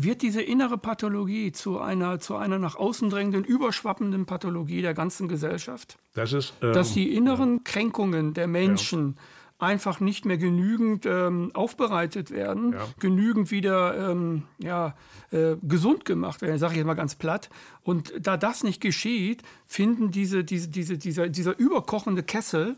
wird 0.02 0.22
diese 0.22 0.40
innere 0.40 0.78
Pathologie 0.78 1.52
zu 1.52 1.80
einer, 1.80 2.20
zu 2.20 2.36
einer 2.36 2.58
nach 2.58 2.76
außen 2.76 3.10
drängenden, 3.10 3.44
überschwappenden 3.44 4.26
Pathologie 4.26 4.80
der 4.80 4.94
ganzen 4.94 5.28
Gesellschaft? 5.28 5.98
Das 6.14 6.32
ist, 6.32 6.54
ähm, 6.62 6.72
Dass 6.72 6.92
die 6.92 7.14
inneren 7.14 7.56
ja. 7.56 7.60
Kränkungen 7.64 8.32
der 8.32 8.46
Menschen 8.46 9.16
ja. 9.16 9.68
einfach 9.68 9.98
nicht 9.98 10.24
mehr 10.24 10.38
genügend 10.38 11.04
ähm, 11.04 11.50
aufbereitet 11.54 12.30
werden, 12.30 12.74
ja. 12.74 12.86
genügend 13.00 13.50
wieder 13.50 14.10
ähm, 14.10 14.44
ja, 14.58 14.94
äh, 15.30 15.56
gesund 15.62 16.04
gemacht 16.04 16.42
werden, 16.42 16.58
sage 16.58 16.74
ich 16.74 16.78
jetzt 16.78 16.86
mal 16.86 16.94
ganz 16.94 17.16
platt. 17.16 17.50
Und 17.82 18.12
da 18.20 18.36
das 18.36 18.62
nicht 18.62 18.80
geschieht, 18.80 19.42
finden 19.66 20.12
diese, 20.12 20.44
diese, 20.44 20.68
diese, 20.68 20.96
dieser, 20.96 21.28
dieser 21.28 21.58
überkochende 21.58 22.22
Kessel, 22.22 22.76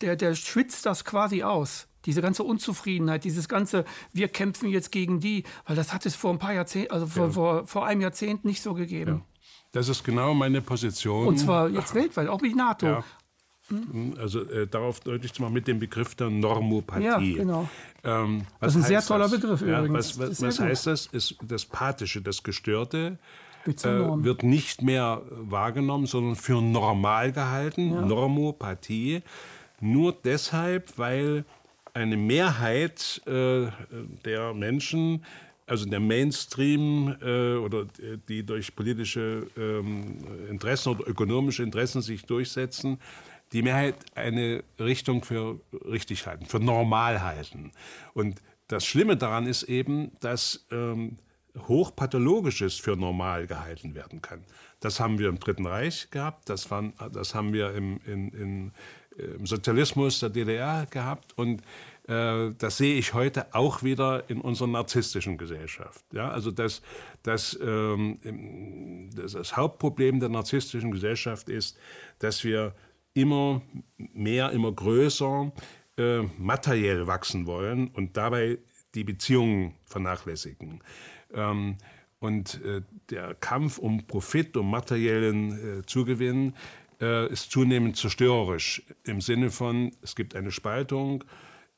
der, 0.00 0.16
der 0.16 0.34
schwitzt 0.34 0.86
das 0.86 1.04
quasi 1.04 1.44
aus. 1.44 1.86
Diese 2.04 2.20
ganze 2.22 2.42
Unzufriedenheit, 2.42 3.24
dieses 3.24 3.48
ganze, 3.48 3.84
wir 4.12 4.28
kämpfen 4.28 4.68
jetzt 4.68 4.90
gegen 4.90 5.20
die, 5.20 5.44
weil 5.66 5.76
das 5.76 5.92
hat 5.92 6.04
es 6.06 6.14
vor 6.14 6.32
ein 6.32 6.38
paar 6.38 6.52
Jahrzehnten, 6.52 6.92
also 6.92 7.06
vor, 7.06 7.26
ja. 7.26 7.32
vor, 7.32 7.66
vor 7.66 7.86
einem 7.86 8.00
Jahrzehnt 8.00 8.44
nicht 8.44 8.62
so 8.62 8.74
gegeben. 8.74 9.10
Ja. 9.10 9.22
Das 9.72 9.88
ist 9.88 10.04
genau 10.04 10.34
meine 10.34 10.60
Position. 10.60 11.26
Und 11.26 11.38
zwar 11.38 11.68
jetzt 11.70 11.94
weltweit, 11.94 12.28
auch 12.28 12.42
wie 12.42 12.54
NATO. 12.54 12.86
Ja. 12.86 13.04
Hm? 13.68 14.14
Also 14.18 14.42
äh, 14.42 14.66
darauf 14.66 15.00
deutlich 15.00 15.32
zu 15.32 15.42
machen 15.42 15.54
mit 15.54 15.66
dem 15.66 15.78
Begriff 15.78 16.14
der 16.14 16.30
Normopathie. 16.30 17.04
Ja, 17.04 17.18
genau. 17.18 17.68
Ähm, 18.04 18.42
das 18.60 18.74
ist 18.74 18.82
ein 18.82 18.88
sehr 18.88 19.02
toller 19.02 19.28
das? 19.28 19.40
Begriff 19.40 19.62
ja, 19.62 19.78
übrigens. 19.78 20.18
Was, 20.18 20.30
was, 20.30 20.42
was 20.42 20.60
heißt 20.60 20.86
das? 20.88 21.06
Ist 21.06 21.36
das 21.42 21.64
Pathische, 21.64 22.20
das 22.20 22.42
Gestörte 22.42 23.18
äh, 23.66 23.70
wird 23.82 24.42
nicht 24.42 24.82
mehr 24.82 25.22
wahrgenommen, 25.30 26.06
sondern 26.06 26.36
für 26.36 26.60
normal 26.60 27.32
gehalten. 27.32 27.94
Ja. 27.94 28.02
Normopathie. 28.02 29.22
Nur 29.80 30.12
deshalb, 30.12 30.98
weil 30.98 31.44
eine 31.94 32.16
Mehrheit 32.16 33.20
äh, 33.26 33.66
der 34.24 34.54
Menschen, 34.54 35.24
also 35.66 35.86
der 35.86 36.00
Mainstream 36.00 37.16
äh, 37.22 37.56
oder 37.56 37.86
die 38.28 38.44
durch 38.44 38.74
politische 38.74 39.46
ähm, 39.56 40.18
Interessen 40.48 40.90
oder 40.90 41.08
ökonomische 41.08 41.62
Interessen 41.62 42.02
sich 42.02 42.24
durchsetzen, 42.24 42.98
die 43.52 43.62
Mehrheit 43.62 43.96
eine 44.14 44.64
Richtung 44.80 45.22
für 45.24 45.60
richtig 45.84 46.26
halten, 46.26 46.46
für 46.46 46.60
normal 46.60 47.22
halten. 47.22 47.72
Und 48.14 48.42
das 48.68 48.86
Schlimme 48.86 49.16
daran 49.16 49.46
ist 49.46 49.64
eben, 49.64 50.12
dass 50.20 50.66
ähm, 50.70 51.18
Hochpathologisches 51.68 52.76
für 52.76 52.96
normal 52.96 53.46
gehalten 53.46 53.94
werden 53.94 54.22
kann. 54.22 54.44
Das 54.80 55.00
haben 55.00 55.18
wir 55.18 55.28
im 55.28 55.38
Dritten 55.38 55.66
Reich 55.66 56.10
gehabt, 56.10 56.48
das, 56.48 56.70
waren, 56.70 56.94
das 57.12 57.34
haben 57.34 57.52
wir 57.52 57.74
im, 57.74 58.00
in, 58.06 58.30
in, 58.30 58.72
im 59.16 59.46
Sozialismus 59.46 60.20
der 60.20 60.30
DDR 60.30 60.86
gehabt 60.90 61.32
und 61.36 61.62
äh, 62.08 62.50
das 62.58 62.78
sehe 62.78 62.96
ich 62.96 63.14
heute 63.14 63.54
auch 63.54 63.82
wieder 63.82 64.28
in 64.28 64.40
unserer 64.40 64.68
narzisstischen 64.68 65.38
Gesellschaft. 65.38 66.04
Ja, 66.12 66.30
also 66.30 66.50
das, 66.50 66.82
das, 67.22 67.58
ähm, 67.62 69.10
das, 69.14 69.32
das 69.32 69.56
Hauptproblem 69.56 70.20
der 70.20 70.28
narzisstischen 70.28 70.90
Gesellschaft 70.90 71.48
ist, 71.48 71.78
dass 72.18 72.42
wir 72.42 72.74
immer 73.14 73.62
mehr, 73.96 74.50
immer 74.50 74.72
größer 74.72 75.52
äh, 75.98 76.22
materiell 76.38 77.06
wachsen 77.06 77.46
wollen 77.46 77.88
und 77.88 78.16
dabei 78.16 78.58
die 78.94 79.04
Beziehungen 79.04 79.74
vernachlässigen. 79.84 80.80
Ähm, 81.32 81.76
und 82.18 82.62
äh, 82.64 82.82
der 83.10 83.34
Kampf 83.34 83.78
um 83.78 84.06
Profit, 84.06 84.56
um 84.56 84.70
materiellen 84.70 85.80
äh, 85.80 85.86
Zugewinn 85.86 86.54
äh, 87.02 87.30
ist 87.30 87.50
zunehmend 87.50 87.98
zerstörerisch 87.98 88.82
im 89.04 89.20
Sinne 89.20 89.50
von, 89.50 89.90
es 90.00 90.16
gibt 90.16 90.34
eine 90.34 90.50
Spaltung 90.50 91.24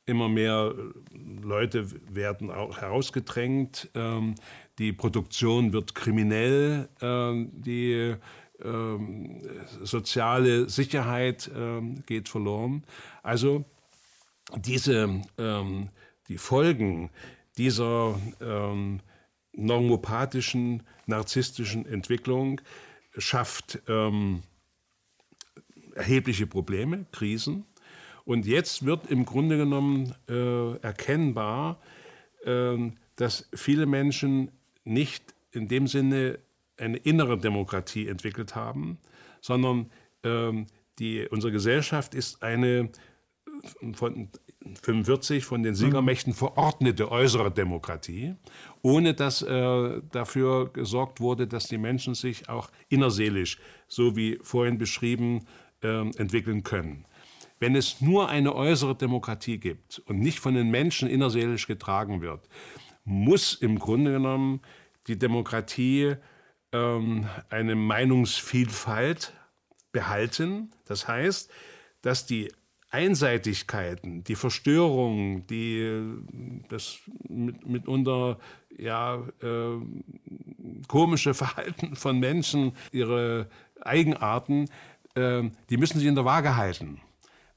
Immer 0.07 0.29
mehr 0.29 0.75
Leute 1.43 1.89
werden 2.15 2.51
auch 2.51 2.79
herausgedrängt. 2.79 3.89
Ähm, 3.95 4.35
die 4.79 4.93
Produktion 4.93 5.73
wird 5.73 5.95
kriminell. 5.95 6.91
Ähm, 7.01 7.51
die 7.55 8.15
ähm, 8.63 9.41
soziale 9.83 10.69
Sicherheit 10.69 11.51
geht 12.07 12.29
verloren. 12.29 12.85
Also 13.23 13.65
diese, 14.57 15.23
die 16.29 16.39
Folgen 16.39 17.11
dieser 17.59 18.19
normopathischen, 19.53 20.83
narzisstischen 21.07 21.85
Entwicklung 21.85 22.61
schafft 23.19 23.83
erhebliche 25.95 26.47
Probleme, 26.47 27.07
Krisen. 27.13 27.65
Und 28.25 28.47
jetzt 28.47 28.87
wird 28.87 29.11
im 29.11 29.25
Grunde 29.25 29.57
genommen 29.57 30.15
äh, 30.29 30.77
erkennbar, 30.79 31.81
äh, 32.45 32.77
dass 33.17 33.49
viele 33.55 33.87
Menschen 33.87 34.51
nicht 34.85 35.35
in 35.53 35.69
dem 35.69 35.87
Sinne 35.87 36.39
eine 36.77 36.97
innere 36.97 37.39
Demokratie 37.39 38.09
entwickelt 38.09 38.55
haben, 38.55 38.99
sondern 39.41 39.91
ähm, 40.25 40.67
die, 40.99 41.27
unsere 41.31 41.53
Gesellschaft 41.53 42.15
ist 42.15 42.43
eine 42.43 42.91
von 43.95 44.29
45 44.83 45.45
von 45.45 45.63
den 45.63 45.75
Siegermächten 45.75 46.33
verordnete 46.33 47.11
äußere 47.11 47.51
Demokratie, 47.51 48.35
ohne 48.83 49.15
dass 49.15 49.43
äh, 49.43 50.01
dafür 50.11 50.73
gesorgt 50.73 51.21
wurde, 51.21 51.47
dass 51.47 51.69
die 51.69 51.79
Menschen 51.79 52.15
sich 52.15 52.49
auch 52.49 52.71
innerseelisch, 52.89 53.59
so 53.89 54.17
wie 54.17 54.39
vorhin 54.43 54.79
beschrieben, 54.79 55.41
äh, 55.41 55.64
entwickeln 55.89 56.63
können. 56.63 57.07
Wenn 57.61 57.77
es 57.77 58.01
nur 58.01 58.29
eine 58.29 58.55
äußere 58.55 58.95
Demokratie 58.95 59.59
gibt 59.59 60.01
und 60.07 60.19
nicht 60.19 60.41
von 60.41 60.55
den 60.55 60.71
Menschen 60.71 61.09
innerseelisch 61.09 61.67
getragen 61.67 62.21
wird, 62.21 62.49
muss 63.05 63.55
im 63.55 63.79
Grunde 63.79 64.13
genommen 64.13 64.61
die 65.07 65.19
Demokratie 65.19 66.17
ähm, 66.73 67.27
eine 67.51 67.75
Meinungsvielfalt 67.75 69.33
behalten. 69.93 70.71
Das 70.85 71.07
heißt, 71.07 71.51
dass 72.03 72.27
die 72.27 72.51
Einseitigkeiten, 72.91 74.23
die 74.25 74.37
Verstörungen, 74.37 75.47
die 75.47 76.03
das 76.69 76.99
mit, 77.29 77.67
mitunter 77.67 78.39
ja, 78.77 79.23
äh, 79.43 79.79
komische 80.87 81.35
Verhalten 81.35 81.97
von 81.97 82.21
Menschen, 82.21 82.73
ihre 82.93 83.49
Eigenarten, 83.81 84.65
äh, 84.65 84.69
die 85.17 85.77
müssen 85.77 86.01
sie 86.01 86.09
in 86.09 86.17
der 86.17 86.25
Waage 86.25 86.57
halten. 86.57 87.01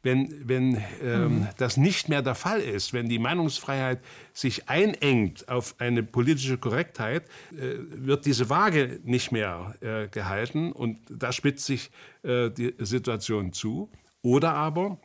Wenn, 0.03 0.47
wenn 0.47 0.81
ähm, 1.03 1.39
mhm. 1.39 1.47
das 1.57 1.75
nicht 1.75 2.07
mehr 2.07 2.21
der 2.21 2.35
Fall 2.35 2.61
ist, 2.61 2.93
wenn 2.93 3.09
die 3.09 3.19
Meinungsfreiheit 3.19 3.99
sich 4.31 4.69
einengt 4.69 5.49
auf 5.49 5.75
eine 5.79 6.03
politische 6.03 6.57
Korrektheit, 6.57 7.23
äh, 7.51 7.75
wird 7.89 8.25
diese 8.25 8.49
Waage 8.49 8.99
nicht 9.03 9.31
mehr 9.31 9.75
äh, 9.81 10.07
gehalten 10.07 10.71
und 10.71 10.99
da 11.09 11.33
spitzt 11.33 11.65
sich 11.65 11.89
äh, 12.23 12.49
die 12.51 12.75
Situation 12.77 13.53
zu. 13.53 13.89
Oder 14.21 14.53
aber 14.53 14.99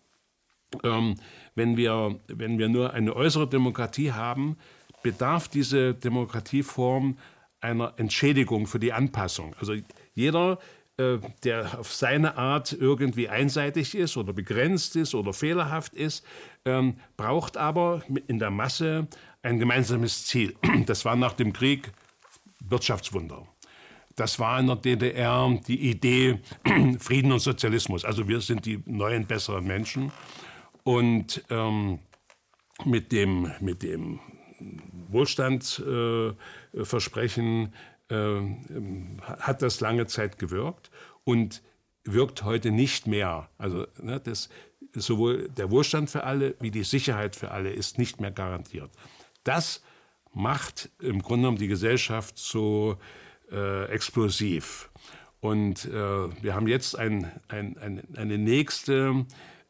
ähm, 0.85 1.17
wenn, 1.55 1.77
wir, 1.77 2.21
wenn 2.29 2.59
wir 2.59 2.69
nur 2.69 2.93
eine 2.93 3.17
äußere 3.17 3.49
Demokratie 3.49 4.13
haben, 4.13 4.57
bedarf 5.03 5.49
diese 5.49 5.95
Demokratieform 5.95 7.17
einer 7.61 7.95
Entschädigung 7.97 8.67
für 8.67 8.79
die 8.79 8.93
Anpassung. 8.93 9.57
Also 9.59 9.75
jeder, 10.15 10.59
der 11.45 11.79
auf 11.79 11.93
seine 11.93 12.37
Art 12.37 12.73
irgendwie 12.73 13.29
einseitig 13.29 13.95
ist 13.95 14.17
oder 14.17 14.33
begrenzt 14.33 14.97
ist 14.97 15.15
oder 15.15 15.33
fehlerhaft 15.33 15.95
ist, 15.95 16.25
ähm, 16.65 16.97
braucht 17.17 17.57
aber 17.57 18.03
in 18.27 18.39
der 18.39 18.51
Masse 18.51 19.07
ein 19.43 19.59
gemeinsames 19.59 20.27
Ziel. 20.27 20.55
Das 20.87 21.05
war 21.05 21.17
nach 21.17 21.35
dem 21.35 21.53
Krieg 21.53 21.93
Wirtschaftswunder. 22.69 23.47
Das 24.17 24.39
war 24.39 24.61
in 24.61 24.67
der 24.67 24.77
DDR 24.77 25.59
die 25.67 25.91
Idee 25.91 26.39
Frieden 26.99 27.33
und 27.33 27.41
Sozialismus. 27.41 28.05
Also 28.05 28.29
wir 28.29 28.41
sind 28.41 28.67
die 28.67 28.83
neuen, 28.87 29.27
besseren 29.27 29.65
Menschen. 29.65 30.13
Und 30.85 31.43
ähm, 31.51 31.99
mit, 32.85 33.11
dem, 33.13 33.51
mit 33.61 33.83
dem 33.83 34.21
Wohlstandsversprechen 35.09 37.67
äh, 37.67 37.71
äh, 38.13 38.41
hat 39.23 39.63
das 39.63 39.81
lange 39.81 40.07
Zeit 40.07 40.39
gewirkt 40.39 40.91
und 41.25 41.63
wirkt 42.05 42.43
heute 42.43 42.71
nicht 42.71 43.07
mehr. 43.07 43.49
Also 43.59 43.87
ne, 44.01 44.21
das, 44.21 44.49
sowohl 44.95 45.49
der 45.49 45.71
Wohlstand 45.71 46.11
für 46.11 46.25
alle 46.25 46.55
wie 46.61 46.71
die 46.71 46.85
Sicherheit 46.85 47.37
für 47.37 47.51
alle 47.51 47.71
ist 47.71 47.99
nicht 47.99 48.21
mehr 48.21 48.31
garantiert. 48.31 48.91
Das 49.45 49.83
macht 50.33 50.91
im 51.01 51.23
Grunde 51.23 51.43
genommen 51.43 51.59
die 51.59 51.69
Gesellschaft 51.69 52.39
so 52.39 52.97
äh, 53.51 53.85
explosiv. 53.87 54.91
Und 55.41 55.85
äh, 55.87 55.91
wir 56.43 56.55
haben 56.55 56.69
jetzt 56.69 56.99
ein, 56.99 57.31
ein, 57.49 57.77
ein, 57.79 58.03
eine 58.17 58.39
nächste 58.39 59.27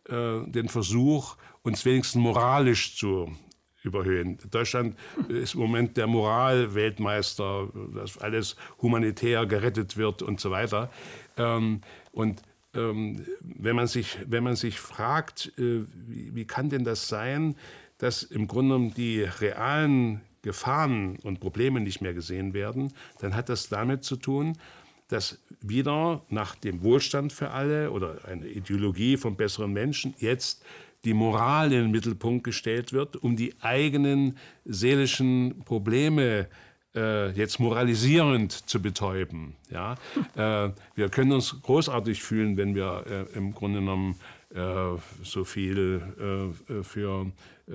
äh, 0.09 0.41
den 0.47 0.69
Versuch, 0.69 1.37
uns 1.63 1.85
wenigstens 1.85 2.21
moralisch 2.21 2.97
zu 2.97 3.35
überhöhen. 3.83 4.39
Deutschland 4.51 4.97
ist 5.29 5.55
im 5.55 5.61
Moment 5.61 5.97
der 5.97 6.07
Moralweltmeister, 6.07 7.69
dass 7.95 8.19
alles 8.19 8.57
humanitär 8.81 9.47
gerettet 9.47 9.97
wird 9.97 10.23
und 10.23 10.41
so 10.41 10.51
weiter. 10.51 10.91
Ähm, 11.37 11.81
und 12.13 12.43
ähm, 12.75 13.25
wenn, 13.41 13.77
man 13.77 13.87
sich, 13.87 14.19
wenn 14.27 14.45
man 14.45 14.57
sich 14.57 14.79
fragt, 14.79 15.53
äh, 15.59 15.85
wie, 16.07 16.35
wie 16.35 16.45
kann 16.45 16.71
denn 16.71 16.85
das 16.85 17.09
sein, 17.09 17.57
dass 17.99 18.23
im 18.23 18.49
Grunde 18.49 18.75
genommen 18.75 18.95
die 18.95 19.23
realen 19.23 20.23
Gefahren 20.43 21.17
und 21.23 21.41
Probleme 21.41 21.81
nicht 21.81 22.01
mehr 22.01 22.15
gesehen 22.15 22.53
werden, 22.53 22.93
dann 23.21 23.37
hat 23.37 23.49
das 23.49 23.69
damit 23.69 24.05
zu 24.05 24.17
tun, 24.17 24.59
dass 25.09 25.39
wieder 25.61 26.25
nach 26.31 26.55
dem 26.57 26.83
Wohlstand 26.83 27.33
für 27.33 27.51
alle 27.51 27.91
oder 27.91 28.25
eine 28.27 28.49
Ideologie 28.49 29.17
vom 29.17 29.37
besseren 29.37 29.73
Menschen 29.73 30.15
jetzt 30.19 30.65
die 31.05 31.15
Moral 31.15 31.73
in 31.73 31.83
den 31.83 31.91
Mittelpunkt 31.91 32.45
gestellt 32.45 32.93
wird, 32.93 33.17
um 33.17 33.37
die 33.37 33.55
eigenen 33.61 34.37
seelischen 34.65 35.63
Probleme 35.65 36.49
äh, 36.95 37.31
jetzt 37.31 37.59
moralisierend 37.59 38.53
zu 38.53 38.81
betäuben. 38.81 39.55
Ja? 39.71 39.97
Äh, 40.35 40.71
wir 40.95 41.11
können 41.11 41.33
uns 41.33 41.61
großartig 41.61 42.23
fühlen, 42.23 42.57
wenn 42.57 42.75
wir 42.75 43.05
äh, 43.07 43.37
im 43.37 43.53
Grunde 43.53 43.81
genommen 43.81 44.17
äh, 44.55 44.97
so 45.23 45.45
viel 45.45 46.01
äh, 46.69 46.83
für 46.83 47.27
äh, 47.69 47.73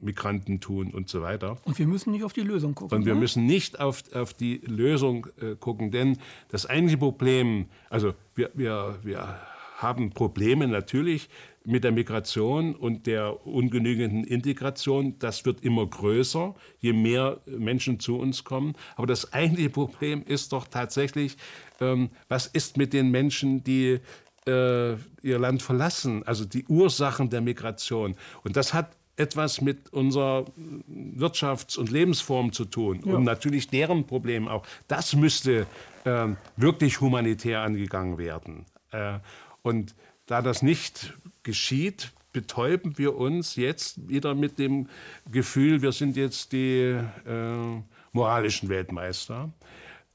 Migranten 0.00 0.60
tun 0.60 0.90
und 0.90 1.08
so 1.08 1.22
weiter. 1.22 1.58
Und 1.64 1.78
wir 1.78 1.86
müssen 1.86 2.10
nicht 2.12 2.24
auf 2.24 2.32
die 2.32 2.42
Lösung 2.42 2.74
gucken. 2.74 2.98
Und 2.98 3.06
wir 3.06 3.14
ne? 3.14 3.20
müssen 3.20 3.46
nicht 3.46 3.78
auf, 3.78 4.02
auf 4.14 4.34
die 4.34 4.60
Lösung 4.64 5.26
gucken, 5.60 5.90
denn 5.90 6.18
das 6.48 6.66
eigentliche 6.66 6.98
Problem, 6.98 7.66
also 7.88 8.14
wir, 8.34 8.50
wir, 8.54 8.98
wir 9.02 9.38
haben 9.76 10.10
Probleme 10.10 10.66
natürlich 10.66 11.28
mit 11.66 11.84
der 11.84 11.92
Migration 11.92 12.74
und 12.74 13.06
der 13.06 13.46
ungenügenden 13.46 14.24
Integration. 14.24 15.18
Das 15.18 15.44
wird 15.44 15.62
immer 15.62 15.86
größer, 15.86 16.54
je 16.78 16.92
mehr 16.92 17.40
Menschen 17.46 18.00
zu 18.00 18.18
uns 18.18 18.44
kommen. 18.44 18.74
Aber 18.94 19.06
das 19.06 19.32
eigentliche 19.32 19.70
Problem 19.70 20.22
ist 20.24 20.52
doch 20.52 20.68
tatsächlich, 20.68 21.36
ähm, 21.80 22.10
was 22.28 22.46
ist 22.46 22.76
mit 22.76 22.92
den 22.92 23.10
Menschen, 23.10 23.64
die 23.64 23.98
äh, 24.46 24.92
ihr 25.22 25.38
Land 25.38 25.62
verlassen, 25.62 26.22
also 26.24 26.44
die 26.44 26.64
Ursachen 26.66 27.30
der 27.30 27.40
Migration. 27.40 28.14
Und 28.44 28.56
das 28.56 28.72
hat 28.72 28.96
etwas 29.16 29.60
mit 29.60 29.92
unserer 29.92 30.44
Wirtschafts- 30.88 31.78
und 31.78 31.90
Lebensform 31.90 32.52
zu 32.52 32.64
tun 32.66 33.02
ja. 33.04 33.14
und 33.14 33.24
natürlich 33.24 33.68
deren 33.68 34.06
Problem 34.06 34.46
auch. 34.46 34.64
Das 34.88 35.16
müsste 35.16 35.66
äh, 36.04 36.28
wirklich 36.56 37.00
humanitär 37.00 37.62
angegangen 37.62 38.18
werden. 38.18 38.66
Äh, 38.92 39.18
und 39.62 39.94
da 40.26 40.42
das 40.42 40.62
nicht 40.62 41.14
geschieht, 41.46 42.12
betäuben 42.32 42.98
wir 42.98 43.16
uns 43.16 43.56
jetzt 43.56 44.08
wieder 44.08 44.34
mit 44.34 44.58
dem 44.58 44.88
Gefühl, 45.30 45.80
wir 45.80 45.92
sind 45.92 46.16
jetzt 46.16 46.52
die 46.52 46.98
äh, 47.24 47.82
moralischen 48.12 48.68
Weltmeister. 48.68 49.50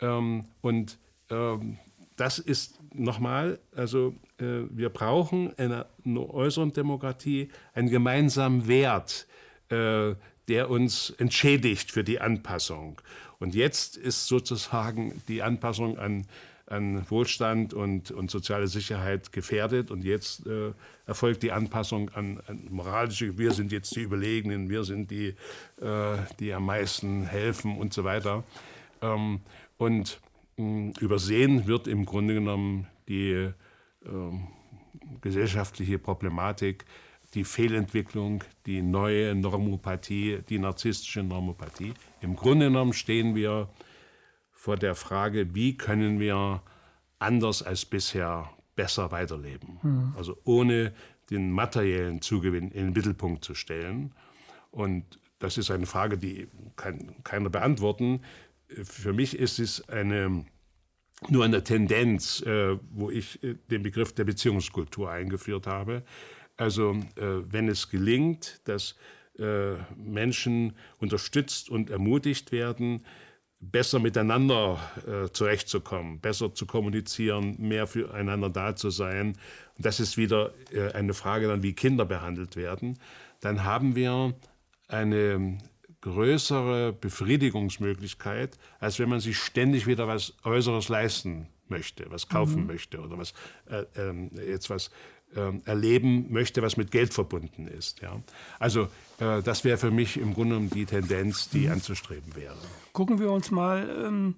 Ähm, 0.01 0.45
und 0.61 0.99
ähm, 1.29 1.79
das 2.17 2.37
ist 2.37 2.77
nochmal, 2.93 3.59
also 3.75 4.13
äh, 4.39 4.67
wir 4.69 4.89
brauchen 4.89 5.51
in 5.53 5.71
einer, 5.71 5.87
äußeren 6.05 6.73
Demokratie 6.73 7.49
einen 7.73 7.89
gemeinsamen 7.89 8.67
Wert, 8.67 9.25
äh, 9.69 10.13
der 10.49 10.69
uns 10.69 11.11
entschädigt 11.11 11.91
für 11.91 12.03
die 12.03 12.19
Anpassung. 12.19 13.01
Und 13.39 13.55
jetzt 13.55 13.95
ist 13.95 14.27
sozusagen 14.27 15.21
die 15.29 15.41
Anpassung 15.41 15.97
an, 15.97 16.27
an 16.71 17.09
Wohlstand 17.09 17.73
und, 17.73 18.11
und 18.11 18.31
soziale 18.31 18.67
Sicherheit 18.67 19.31
gefährdet. 19.31 19.91
Und 19.91 20.03
jetzt 20.03 20.47
äh, 20.47 20.71
erfolgt 21.05 21.43
die 21.43 21.51
Anpassung 21.51 22.09
an, 22.09 22.39
an, 22.47 22.67
moralische, 22.69 23.37
wir 23.37 23.51
sind 23.51 23.71
jetzt 23.71 23.95
die 23.95 24.01
Überlegenen, 24.01 24.69
wir 24.69 24.83
sind 24.83 25.11
die, 25.11 25.35
äh, 25.81 26.17
die 26.39 26.53
am 26.53 26.65
meisten 26.65 27.25
helfen 27.25 27.77
und 27.77 27.93
so 27.93 28.03
weiter. 28.03 28.43
Ähm, 29.01 29.41
und 29.77 30.19
übersehen 30.57 31.67
wird 31.67 31.87
im 31.87 32.05
Grunde 32.05 32.35
genommen 32.35 32.87
die 33.07 33.31
äh, 33.31 33.53
gesellschaftliche 35.21 35.97
Problematik, 35.99 36.85
die 37.33 37.43
Fehlentwicklung, 37.43 38.43
die 38.65 38.81
neue 38.81 39.33
Normopathie, 39.35 40.39
die 40.49 40.59
narzisstische 40.59 41.23
Normopathie. 41.23 41.93
Im 42.21 42.35
Grunde 42.35 42.67
genommen 42.67 42.93
stehen 42.93 43.35
wir 43.35 43.69
vor 44.61 44.77
der 44.77 44.95
Frage, 44.95 45.55
wie 45.55 45.77
können 45.77 46.19
wir 46.19 46.61
anders 47.17 47.63
als 47.63 47.85
bisher 47.85 48.49
besser 48.75 49.11
weiterleben. 49.11 49.79
Mhm. 49.81 50.13
Also 50.17 50.37
ohne 50.43 50.93
den 51.29 51.51
materiellen 51.51 52.21
Zugewinn 52.21 52.71
in 52.71 52.85
den 52.85 52.93
Mittelpunkt 52.93 53.43
zu 53.43 53.55
stellen. 53.55 54.13
Und 54.69 55.19
das 55.39 55.57
ist 55.57 55.71
eine 55.71 55.85
Frage, 55.85 56.17
die 56.17 56.47
kann 56.75 57.15
keiner 57.23 57.49
beantworten 57.49 58.21
für 58.83 59.13
mich 59.13 59.37
ist 59.37 59.59
es 59.59 59.87
eine, 59.89 60.45
nur 61.29 61.45
eine 61.45 61.63
Tendenz, 61.63 62.41
äh, 62.41 62.77
wo 62.91 63.09
ich 63.09 63.43
äh, 63.43 63.55
den 63.69 63.83
Begriff 63.83 64.13
der 64.13 64.23
Beziehungskultur 64.23 65.09
eingeführt 65.09 65.67
habe. 65.67 66.03
Also 66.57 66.93
äh, 67.15 67.23
wenn 67.51 67.67
es 67.67 67.89
gelingt, 67.89 68.61
dass 68.65 68.95
äh, 69.39 69.73
Menschen 69.95 70.73
unterstützt 70.99 71.69
und 71.69 71.89
ermutigt 71.89 72.51
werden, 72.51 73.05
besser 73.61 73.99
miteinander 73.99 74.79
äh, 75.07 75.31
zurechtzukommen, 75.31 76.19
besser 76.19 76.53
zu 76.53 76.65
kommunizieren, 76.65 77.55
mehr 77.59 77.85
füreinander 77.87 78.49
da 78.49 78.75
zu 78.75 78.89
sein. 78.89 79.37
Und 79.77 79.85
das 79.85 79.99
ist 79.99 80.17
wieder 80.17 80.51
äh, 80.71 80.91
eine 80.93 81.13
Frage 81.13 81.47
dann, 81.47 81.61
wie 81.63 81.73
Kinder 81.73 82.05
behandelt 82.05 82.55
werden. 82.55 82.97
Dann 83.39 83.63
haben 83.63 83.95
wir 83.95 84.33
eine 84.87 85.59
größere 86.01 86.93
Befriedigungsmöglichkeit, 86.93 88.57
als 88.79 88.99
wenn 88.99 89.09
man 89.09 89.19
sich 89.19 89.37
ständig 89.37 89.85
wieder 89.85 90.07
was 90.07 90.33
Äußeres 90.43 90.89
leisten 90.89 91.47
möchte, 91.67 92.09
was 92.09 92.27
kaufen 92.27 92.61
mhm. 92.61 92.67
möchte 92.67 92.99
oder 92.99 93.17
was 93.17 93.33
äh, 93.69 93.85
äh, 93.95 94.49
jetzt 94.49 94.69
was 94.69 94.89
erleben 95.65 96.31
möchte, 96.31 96.61
was 96.61 96.77
mit 96.77 96.91
Geld 96.91 97.13
verbunden 97.13 97.67
ist. 97.67 98.01
Ja? 98.01 98.21
Also 98.59 98.87
äh, 99.19 99.41
das 99.43 99.63
wäre 99.63 99.77
für 99.77 99.91
mich 99.91 100.17
im 100.17 100.33
Grunde 100.33 100.59
die 100.73 100.85
Tendenz, 100.85 101.49
die 101.49 101.67
mhm. 101.67 101.73
anzustreben 101.73 102.35
wäre. 102.35 102.57
Gucken 102.93 103.19
wir 103.19 103.31
uns 103.31 103.51
mal 103.51 103.89
ähm, 104.05 104.35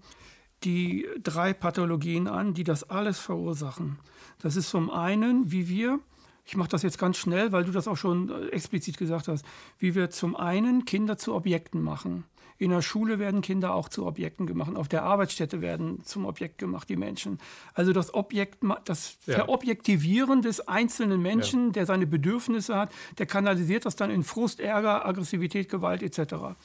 die 0.63 1.07
drei 1.21 1.53
Pathologien 1.53 2.27
an, 2.27 2.53
die 2.53 2.63
das 2.63 2.89
alles 2.89 3.19
verursachen. 3.19 3.99
Das 4.41 4.55
ist 4.55 4.69
zum 4.69 4.89
einen, 4.91 5.51
wie 5.51 5.67
wir 5.67 5.99
ich 6.45 6.57
mache 6.57 6.69
das 6.69 6.83
jetzt 6.83 6.97
ganz 6.97 7.17
schnell, 7.17 7.51
weil 7.51 7.63
du 7.63 7.71
das 7.71 7.87
auch 7.87 7.97
schon 7.97 8.29
äh, 8.29 8.47
explizit 8.47 8.97
gesagt 8.97 9.27
hast, 9.27 9.45
wie 9.79 9.95
wir 9.95 10.09
zum 10.09 10.35
einen 10.35 10.85
Kinder 10.85 11.17
zu 11.17 11.33
Objekten 11.33 11.81
machen. 11.81 12.25
In 12.63 12.69
der 12.69 12.81
Schule 12.81 13.19
werden 13.19 13.41
Kinder 13.41 13.75
auch 13.75 13.89
zu 13.89 14.05
Objekten 14.05 14.47
gemacht. 14.47 14.73
Auf 14.77 14.87
der 14.87 15.03
Arbeitsstätte 15.03 15.61
werden 15.61 16.01
zum 16.05 16.25
Objekt 16.25 16.59
gemacht 16.59 16.87
die 16.87 16.95
Menschen. 16.95 17.39
Also 17.73 17.91
das 17.91 18.13
Objekt, 18.13 18.63
das 18.85 19.17
ja. 19.25 19.33
Verobjektivieren 19.33 20.41
des 20.41 20.65
einzelnen 20.65 21.21
Menschen, 21.21 21.65
ja. 21.65 21.71
der 21.73 21.85
seine 21.85 22.07
Bedürfnisse 22.07 22.77
hat, 22.77 22.93
der 23.17 23.25
kanalisiert 23.25 23.85
das 23.85 23.97
dann 23.97 24.09
in 24.09 24.23
Frust, 24.23 24.61
Ärger, 24.61 25.05
Aggressivität, 25.05 25.67
Gewalt 25.67 26.01
etc. 26.01 26.55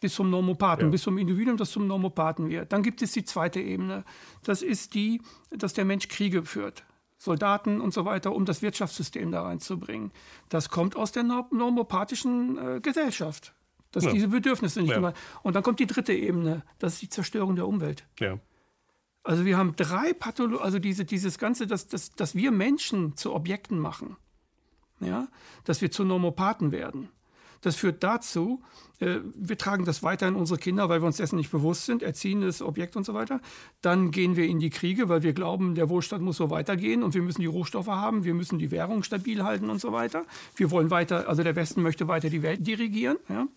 Bis 0.00 0.16
zum 0.16 0.28
Normopathen, 0.28 0.88
ja. 0.88 0.90
bis 0.90 1.00
zum 1.00 1.16
Individuum, 1.16 1.56
das 1.56 1.70
zum 1.70 1.86
Normopathen 1.86 2.50
wird. 2.50 2.70
Dann 2.70 2.82
gibt 2.82 3.00
es 3.00 3.12
die 3.12 3.24
zweite 3.24 3.60
Ebene. 3.60 4.04
Das 4.42 4.60
ist 4.60 4.92
die, 4.92 5.22
dass 5.48 5.72
der 5.72 5.86
Mensch 5.86 6.08
Kriege 6.08 6.42
führt. 6.44 6.84
Soldaten 7.16 7.80
und 7.80 7.94
so 7.94 8.04
weiter, 8.04 8.34
um 8.34 8.44
das 8.44 8.60
Wirtschaftssystem 8.60 9.32
da 9.32 9.44
reinzubringen. 9.44 10.12
Das 10.50 10.68
kommt 10.68 10.94
aus 10.94 11.10
der 11.10 11.22
normopathischen 11.22 12.58
äh, 12.58 12.80
Gesellschaft, 12.80 13.54
dass 13.94 14.04
ja. 14.04 14.12
diese 14.12 14.28
Bedürfnisse 14.28 14.80
nicht 14.80 14.90
ja. 14.90 14.96
immer. 14.96 15.14
Und 15.42 15.54
dann 15.54 15.62
kommt 15.62 15.78
die 15.78 15.86
dritte 15.86 16.12
Ebene, 16.12 16.62
das 16.78 16.94
ist 16.94 17.02
die 17.02 17.08
Zerstörung 17.08 17.56
der 17.56 17.66
Umwelt. 17.66 18.06
Ja. 18.18 18.38
Also 19.22 19.44
wir 19.46 19.56
haben 19.56 19.74
drei 19.76 20.12
Pathologien, 20.12 20.62
also 20.62 20.78
diese, 20.78 21.04
dieses 21.04 21.38
Ganze, 21.38 21.66
dass, 21.66 21.88
dass, 21.88 22.10
dass 22.10 22.34
wir 22.34 22.50
Menschen 22.50 23.16
zu 23.16 23.34
Objekten 23.34 23.78
machen, 23.78 24.16
ja? 25.00 25.28
dass 25.64 25.80
wir 25.80 25.90
zu 25.90 26.04
Normopathen 26.04 26.72
werden. 26.72 27.08
Das 27.64 27.76
führt 27.76 28.04
dazu, 28.04 28.60
äh, 29.00 29.20
wir 29.34 29.56
tragen 29.56 29.86
das 29.86 30.02
weiter 30.02 30.28
in 30.28 30.34
unsere 30.34 30.58
Kinder, 30.58 30.90
weil 30.90 31.00
wir 31.00 31.06
uns 31.06 31.16
dessen 31.16 31.36
nicht 31.36 31.50
bewusst 31.50 31.86
sind, 31.86 32.02
erziehen 32.02 32.42
das 32.42 32.60
Objekt 32.60 32.94
und 32.94 33.04
so 33.04 33.14
weiter. 33.14 33.40
Dann 33.80 34.10
gehen 34.10 34.36
wir 34.36 34.46
in 34.46 34.58
die 34.60 34.68
Kriege, 34.68 35.08
weil 35.08 35.22
wir 35.22 35.32
glauben, 35.32 35.74
der 35.74 35.88
Wohlstand 35.88 36.22
muss 36.22 36.36
so 36.36 36.50
weitergehen 36.50 37.02
und 37.02 37.14
wir 37.14 37.22
müssen 37.22 37.40
die 37.40 37.46
Rohstoffe 37.46 37.86
haben, 37.86 38.24
wir 38.24 38.34
müssen 38.34 38.58
die 38.58 38.70
Währung 38.70 39.02
stabil 39.02 39.42
halten 39.42 39.70
und 39.70 39.80
so 39.80 39.92
weiter. 39.92 40.26
Wir 40.56 40.70
wollen 40.70 40.90
weiter, 40.90 41.26
also 41.26 41.42
der 41.42 41.56
Westen 41.56 41.80
möchte 41.80 42.06
weiter 42.06 42.28
die 42.28 42.42
Welt 42.42 42.66
dirigieren. 42.66 43.16
Ja. 43.30 43.48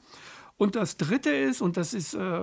Und 0.56 0.78
das 0.78 0.96
Dritte 0.96 1.32
ist, 1.32 1.62
und 1.62 1.76
das 1.76 1.94
ist 1.94 2.14
äh, 2.14 2.42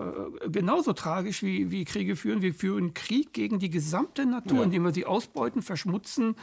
genauso 0.49 0.93
tragisch 0.93 1.43
wie, 1.43 1.71
wie 1.71 1.87
Kriege 1.87 2.15
führen, 2.15 2.43
wir 2.43 2.53
führen 2.53 2.93
Krieg 2.93 3.33
gegen 3.33 3.59
die 3.59 3.71
gesamte 3.71 4.27
Natur, 4.27 4.59
ja. 4.59 4.65
indem 4.65 4.85
wir 4.85 4.93
sie 4.93 5.07
ausbeuten, 5.07 5.63
verschmutzen, 5.63 6.37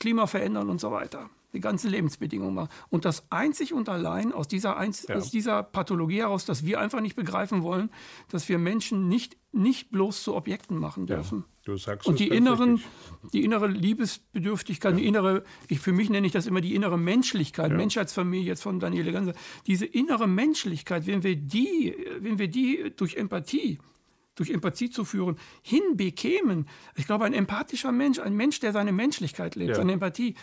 Klima 0.00 0.26
verändern 0.26 0.68
und 0.70 0.80
so 0.80 0.90
weiter 0.90 1.30
die 1.52 1.60
ganzen 1.60 1.90
Lebensbedingungen 1.90 2.54
machen. 2.54 2.68
Und 2.88 3.04
das 3.04 3.30
einzig 3.30 3.72
und 3.72 3.88
allein 3.88 4.32
aus 4.32 4.48
dieser, 4.48 4.76
Einz 4.76 5.06
ja. 5.08 5.16
aus 5.16 5.30
dieser 5.30 5.62
Pathologie 5.62 6.20
heraus, 6.20 6.44
dass 6.44 6.64
wir 6.64 6.80
einfach 6.80 7.00
nicht 7.00 7.16
begreifen 7.16 7.62
wollen, 7.62 7.90
dass 8.28 8.48
wir 8.48 8.58
Menschen 8.58 9.08
nicht, 9.08 9.36
nicht 9.52 9.90
bloß 9.90 10.22
zu 10.22 10.34
Objekten 10.34 10.78
machen 10.78 11.06
dürfen. 11.06 11.38
Ja. 11.38 11.44
Du 11.64 11.76
sagst 11.76 12.06
und 12.06 12.20
die 12.20 12.28
inneren, 12.28 12.80
die 13.32 13.42
innere 13.42 13.66
Liebesbedürftigkeit, 13.66 14.92
ja. 14.92 14.98
die 14.98 15.06
innere, 15.06 15.42
ich, 15.66 15.80
für 15.80 15.92
mich 15.92 16.10
nenne 16.10 16.26
ich 16.26 16.32
das 16.32 16.46
immer 16.46 16.60
die 16.60 16.76
innere 16.76 16.96
Menschlichkeit, 16.96 17.72
ja. 17.72 17.76
Menschheitsfamilie 17.76 18.46
jetzt 18.46 18.62
von 18.62 18.78
Daniele 18.78 19.10
Ganser, 19.10 19.32
diese 19.66 19.84
innere 19.84 20.28
Menschlichkeit, 20.28 21.08
wenn 21.08 21.24
wir 21.24 21.34
die, 21.34 21.96
wenn 22.20 22.38
wir 22.38 22.48
die 22.48 22.92
durch 22.96 23.16
Empathie 23.16 23.78
durch 24.36 24.50
Empathie 24.50 24.90
zu 24.90 25.04
führen, 25.04 25.38
hinbekämen. 25.62 26.68
Ich 26.94 27.06
glaube, 27.06 27.24
ein 27.24 27.32
empathischer 27.32 27.90
Mensch, 27.90 28.18
ein 28.18 28.34
Mensch, 28.34 28.60
der 28.60 28.72
seine 28.72 28.92
Menschlichkeit 28.92 29.54
lebt, 29.54 29.70
ja. 29.70 29.76
seine 29.76 29.92
Empathie, 29.92 30.34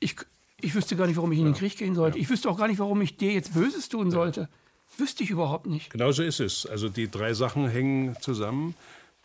ich, 0.00 0.16
ich 0.64 0.74
wüsste 0.74 0.96
gar 0.96 1.06
nicht, 1.06 1.16
warum 1.16 1.32
ich 1.32 1.38
in 1.38 1.44
den 1.44 1.54
Krieg 1.54 1.76
gehen 1.76 1.94
sollte. 1.94 2.18
Ich 2.18 2.28
wüsste 2.30 2.48
auch 2.48 2.58
gar 2.58 2.68
nicht, 2.68 2.78
warum 2.78 3.00
ich 3.02 3.16
dir 3.16 3.32
jetzt 3.32 3.54
Böses 3.54 3.88
tun 3.88 4.10
sollte. 4.10 4.48
Wüsste 4.96 5.22
ich 5.22 5.30
überhaupt 5.30 5.66
nicht. 5.66 5.90
Genauso 5.90 6.22
ist 6.22 6.40
es. 6.40 6.66
Also 6.66 6.88
die 6.88 7.10
drei 7.10 7.34
Sachen 7.34 7.68
hängen 7.68 8.16
zusammen. 8.20 8.74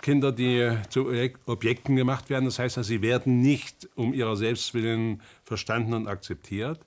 Kinder, 0.02 0.32
die 0.32 0.72
zu 0.90 1.12
Objekten 1.46 1.96
gemacht 1.96 2.30
werden, 2.30 2.46
das 2.46 2.58
heißt, 2.58 2.82
sie 2.84 3.02
werden 3.02 3.42
nicht 3.42 3.90
um 3.96 4.14
ihrer 4.14 4.38
Selbstwillen 4.38 5.22
verstanden 5.44 5.94
und 5.94 6.08
akzeptiert, 6.08 6.80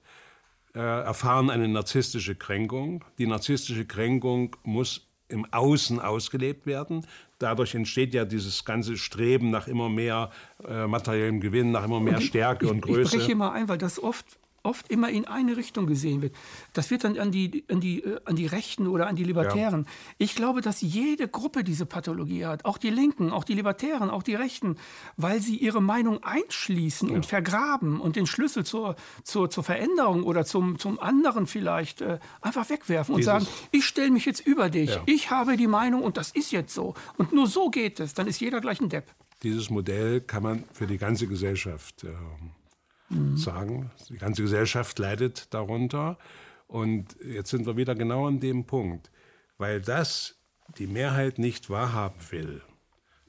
äh, 0.75 0.79
erfahren 0.79 1.51
eine 1.51 1.69
narzisstische 1.69 2.35
Kränkung. 2.35 3.05
Die 3.19 3.27
narzisstische 3.27 3.85
Kränkung 3.85 4.57
muss 4.63 5.07
im 5.29 5.47
Außen 5.51 6.01
ausgelebt 6.01 6.67
werden. 6.67 7.07
Dadurch 7.39 7.75
entsteht 7.75 8.15
ja 8.15 8.25
dieses 8.25 8.65
ganze 8.65 8.97
Streben 8.97 9.51
nach 9.51 9.69
immer 9.69 9.89
mehr 9.89 10.31
äh, 10.67 10.87
materiellem 10.87 11.41
Gewinn, 11.41 11.71
nach 11.71 11.85
immer 11.85 12.01
mehr 12.01 12.21
Stärke 12.21 12.69
und 12.69 12.81
Größe. 12.81 13.03
Ich 13.03 13.11
breche 13.11 13.27
hier 13.27 13.37
mal 13.37 13.51
ein, 13.51 13.69
weil 13.69 13.79
das 13.79 14.03
oft 14.03 14.39
oft 14.63 14.91
immer 14.91 15.11
in 15.11 15.27
eine 15.27 15.57
Richtung 15.57 15.87
gesehen 15.87 16.23
wird. 16.23 16.35
Das 16.73 16.91
wird 16.91 17.05
dann 17.05 17.19
an 17.19 17.33
die, 17.33 17.65
an 17.69 17.81
die, 17.81 18.03
äh, 18.03 18.21
an 18.25 18.37
die 18.37 18.47
Rechten 18.47 18.87
oder 18.87 19.07
an 19.07 19.17
die 19.17 19.25
Libertären. 19.25 19.83
Ja. 19.83 19.91
Ich 20.19 20.35
glaube, 20.35 20.61
dass 20.61 20.81
jede 20.81 21.29
Gruppe 21.29 21.65
diese 21.65 21.87
Pathologie 21.87 22.47
hat. 22.47 22.65
Auch 22.65 22.79
die 22.79 22.91
Linken, 22.91 23.31
auch 23.31 23.45
die 23.45 23.55
Libertären, 23.55 24.11
auch 24.11 24.23
die 24.23 24.35
Rechten, 24.35 24.77
weil 25.17 25.41
sie 25.41 25.57
ihre 25.57 25.83
Meinung 25.83 26.23
einschließen 26.23 27.09
ja. 27.09 27.15
und 27.15 27.27
vergraben 27.27 28.01
und 28.01 28.17
den 28.17 28.27
Schlüssel 28.27 28.65
zur, 28.65 28.97
zur, 29.25 29.51
zur 29.51 29.65
Veränderung 29.65 30.25
oder 30.25 30.45
zum, 30.45 30.79
zum 30.79 31.01
anderen 31.01 31.47
vielleicht 31.47 32.01
äh, 32.01 32.19
einfach 32.41 32.69
wegwerfen 32.71 33.17
Dieses, 33.17 33.33
und 33.33 33.41
sagen, 33.41 33.57
ich 33.73 33.85
stelle 33.85 34.11
mich 34.11 34.25
jetzt 34.25 34.47
über 34.47 34.71
dich. 34.71 34.91
Ja. 34.91 35.03
Ich 35.07 35.31
habe 35.31 35.57
die 35.57 35.67
Meinung 35.67 36.03
und 36.03 36.17
das 36.17 36.31
ist 36.31 36.53
jetzt 36.53 36.75
so. 36.75 36.95
Und 37.17 37.33
nur 37.33 37.47
so 37.47 37.71
geht 37.71 38.01
es. 38.01 38.15
Dann 38.15 38.27
ist 38.27 38.41
jeder 38.41 38.61
gleich 38.61 38.81
ein 38.81 38.89
Depp. 38.89 39.07
Dieses 39.43 39.71
Modell 39.71 40.21
kann 40.21 40.43
man 40.43 40.65
für 40.73 40.87
die 40.87 40.99
ganze 40.99 41.27
Gesellschaft 41.27 42.05
äh, 42.05 42.09
mhm. 43.13 43.37
sagen. 43.37 43.91
Die 44.09 44.19
ganze 44.19 44.43
Gesellschaft 44.43 44.99
leidet 44.99 45.53
darunter. 45.53 46.19
Und 46.67 47.17
jetzt 47.25 47.51
sind 47.51 47.67
wir 47.67 47.77
wieder 47.77 47.95
genau 47.95 48.27
an 48.27 48.41
dem 48.41 48.65
Punkt. 48.65 49.11
Weil 49.59 49.81
das 49.81 50.37
die 50.79 50.87
Mehrheit 50.87 51.39
nicht 51.39 51.71
wahrhaben 51.71 52.19
will, 52.31 52.63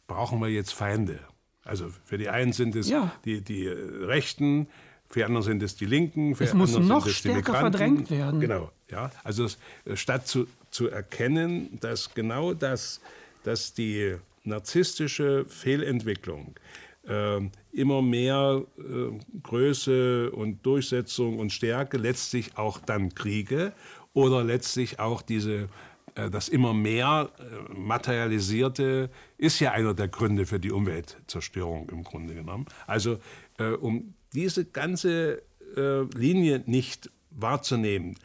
brauchen 0.08 0.40
wir 0.40 0.50
jetzt 0.50 0.74
Feinde. 0.74 1.20
Also 1.64 1.90
für 2.06 2.18
die 2.18 2.30
einen 2.30 2.54
sind 2.54 2.76
es 2.76 2.90
ja. 2.90 3.12
die, 3.26 3.42
die 3.42 3.68
Rechten, 3.68 4.68
für 5.10 5.20
die 5.20 5.26
anderen 5.26 5.44
sind 5.44 5.64
es 5.64 5.76
die 5.76 5.86
Linken, 5.86 6.36
für 6.36 6.44
es 6.44 6.54
muss 6.54 6.78
noch 6.78 7.08
stärker 7.08 7.54
verdrängt 7.54 8.10
werden. 8.10 8.40
Genau, 8.40 8.72
ja. 8.90 9.12
Also 9.24 9.48
statt 9.94 10.28
zu, 10.28 10.48
zu 10.72 10.88
erkennen, 10.88 11.78
dass 11.80 12.14
genau 12.14 12.54
das, 12.54 13.00
dass 13.44 13.74
die 13.74 14.16
narzisstische 14.44 15.46
Fehlentwicklung 15.46 16.56
äh, 16.56 16.93
immer 17.06 18.02
mehr 18.02 18.64
äh, 18.78 19.42
Größe 19.42 20.32
und 20.32 20.66
Durchsetzung 20.66 21.40
und 21.40 21.52
Stärke, 21.52 21.98
letztlich 21.98 22.58
auch 22.58 22.80
dann 22.80 23.14
Kriege 23.14 23.74
oder 24.14 24.44
letztlich 24.44 25.00
auch 25.00 25.22
diese 25.22 25.68
äh, 26.16 26.30
das 26.30 26.50
immer 26.50 26.74
mehr 26.74 27.32
äh, 27.40 27.74
materialisierte 27.74 29.10
ist 29.38 29.60
ja 29.60 29.72
einer 29.72 29.94
der 29.94 30.08
Gründe 30.08 30.46
für 30.46 30.60
die 30.60 30.72
Umweltzerstörung 30.72 31.90
im 31.90 32.04
Grunde 32.04 32.36
genommen. 32.36 32.66
Also 32.88 33.20
äh, 33.58 33.72
um 33.72 34.14
diese 34.34 34.66
ganze 34.66 35.44
Linie 35.76 36.62
nicht 36.68 37.10
wahrzunehmen, 37.32 38.16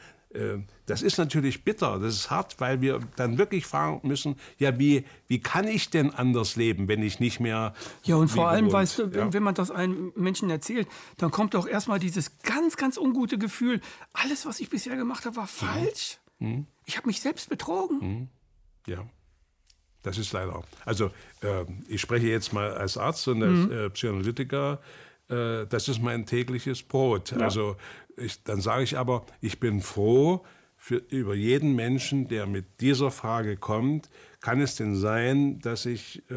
das 0.85 1.01
ist 1.01 1.17
natürlich 1.17 1.63
bitter, 1.63 1.97
das 1.97 2.13
ist 2.13 2.29
hart, 2.29 2.59
weil 2.59 2.81
wir 2.81 2.99
dann 3.15 3.39
wirklich 3.39 3.65
fragen 3.65 4.07
müssen, 4.07 4.35
ja, 4.59 4.77
wie, 4.77 5.03
wie 5.27 5.39
kann 5.39 5.67
ich 5.67 5.89
denn 5.89 6.11
anders 6.11 6.55
leben, 6.55 6.87
wenn 6.87 7.01
ich 7.01 7.19
nicht 7.19 7.39
mehr. 7.39 7.73
Ja, 8.03 8.15
und 8.15 8.27
vor 8.27 8.47
allem, 8.47 8.71
weißt 8.71 8.99
du, 8.99 9.13
wenn, 9.13 9.19
ja. 9.19 9.33
wenn 9.33 9.41
man 9.41 9.55
das 9.55 9.71
einem 9.71 10.11
Menschen 10.15 10.51
erzählt, 10.51 10.87
dann 11.17 11.31
kommt 11.31 11.55
doch 11.55 11.67
erstmal 11.67 11.97
dieses 11.97 12.37
ganz, 12.39 12.77
ganz 12.77 12.97
ungute 12.97 13.39
Gefühl, 13.39 13.81
alles, 14.13 14.45
was 14.45 14.59
ich 14.59 14.69
bisher 14.69 14.95
gemacht 14.97 15.25
habe, 15.25 15.35
war 15.35 15.45
mhm. 15.45 15.47
falsch. 15.47 16.19
Mhm. 16.37 16.67
Ich 16.85 16.97
habe 16.97 17.07
mich 17.07 17.21
selbst 17.21 17.49
betrogen. 17.49 17.99
Mhm. 17.99 18.27
Ja. 18.85 19.05
Das 20.03 20.17
ist 20.17 20.31
leider. 20.31 20.63
Also, 20.85 21.11
äh, 21.41 21.65
ich 21.87 22.01
spreche 22.01 22.27
jetzt 22.27 22.53
mal 22.53 22.73
als 22.73 22.97
Arzt 22.97 23.27
und 23.27 23.43
als 23.43 23.57
mhm. 23.57 23.71
äh, 23.71 23.89
Psychoanalytiker. 23.89 24.79
Äh, 25.29 25.65
das 25.67 25.87
ist 25.87 26.01
mein 26.01 26.25
tägliches 26.25 26.83
Brot. 26.83 27.31
Ja. 27.31 27.37
Also, 27.37 27.75
ich, 28.17 28.43
dann 28.43 28.61
sage 28.61 28.83
ich 28.83 28.97
aber, 28.97 29.25
ich 29.41 29.59
bin 29.59 29.81
froh, 29.81 30.43
für, 30.75 30.95
über 31.09 31.35
jeden 31.35 31.75
Menschen, 31.75 32.27
der 32.29 32.47
mit 32.47 32.65
dieser 32.79 33.11
Frage 33.11 33.57
kommt, 33.57 34.09
kann 34.39 34.61
es 34.61 34.75
denn 34.75 34.95
sein, 34.95 35.59
dass 35.59 35.85
ich 35.85 36.23
äh, 36.31 36.35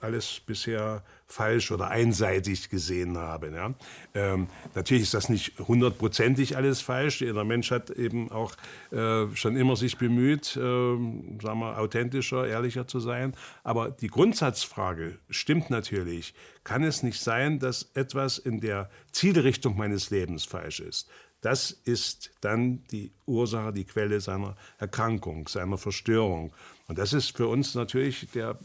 alles 0.00 0.40
bisher 0.44 1.02
falsch 1.28 1.70
oder 1.70 1.88
einseitig 1.88 2.70
gesehen 2.70 3.18
habe. 3.18 3.52
Ja. 3.54 3.74
Ähm, 4.14 4.48
natürlich 4.74 5.04
ist 5.04 5.14
das 5.14 5.28
nicht 5.28 5.58
hundertprozentig 5.58 6.56
alles 6.56 6.80
falsch. 6.80 7.18
Der 7.18 7.44
Mensch 7.44 7.70
hat 7.70 7.90
eben 7.90 8.32
auch 8.32 8.54
äh, 8.90 9.26
schon 9.34 9.56
immer 9.56 9.76
sich 9.76 9.98
bemüht, 9.98 10.56
äh, 10.56 10.60
sagen 10.60 11.60
wir, 11.60 11.78
authentischer, 11.78 12.46
ehrlicher 12.46 12.88
zu 12.88 12.98
sein. 12.98 13.34
Aber 13.62 13.90
die 13.90 14.08
Grundsatzfrage 14.08 15.18
stimmt 15.28 15.68
natürlich. 15.68 16.34
Kann 16.64 16.82
es 16.82 17.02
nicht 17.02 17.20
sein, 17.20 17.58
dass 17.58 17.90
etwas 17.94 18.38
in 18.38 18.60
der 18.60 18.90
Zielrichtung 19.12 19.76
meines 19.76 20.10
Lebens 20.10 20.44
falsch 20.44 20.80
ist? 20.80 21.08
Das 21.40 21.70
ist 21.70 22.30
dann 22.40 22.82
die 22.90 23.12
Ursache, 23.26 23.72
die 23.72 23.84
Quelle 23.84 24.20
seiner 24.20 24.56
Erkrankung, 24.78 25.46
seiner 25.46 25.78
Verstörung. 25.78 26.52
Und 26.88 26.98
das 26.98 27.12
ist 27.12 27.36
für 27.36 27.46
uns 27.46 27.74
natürlich 27.74 28.28
der 28.32 28.58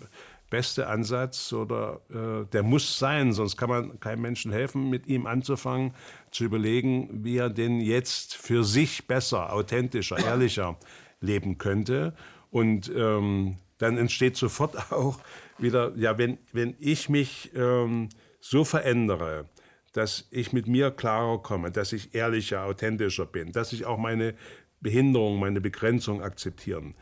beste 0.54 0.86
Ansatz 0.86 1.51
oder 1.51 2.01
äh, 2.12 2.45
der 2.51 2.62
muss 2.62 2.99
sein, 2.99 3.34
sonst 3.34 3.58
kann 3.58 3.72
man 3.72 3.99
keinem 3.99 4.22
Menschen 4.22 4.51
helfen, 4.51 4.88
mit 4.88 5.08
ihm 5.08 5.26
anzufangen, 5.26 5.95
zu 6.30 6.43
überlegen, 6.43 7.24
wie 7.24 7.38
er 7.38 7.49
denn 7.49 7.82
jetzt 7.82 8.36
für 8.36 8.64
sich 8.64 9.08
besser, 9.08 9.51
authentischer, 9.51 10.20
ehrlicher 10.24 10.78
leben 11.22 11.58
könnte. 11.58 12.14
Und 12.51 12.91
ähm, 12.95 13.58
dann 13.80 13.97
entsteht 13.97 14.38
sofort 14.38 14.76
auch 14.91 15.20
wieder, 15.58 15.91
ja, 15.95 16.20
wenn, 16.20 16.38
wenn 16.51 16.76
ich 16.78 17.10
mich 17.10 17.49
ähm, 17.56 18.10
so 18.39 18.64
verändere, 18.64 19.45
dass 19.91 20.28
ich 20.30 20.54
mit 20.54 20.68
mir 20.68 20.91
klarer 20.91 21.41
komme, 21.41 21.72
dass 21.72 21.93
ich 21.93 22.14
ehrlicher, 22.14 22.66
authentischer 22.66 23.26
bin, 23.26 23.54
dass 23.54 23.74
ich 23.74 23.88
auch 23.88 23.97
meine 23.97 24.36
Behinderung, 24.82 25.39
meine 25.39 25.62
Begrenzung 25.62 26.22
akzeptieren 26.22 26.93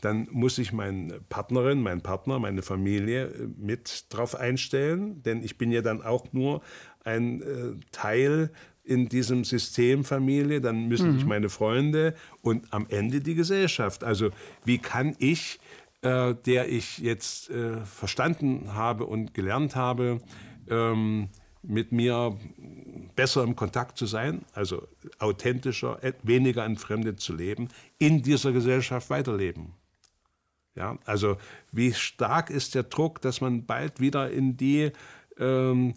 dann 0.00 0.28
muss 0.30 0.58
ich 0.58 0.72
meine 0.72 1.20
Partnerin, 1.28 1.82
meinen 1.82 2.00
Partner, 2.02 2.38
meine 2.38 2.62
Familie 2.62 3.26
äh, 3.26 3.48
mit 3.56 4.06
drauf 4.10 4.34
einstellen, 4.34 5.22
denn 5.22 5.42
ich 5.42 5.58
bin 5.58 5.70
ja 5.72 5.82
dann 5.82 6.02
auch 6.02 6.32
nur 6.32 6.62
ein 7.04 7.42
äh, 7.42 7.74
Teil 7.92 8.50
in 8.84 9.08
diesem 9.08 9.44
System 9.44 10.04
Familie, 10.04 10.60
dann 10.60 10.88
müssen 10.88 11.12
mhm. 11.12 11.18
ich 11.18 11.24
meine 11.26 11.48
Freunde 11.48 12.14
und 12.42 12.72
am 12.72 12.86
Ende 12.88 13.20
die 13.20 13.34
Gesellschaft. 13.34 14.04
Also 14.04 14.30
wie 14.64 14.78
kann 14.78 15.14
ich, 15.18 15.60
äh, 16.02 16.34
der 16.46 16.68
ich 16.68 16.98
jetzt 16.98 17.50
äh, 17.50 17.84
verstanden 17.84 18.74
habe 18.74 19.06
und 19.06 19.34
gelernt 19.34 19.76
habe, 19.76 20.20
ähm, 20.68 21.28
mit 21.62 21.92
mir 21.92 22.38
besser 23.14 23.42
im 23.42 23.54
Kontakt 23.54 23.98
zu 23.98 24.06
sein, 24.06 24.46
also 24.54 24.88
authentischer, 25.18 26.00
weniger 26.22 26.64
entfremdet 26.64 27.20
zu 27.20 27.34
leben, 27.34 27.68
in 27.98 28.22
dieser 28.22 28.52
Gesellschaft 28.52 29.10
weiterleben. 29.10 29.74
Ja, 30.74 30.98
also 31.04 31.36
wie 31.72 31.92
stark 31.92 32.50
ist 32.50 32.74
der 32.74 32.84
Druck, 32.84 33.20
dass 33.20 33.40
man 33.40 33.66
bald 33.66 34.00
wieder 34.00 34.30
in 34.30 34.56
die 34.56 34.92
ähm, 35.38 35.94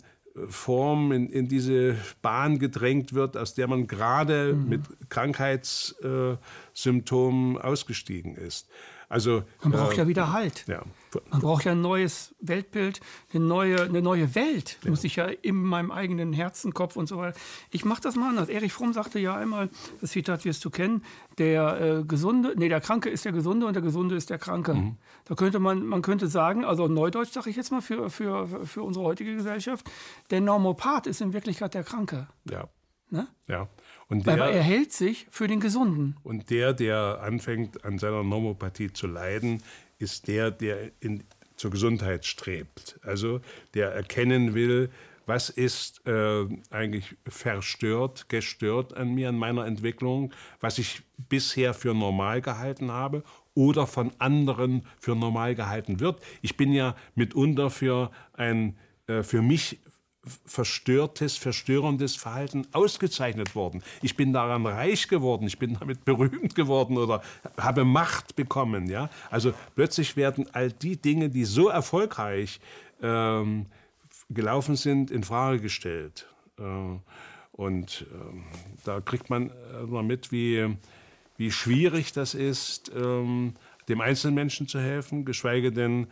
Form, 0.49 1.11
in, 1.11 1.29
in, 1.29 1.47
diese 1.47 1.95
Bahn 2.23 2.57
gedrängt 2.57 3.13
wird, 3.13 3.37
aus 3.37 3.53
der 3.53 3.67
man 3.67 3.85
gerade 3.85 4.53
mhm. 4.53 4.69
mit 4.69 4.81
Krankheitssymptomen 5.09 7.57
äh, 7.57 7.59
ausgestiegen 7.59 8.35
ist. 8.35 8.67
Also, 9.09 9.43
man 9.61 9.73
braucht 9.73 9.93
äh, 9.93 9.97
ja 9.97 10.07
wieder 10.07 10.33
Halt. 10.33 10.65
Ja. 10.67 10.81
Man 11.29 11.41
braucht 11.41 11.65
ja 11.65 11.73
ein 11.73 11.81
neues 11.81 12.35
Weltbild, 12.39 12.99
eine 13.33 13.43
neue, 13.43 13.81
eine 13.83 14.01
neue 14.01 14.35
Welt. 14.35 14.77
Ja. 14.83 14.89
Muss 14.89 15.03
ich 15.03 15.15
ja 15.15 15.25
in 15.25 15.55
meinem 15.55 15.91
eigenen 15.91 16.33
Herzen, 16.33 16.73
Kopf 16.73 16.95
und 16.95 17.07
so 17.07 17.17
weiter. 17.17 17.37
Ich 17.71 17.85
mache 17.85 18.01
das 18.01 18.15
mal 18.15 18.29
anders. 18.29 18.49
Erich 18.49 18.73
Fromm 18.73 18.93
sagte 18.93 19.19
ja 19.19 19.35
einmal, 19.35 19.69
das 20.01 20.11
Zitat 20.11 20.45
wirst 20.45 20.63
du 20.65 20.69
kennen, 20.69 21.03
der 21.37 21.81
äh, 21.81 22.03
Gesunde, 22.03 22.53
nee, 22.55 22.69
der 22.69 22.81
Kranke 22.81 23.09
ist 23.09 23.25
der 23.25 23.31
Gesunde 23.31 23.65
und 23.65 23.73
der 23.73 23.83
Gesunde 23.83 24.15
ist 24.15 24.29
der 24.29 24.39
Kranke. 24.39 24.73
Mhm. 24.73 24.97
Da 25.25 25.35
könnte 25.35 25.59
man, 25.59 25.85
man 25.85 26.01
könnte 26.01 26.27
sagen, 26.27 26.65
also 26.65 26.87
Neudeutsch 26.87 27.31
sage 27.31 27.49
ich 27.49 27.55
jetzt 27.55 27.71
mal 27.71 27.81
für, 27.81 28.09
für, 28.09 28.65
für 28.65 28.83
unsere 28.83 29.05
heutige 29.05 29.35
Gesellschaft, 29.35 29.89
der 30.29 30.41
Normopath 30.41 31.07
ist 31.07 31.21
in 31.21 31.33
Wirklichkeit 31.33 31.73
der 31.73 31.83
Kranke. 31.83 32.27
Ja. 32.49 32.67
Ne? 33.09 33.27
Ja. 33.47 33.67
Und 34.09 34.25
der, 34.25 34.33
Aber 34.33 34.49
er 34.49 34.63
hält 34.63 34.91
sich 34.91 35.27
für 35.29 35.47
den 35.47 35.59
Gesunden. 35.59 36.17
Und 36.23 36.49
der, 36.49 36.73
der 36.73 37.21
anfängt 37.21 37.85
an 37.85 37.99
seiner 37.99 38.23
Normopathie 38.23 38.91
zu 38.91 39.07
leiden, 39.07 39.61
ist 40.03 40.27
der, 40.27 40.51
der 40.51 40.91
in, 40.99 41.23
zur 41.55 41.71
Gesundheit 41.71 42.25
strebt. 42.25 42.99
Also 43.01 43.41
der 43.73 43.93
erkennen 43.93 44.53
will, 44.53 44.89
was 45.25 45.49
ist 45.49 46.05
äh, 46.05 46.45
eigentlich 46.69 47.15
verstört, 47.27 48.27
gestört 48.29 48.95
an 48.95 49.15
mir, 49.15 49.29
an 49.29 49.37
meiner 49.37 49.65
Entwicklung, 49.65 50.33
was 50.59 50.77
ich 50.77 51.01
bisher 51.29 51.73
für 51.73 51.93
normal 51.93 52.41
gehalten 52.41 52.91
habe 52.91 53.23
oder 53.53 53.87
von 53.87 54.11
anderen 54.19 54.85
für 54.99 55.15
normal 55.15 55.55
gehalten 55.55 55.99
wird. 55.99 56.21
Ich 56.41 56.57
bin 56.57 56.73
ja 56.73 56.95
mitunter 57.15 57.69
für 57.69 58.11
ein 58.33 58.75
äh, 59.07 59.23
für 59.23 59.41
mich 59.41 59.79
verstörtes, 60.45 61.37
verstörendes 61.37 62.15
Verhalten 62.15 62.65
ausgezeichnet 62.71 63.55
worden. 63.55 63.83
Ich 64.01 64.15
bin 64.15 64.31
daran 64.31 64.65
reich 64.65 65.07
geworden, 65.07 65.47
ich 65.47 65.59
bin 65.59 65.77
damit 65.79 66.05
berühmt 66.05 66.55
geworden 66.55 66.97
oder 66.97 67.21
habe 67.57 67.83
Macht 67.83 68.35
bekommen. 68.35 68.87
Ja? 68.87 69.09
Also 69.29 69.53
plötzlich 69.75 70.15
werden 70.15 70.47
all 70.53 70.71
die 70.71 70.97
Dinge, 70.97 71.29
die 71.29 71.45
so 71.45 71.67
erfolgreich 71.67 72.59
ähm, 73.01 73.65
gelaufen 74.29 74.75
sind, 74.75 75.11
in 75.11 75.23
Frage 75.23 75.59
gestellt. 75.59 76.27
Äh, 76.57 76.63
und 77.51 78.07
äh, 78.11 78.15
da 78.85 79.01
kriegt 79.01 79.29
man 79.29 79.51
immer 79.83 80.03
mit, 80.03 80.31
wie, 80.31 80.75
wie 81.37 81.51
schwierig 81.51 82.13
das 82.13 82.33
ist, 82.33 82.91
ähm, 82.95 83.53
dem 83.89 84.01
einzelnen 84.01 84.35
Menschen 84.35 84.67
zu 84.67 84.79
helfen, 84.79 85.25
geschweige 85.25 85.71
denn 85.71 86.07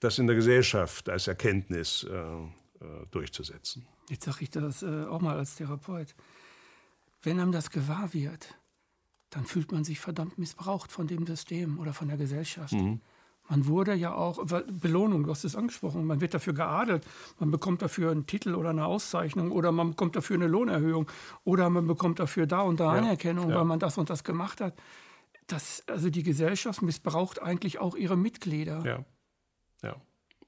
das 0.00 0.18
in 0.18 0.26
der 0.26 0.34
Gesellschaft 0.34 1.08
als 1.10 1.28
Erkenntnis 1.28 2.06
äh, 2.10 2.16
äh, 2.16 2.48
durchzusetzen. 3.10 3.86
Jetzt 4.08 4.24
sage 4.24 4.38
ich 4.42 4.50
das 4.50 4.82
äh, 4.82 5.04
auch 5.04 5.20
mal 5.20 5.36
als 5.36 5.56
Therapeut. 5.56 6.14
Wenn 7.22 7.38
einem 7.38 7.52
das 7.52 7.70
gewahr 7.70 8.12
wird, 8.14 8.54
dann 9.30 9.44
fühlt 9.44 9.72
man 9.72 9.84
sich 9.84 10.00
verdammt 10.00 10.38
missbraucht 10.38 10.90
von 10.90 11.06
dem 11.06 11.26
System 11.26 11.78
oder 11.78 11.92
von 11.92 12.08
der 12.08 12.16
Gesellschaft. 12.16 12.72
Mhm. 12.72 13.00
Man 13.48 13.66
wurde 13.66 13.94
ja 13.94 14.14
auch, 14.14 14.44
Belohnung, 14.68 15.24
du 15.24 15.30
hast 15.30 15.44
es 15.44 15.56
angesprochen, 15.56 16.04
man 16.04 16.20
wird 16.20 16.34
dafür 16.34 16.52
geadelt, 16.52 17.04
man 17.40 17.50
bekommt 17.50 17.82
dafür 17.82 18.12
einen 18.12 18.26
Titel 18.26 18.54
oder 18.54 18.70
eine 18.70 18.86
Auszeichnung 18.86 19.50
oder 19.50 19.72
man 19.72 19.90
bekommt 19.90 20.14
dafür 20.14 20.36
eine 20.36 20.46
Lohnerhöhung 20.46 21.10
oder 21.42 21.68
man 21.68 21.86
bekommt 21.88 22.20
dafür 22.20 22.46
da 22.46 22.60
und 22.60 22.78
da 22.78 22.94
ja. 22.94 23.00
Anerkennung, 23.00 23.50
ja. 23.50 23.56
weil 23.56 23.64
man 23.64 23.80
das 23.80 23.98
und 23.98 24.08
das 24.08 24.22
gemacht 24.22 24.60
hat. 24.60 24.74
Das, 25.48 25.82
also 25.88 26.10
die 26.10 26.22
Gesellschaft 26.22 26.80
missbraucht 26.82 27.42
eigentlich 27.42 27.80
auch 27.80 27.96
ihre 27.96 28.16
Mitglieder. 28.16 28.84
Ja, 28.86 29.04
ja. 29.82 29.96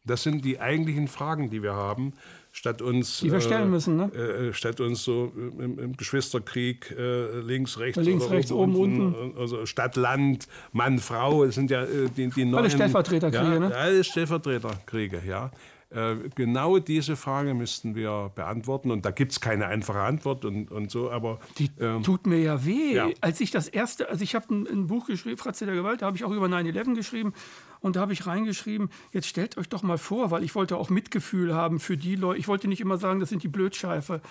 Das 0.05 0.23
sind 0.23 0.45
die 0.45 0.61
eigentlichen 0.61 1.07
Fragen, 1.07 1.51
die 1.51 1.63
wir 1.63 1.75
haben, 1.75 2.13
statt 2.51 2.83
uns. 2.83 3.21
Die 3.21 3.31
wir 3.31 3.41
stellen 3.41 3.71
müssen, 3.71 3.97
ne? 3.97 4.11
Äh, 4.15 4.49
äh 4.49 4.53
statt 4.53 4.81
uns 4.81 5.05
so 5.05 5.33
im, 5.37 5.79
im 5.79 5.97
Geschwisterkrieg 5.97 6.95
äh, 6.99 7.41
links, 7.41 7.79
rechts, 7.79 8.03
links, 8.03 8.29
rechts, 8.31 8.51
oben, 8.51 8.75
unten, 8.75 9.15
unten. 9.15 9.39
Also 9.39 9.65
Stadt, 9.65 9.97
Land, 9.97 10.49
Mann, 10.73 10.99
Frau, 10.99 11.45
das 11.45 11.55
sind 11.55 11.71
ja 11.71 11.85
äh, 11.85 12.09
die, 12.17 12.29
die 12.29 12.45
neuen. 12.45 12.65
Alle 12.65 12.71
Stellvertreterkriege, 12.71 13.55
ja, 13.55 13.61
ne? 13.61 13.75
Alle 13.75 14.03
Stellvertreterkriege, 14.03 15.23
ja. 15.27 15.51
Äh, 15.95 16.31
genau 16.35 16.79
diese 16.79 17.17
Frage 17.17 17.55
müssten 17.55 17.95
wir 17.95 18.31
beantworten. 18.35 18.91
Und 18.91 19.05
da 19.05 19.11
gibt 19.11 19.33
es 19.33 19.41
keine 19.41 19.67
einfache 19.67 20.01
Antwort 20.01 20.45
und, 20.45 20.71
und 20.71 20.91
so, 20.91 21.11
aber. 21.11 21.39
Die 21.59 21.71
ähm, 21.81 22.03
tut 22.03 22.27
mir 22.27 22.39
ja 22.39 22.65
weh. 22.65 22.95
Ja. 22.95 23.09
Als 23.21 23.41
ich 23.41 23.51
das 23.51 23.69
erste, 23.69 24.09
also 24.09 24.25
ich 24.25 24.35
habe 24.35 24.55
ein, 24.55 24.67
ein, 24.67 24.87
Buch 24.87 25.07
geschrieben, 25.07 25.37
Fratze 25.37 25.67
der 25.67 25.75
Gewalt, 25.75 26.03
da 26.03 26.07
habe 26.07 26.17
ich 26.17 26.25
auch 26.25 26.31
über 26.31 26.47
9-11 26.47 26.95
geschrieben. 26.95 27.35
Und 27.81 27.97
da 27.97 28.01
habe 28.01 28.13
ich 28.13 28.27
reingeschrieben, 28.27 28.91
jetzt 29.13 29.27
stellt 29.27 29.59
euch 29.59 29.69
doch 29.69 29.83
mal 29.83 29.99
vor, 29.99 30.31
weil 30.31 30.45
ich 30.45 30.55
wollte 30.55 30.77
auch 30.77 30.89
Mitgefühl 30.89 31.55
haben 31.55 31.81
für 31.81 31.97
die 31.97 32.15
Leute. 32.15 32.39
Ich 32.39 32.49
wollte 32.49 32.69
nicht 32.69 32.81
immer 32.81 32.97
sagen, 32.97 33.21
das 33.21 33.29
sind 33.29 33.43
die 33.43 33.49
Blödscheife, 33.49 34.23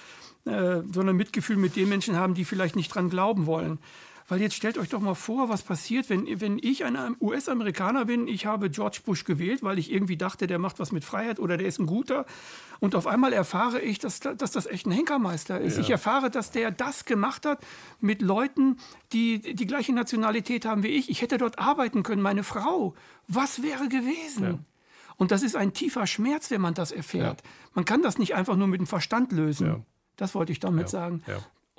äh, 0.46 0.82
sondern 0.92 1.16
Mitgefühl 1.16 1.58
mit 1.58 1.76
den 1.76 1.90
Menschen 1.90 2.16
haben, 2.16 2.34
die 2.34 2.46
vielleicht 2.46 2.76
nicht 2.76 2.96
dran 2.96 3.10
glauben 3.10 3.46
wollen. 3.46 3.80
Weil 4.32 4.40
jetzt 4.40 4.56
stellt 4.56 4.78
euch 4.78 4.88
doch 4.88 5.02
mal 5.02 5.14
vor, 5.14 5.50
was 5.50 5.62
passiert, 5.62 6.10
wenn, 6.10 6.26
wenn 6.40 6.58
ich 6.58 6.86
ein 6.86 7.18
US-Amerikaner 7.20 8.06
bin, 8.06 8.30
ich 8.30 8.46
habe 8.46 8.70
George 8.70 9.02
Bush 9.04 9.26
gewählt, 9.26 9.62
weil 9.62 9.78
ich 9.78 9.92
irgendwie 9.92 10.16
dachte, 10.16 10.48
der 10.48 10.58
macht 10.58 10.80
was 10.80 10.94
mit 10.94 11.04
Freiheit 11.04 11.38
oder 11.38 11.58
der 11.58 11.68
ist 11.68 11.80
ein 11.80 11.86
guter. 11.86 12.26
Und 12.80 12.96
auf 12.96 13.08
einmal 13.08 13.34
erfahre 13.34 13.82
ich, 13.82 14.00
dass, 14.00 14.22
dass 14.22 14.52
das 14.52 14.68
echt 14.68 14.86
ein 14.86 14.94
Henkermeister 14.94 15.60
ist. 15.60 15.76
Ja. 15.76 15.82
Ich 15.82 15.90
erfahre, 15.90 16.30
dass 16.30 16.50
der 16.50 16.72
das 16.72 17.04
gemacht 17.04 17.46
hat 17.46 17.60
mit 18.00 18.22
Leuten, 18.22 18.78
die 19.12 19.54
die 19.54 19.68
gleiche 19.68 19.92
Nationalität 19.92 20.64
haben 20.64 20.84
wie 20.84 20.96
ich. 20.96 21.10
Ich 21.10 21.22
hätte 21.22 21.38
dort 21.38 21.60
arbeiten 21.60 22.02
können, 22.02 22.22
meine 22.22 22.46
Frau. 22.46 22.96
Was 23.28 23.62
wäre 23.62 23.90
gewesen? 23.90 24.44
Ja. 24.44 24.60
Und 25.18 25.32
das 25.32 25.44
ist 25.44 25.58
ein 25.58 25.74
tiefer 25.74 26.08
Schmerz, 26.08 26.50
wenn 26.52 26.62
man 26.62 26.74
das 26.74 26.94
erfährt. 26.94 27.42
Ja. 27.42 27.50
Man 27.74 27.84
kann 27.84 28.02
das 28.02 28.18
nicht 28.18 28.34
einfach 28.34 28.56
nur 28.56 28.68
mit 28.68 28.80
dem 28.80 28.88
Verstand 28.88 29.34
lösen. 29.34 29.86
Das 30.16 30.34
wollte 30.36 30.54
ich 30.54 30.62
damit 30.62 30.88
sagen. 30.88 31.22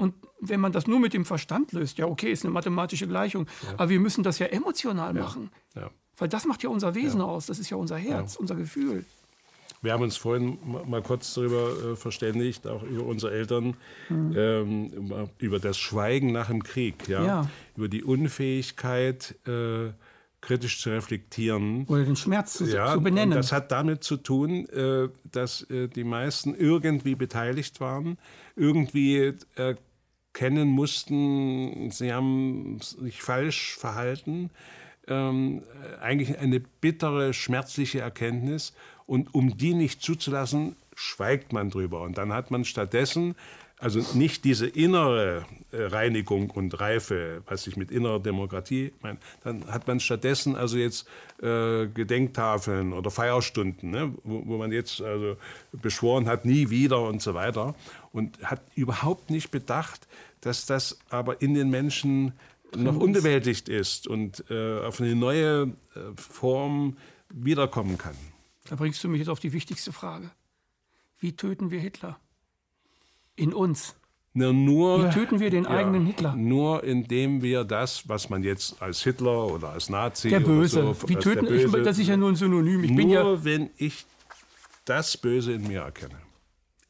Und 0.02 0.14
wenn 0.40 0.58
man 0.58 0.72
das 0.72 0.88
nur 0.88 0.98
mit 0.98 1.14
dem 1.14 1.24
Verstand 1.24 1.70
löst, 1.70 1.96
ja, 1.96 2.06
okay, 2.06 2.32
ist 2.32 2.44
eine 2.44 2.52
mathematische 2.52 3.06
Gleichung, 3.06 3.46
ja. 3.62 3.74
aber 3.74 3.88
wir 3.88 4.00
müssen 4.00 4.24
das 4.24 4.40
ja 4.40 4.46
emotional 4.46 5.14
machen. 5.14 5.50
Ja. 5.76 5.90
Weil 6.18 6.28
das 6.28 6.44
macht 6.44 6.64
ja 6.64 6.70
unser 6.70 6.96
Wesen 6.96 7.20
aus, 7.20 7.46
das 7.46 7.60
ist 7.60 7.70
ja 7.70 7.76
unser 7.76 7.96
Herz, 7.96 8.34
unser 8.34 8.56
Gefühl. 8.56 9.04
Wir 9.80 9.92
haben 9.92 10.02
uns 10.02 10.16
vorhin 10.16 10.58
mal 10.86 11.02
kurz 11.02 11.34
darüber 11.34 11.92
äh, 11.92 11.96
verständigt, 11.96 12.66
auch 12.66 12.82
über 12.82 13.04
unsere 13.04 13.32
Eltern, 13.32 13.76
mhm. 14.08 14.34
ähm, 14.36 15.28
über 15.38 15.60
das 15.60 15.78
Schweigen 15.78 16.32
nach 16.32 16.48
dem 16.48 16.64
Krieg, 16.64 17.08
ja? 17.08 17.48
über 17.76 17.88
die 17.88 18.02
Unfähigkeit, 18.02 19.36
äh, 19.46 19.92
kritisch 20.40 20.80
zu 20.80 20.90
reflektieren. 20.90 21.86
Oder 21.86 22.04
den 22.04 22.16
Schmerz 22.16 22.54
zu, 22.54 22.64
ja, 22.64 22.92
zu 22.92 23.00
benennen. 23.00 23.34
Das 23.34 23.52
hat 23.52 23.70
damit 23.70 24.02
zu 24.02 24.16
tun, 24.16 24.68
äh, 24.68 25.08
dass 25.30 25.62
äh, 25.70 25.86
die 25.86 26.04
meisten 26.04 26.54
irgendwie 26.54 27.14
beteiligt 27.14 27.80
waren, 27.80 28.18
irgendwie 28.56 29.34
erkennen 30.32 30.68
mussten, 30.68 31.90
sie 31.90 32.12
haben 32.12 32.78
sich 32.80 33.22
falsch 33.22 33.76
verhalten. 33.76 34.50
Ähm, 35.06 35.62
eigentlich 36.00 36.38
eine 36.38 36.60
bittere, 36.60 37.34
schmerzliche 37.34 38.00
Erkenntnis. 38.00 38.72
Und 39.06 39.34
um 39.34 39.58
die 39.58 39.74
nicht 39.74 40.00
zuzulassen, 40.00 40.76
schweigt 40.94 41.52
man 41.52 41.70
drüber. 41.70 42.00
Und 42.00 42.16
dann 42.16 42.32
hat 42.32 42.50
man 42.50 42.64
stattdessen 42.64 43.34
also 43.82 44.00
nicht 44.16 44.44
diese 44.44 44.68
innere 44.68 45.44
äh, 45.72 45.82
Reinigung 45.82 46.50
und 46.50 46.78
Reife, 46.80 47.42
was 47.46 47.66
ich 47.66 47.76
mit 47.76 47.90
innerer 47.90 48.20
Demokratie 48.20 48.92
meine, 49.02 49.18
dann 49.42 49.66
hat 49.66 49.88
man 49.88 49.98
stattdessen 49.98 50.54
also 50.54 50.76
jetzt 50.78 51.08
äh, 51.42 51.88
Gedenktafeln 51.88 52.92
oder 52.92 53.10
Feierstunden, 53.10 53.90
ne, 53.90 54.14
wo, 54.22 54.42
wo, 54.46 54.56
man 54.56 54.70
jetzt 54.70 55.02
also 55.02 55.36
beschworen 55.72 56.26
hat, 56.26 56.44
nie 56.44 56.70
wieder 56.70 57.02
und 57.02 57.22
so 57.22 57.34
weiter. 57.34 57.74
Und 58.12 58.42
hat 58.42 58.60
überhaupt 58.74 59.30
nicht 59.30 59.50
bedacht, 59.50 60.06
dass 60.42 60.66
das 60.66 60.98
aber 61.08 61.40
in 61.40 61.54
den 61.54 61.70
Menschen 61.70 62.32
noch 62.76 62.96
unbewältigt 62.96 63.68
ist 63.68 64.06
und 64.06 64.44
äh, 64.50 64.80
auf 64.80 65.00
eine 65.00 65.14
neue 65.14 65.72
äh, 65.94 66.00
Form 66.16 66.96
wiederkommen 67.30 67.98
kann. 67.98 68.14
Da 68.68 68.76
bringst 68.76 69.02
du 69.02 69.08
mich 69.08 69.18
jetzt 69.18 69.28
auf 69.28 69.40
die 69.40 69.52
wichtigste 69.52 69.92
Frage. 69.92 70.30
Wie 71.18 71.32
töten 71.36 71.70
wir 71.70 71.80
Hitler? 71.80 72.18
in 73.36 73.52
uns. 73.52 73.94
Na, 74.34 74.50
nur, 74.50 75.04
Wie 75.04 75.10
töten 75.10 75.40
wir 75.40 75.50
den 75.50 75.64
ja, 75.64 75.70
eigenen 75.70 76.06
Hitler? 76.06 76.34
Nur 76.34 76.84
indem 76.84 77.42
wir 77.42 77.64
das, 77.64 78.08
was 78.08 78.30
man 78.30 78.42
jetzt 78.42 78.80
als 78.80 79.02
Hitler 79.02 79.46
oder 79.46 79.70
als 79.70 79.90
Nazi 79.90 80.30
der 80.30 80.40
Böse. 80.40 80.94
So, 80.98 81.08
Wie 81.08 81.16
töten 81.16 81.46
Böse, 81.46 81.78
ich, 81.78 81.84
das 81.84 81.98
ist 81.98 82.08
ja 82.08 82.16
nur 82.16 82.30
ein 82.30 82.36
Synonym. 82.36 82.82
Ich 82.82 82.90
nur 82.90 82.96
bin 82.96 83.10
ja 83.10 83.44
wenn 83.44 83.70
ich 83.76 84.06
das 84.86 85.18
Böse 85.18 85.52
in 85.52 85.68
mir 85.68 85.82
erkenne. 85.82 86.16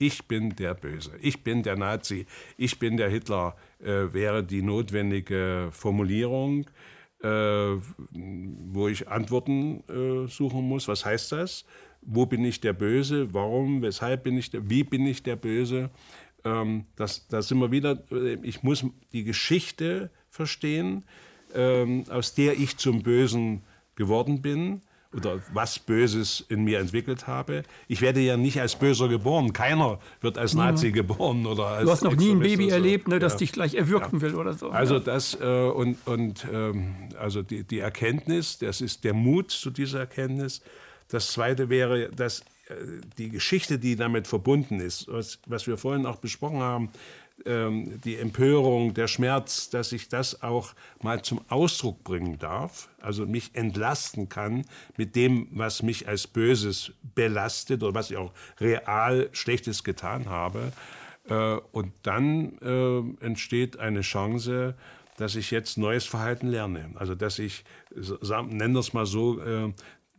Ich 0.07 0.27
bin 0.27 0.57
der 0.57 0.75
Böse. 0.75 1.13
Ich 1.21 1.45
bin 1.45 1.63
der 1.63 1.77
Nazi. 1.77 2.27
Ich 2.57 2.79
bin 2.79 2.97
der 2.97 3.09
Hitler. 3.09 3.57
Äh, 3.81 4.13
wäre 4.13 4.43
die 4.43 4.63
notwendige 4.63 5.69
Formulierung, 5.71 6.67
äh, 7.23 7.29
wo 7.29 8.89
ich 8.89 9.09
Antworten 9.09 9.85
äh, 9.89 10.29
suchen 10.29 10.69
muss. 10.69 10.89
Was 10.89 11.05
heißt 11.05 11.33
das? 11.33 11.65
wo 12.03 12.27
bin 12.27 12.45
ich 12.45 12.61
der 12.61 12.73
Böse, 12.73 13.33
warum, 13.33 13.81
weshalb 13.83 14.25
bin 14.25 14.37
ich 14.37 14.51
der, 14.51 14.69
wie 14.69 14.83
bin 14.83 15.07
ich 15.07 15.23
der 15.23 15.37
Böse. 15.37 15.91
Ähm, 16.45 16.85
das, 16.97 17.29
da 17.29 17.41
sind 17.41 17.59
wir 17.61 17.71
wieder, 17.71 18.03
ich 18.43 18.63
muss 18.63 18.85
die 19.13 19.25
Geschichte 19.25 20.11
verstehen, 20.29 21.05
ähm, 21.55 22.05
aus 22.11 22.35
der 22.35 22.59
ich 22.59 22.77
zum 22.77 23.03
Bösen 23.03 23.63
geworden 23.95 24.43
bin 24.43 24.83
oder 25.15 25.41
was 25.53 25.79
Böses 25.79 26.45
in 26.49 26.65
mir 26.65 26.79
entwickelt 26.79 27.27
habe. 27.27 27.63
Ich 27.89 28.01
werde 28.01 28.21
ja 28.21 28.37
nicht 28.37 28.61
als 28.61 28.77
Böser 28.77 29.09
geboren. 29.09 29.53
Keiner 29.53 29.99
wird 30.21 30.39
als 30.39 30.55
Nazi 30.55 30.87
ja. 30.87 30.93
geboren 30.93 31.47
oder 31.47 31.67
als 31.67 31.85
Du 31.85 31.91
hast 31.91 32.05
noch 32.05 32.17
nie 32.17 32.31
ein 32.31 32.41
Baby 32.41 32.71
so. 32.71 32.77
erlebt, 32.77 33.09
ne, 33.09 33.19
das 33.19 33.35
ja. 33.35 33.39
dich 33.41 33.53
gleich 33.53 33.75
erwürgen 33.75 34.19
ja. 34.19 34.21
will 34.23 34.35
oder 34.35 34.55
so. 34.55 34.71
Also 34.71 34.99
das 34.99 35.39
äh, 35.41 35.45
und, 35.45 35.99
und 36.07 36.47
ähm, 36.53 36.95
also 37.19 37.43
die, 37.43 37.65
die 37.65 37.81
Erkenntnis, 37.81 38.59
das 38.59 38.81
ist 38.81 39.05
der 39.05 39.15
Mut 39.15 39.51
zu 39.51 39.71
dieser 39.71 40.01
Erkenntnis, 40.01 40.63
das 41.09 41.33
Zweite 41.33 41.69
wäre, 41.69 42.09
dass 42.09 42.41
äh, 42.69 42.75
die 43.19 43.29
Geschichte, 43.29 43.79
die 43.79 43.97
damit 43.97 44.27
verbunden 44.27 44.81
ist, 44.81 45.07
was, 45.09 45.39
was 45.47 45.67
wir 45.67 45.77
vorhin 45.77 46.07
auch 46.07 46.17
besprochen 46.17 46.61
haben, 46.61 46.91
ähm, 47.47 48.01
die 48.05 48.17
Empörung, 48.17 48.95
der 48.95 49.09
Schmerz, 49.09 49.71
dass 49.71 49.93
ich 49.93 50.09
das 50.09 50.43
auch 50.43 50.75
mal 51.03 51.23
zum 51.23 51.41
Ausdruck 51.49 52.03
bringen 52.05 52.39
darf, 52.39 52.89
also 53.01 53.27
mich 53.27 53.51
entlasten 53.55 54.29
kann 54.29 54.65
mit 54.97 55.17
dem, 55.17 55.49
was 55.51 55.83
mich 55.83 56.09
als 56.09 56.27
Böses 56.27 56.93
belastet 57.15 57.83
oder 57.83 57.95
was 57.95 58.11
ich 58.11 58.17
auch 58.17 58.33
real 58.61 59.29
Schlechtes 59.33 59.85
getan 59.85 60.29
habe. 60.29 60.73
Äh, 61.29 61.57
und 61.73 61.93
dann 62.03 62.59
äh, 62.61 63.25
entsteht 63.25 63.79
eine 63.79 64.01
Chance, 64.01 64.75
dass 65.17 65.37
ich 65.37 65.51
jetzt 65.51 65.79
neues 65.79 66.05
Verhalten 66.07 66.49
lerne. 66.49 66.91
Also 66.95 67.15
dass 67.15 67.39
ich, 67.39 67.65
nennen 67.95 68.73
wir 68.73 68.81
es 68.81 68.93
mal 68.93 69.07
so, 69.07 69.41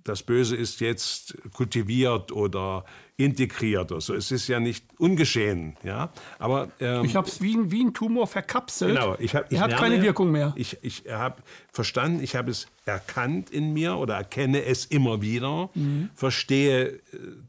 das 0.03 0.23
Böse 0.23 0.55
ist 0.55 0.79
jetzt 0.81 1.35
kultiviert 1.53 2.31
oder 2.31 2.83
integriert 3.15 3.91
oder 3.91 4.01
so. 4.01 4.13
Es 4.13 4.31
ist 4.31 4.47
ja 4.47 4.59
nicht 4.59 4.85
ungeschehen. 4.97 5.77
Ja? 5.83 6.11
Aber, 6.39 6.69
ähm, 6.79 7.05
ich 7.05 7.15
habe 7.15 7.27
es 7.27 7.41
wie, 7.41 7.71
wie 7.71 7.83
ein 7.83 7.93
Tumor 7.93 8.27
verkapselt. 8.27 8.95
Genau, 8.95 9.15
ich 9.19 9.35
hab, 9.35 9.51
ich 9.51 9.57
er 9.57 9.63
hat 9.63 9.71
lerne, 9.71 9.83
keine 9.83 10.01
Wirkung 10.01 10.31
mehr. 10.31 10.53
Ich, 10.55 10.77
ich 10.81 11.03
habe 11.09 11.41
verstanden, 11.71 12.23
ich 12.23 12.35
habe 12.35 12.51
es 12.51 12.67
erkannt 12.85 13.49
in 13.49 13.73
mir 13.73 13.95
oder 13.97 14.15
erkenne 14.15 14.63
es 14.63 14.85
immer 14.85 15.21
wieder, 15.21 15.69
mhm. 15.73 16.09
verstehe 16.15 16.87
äh, 16.87 16.99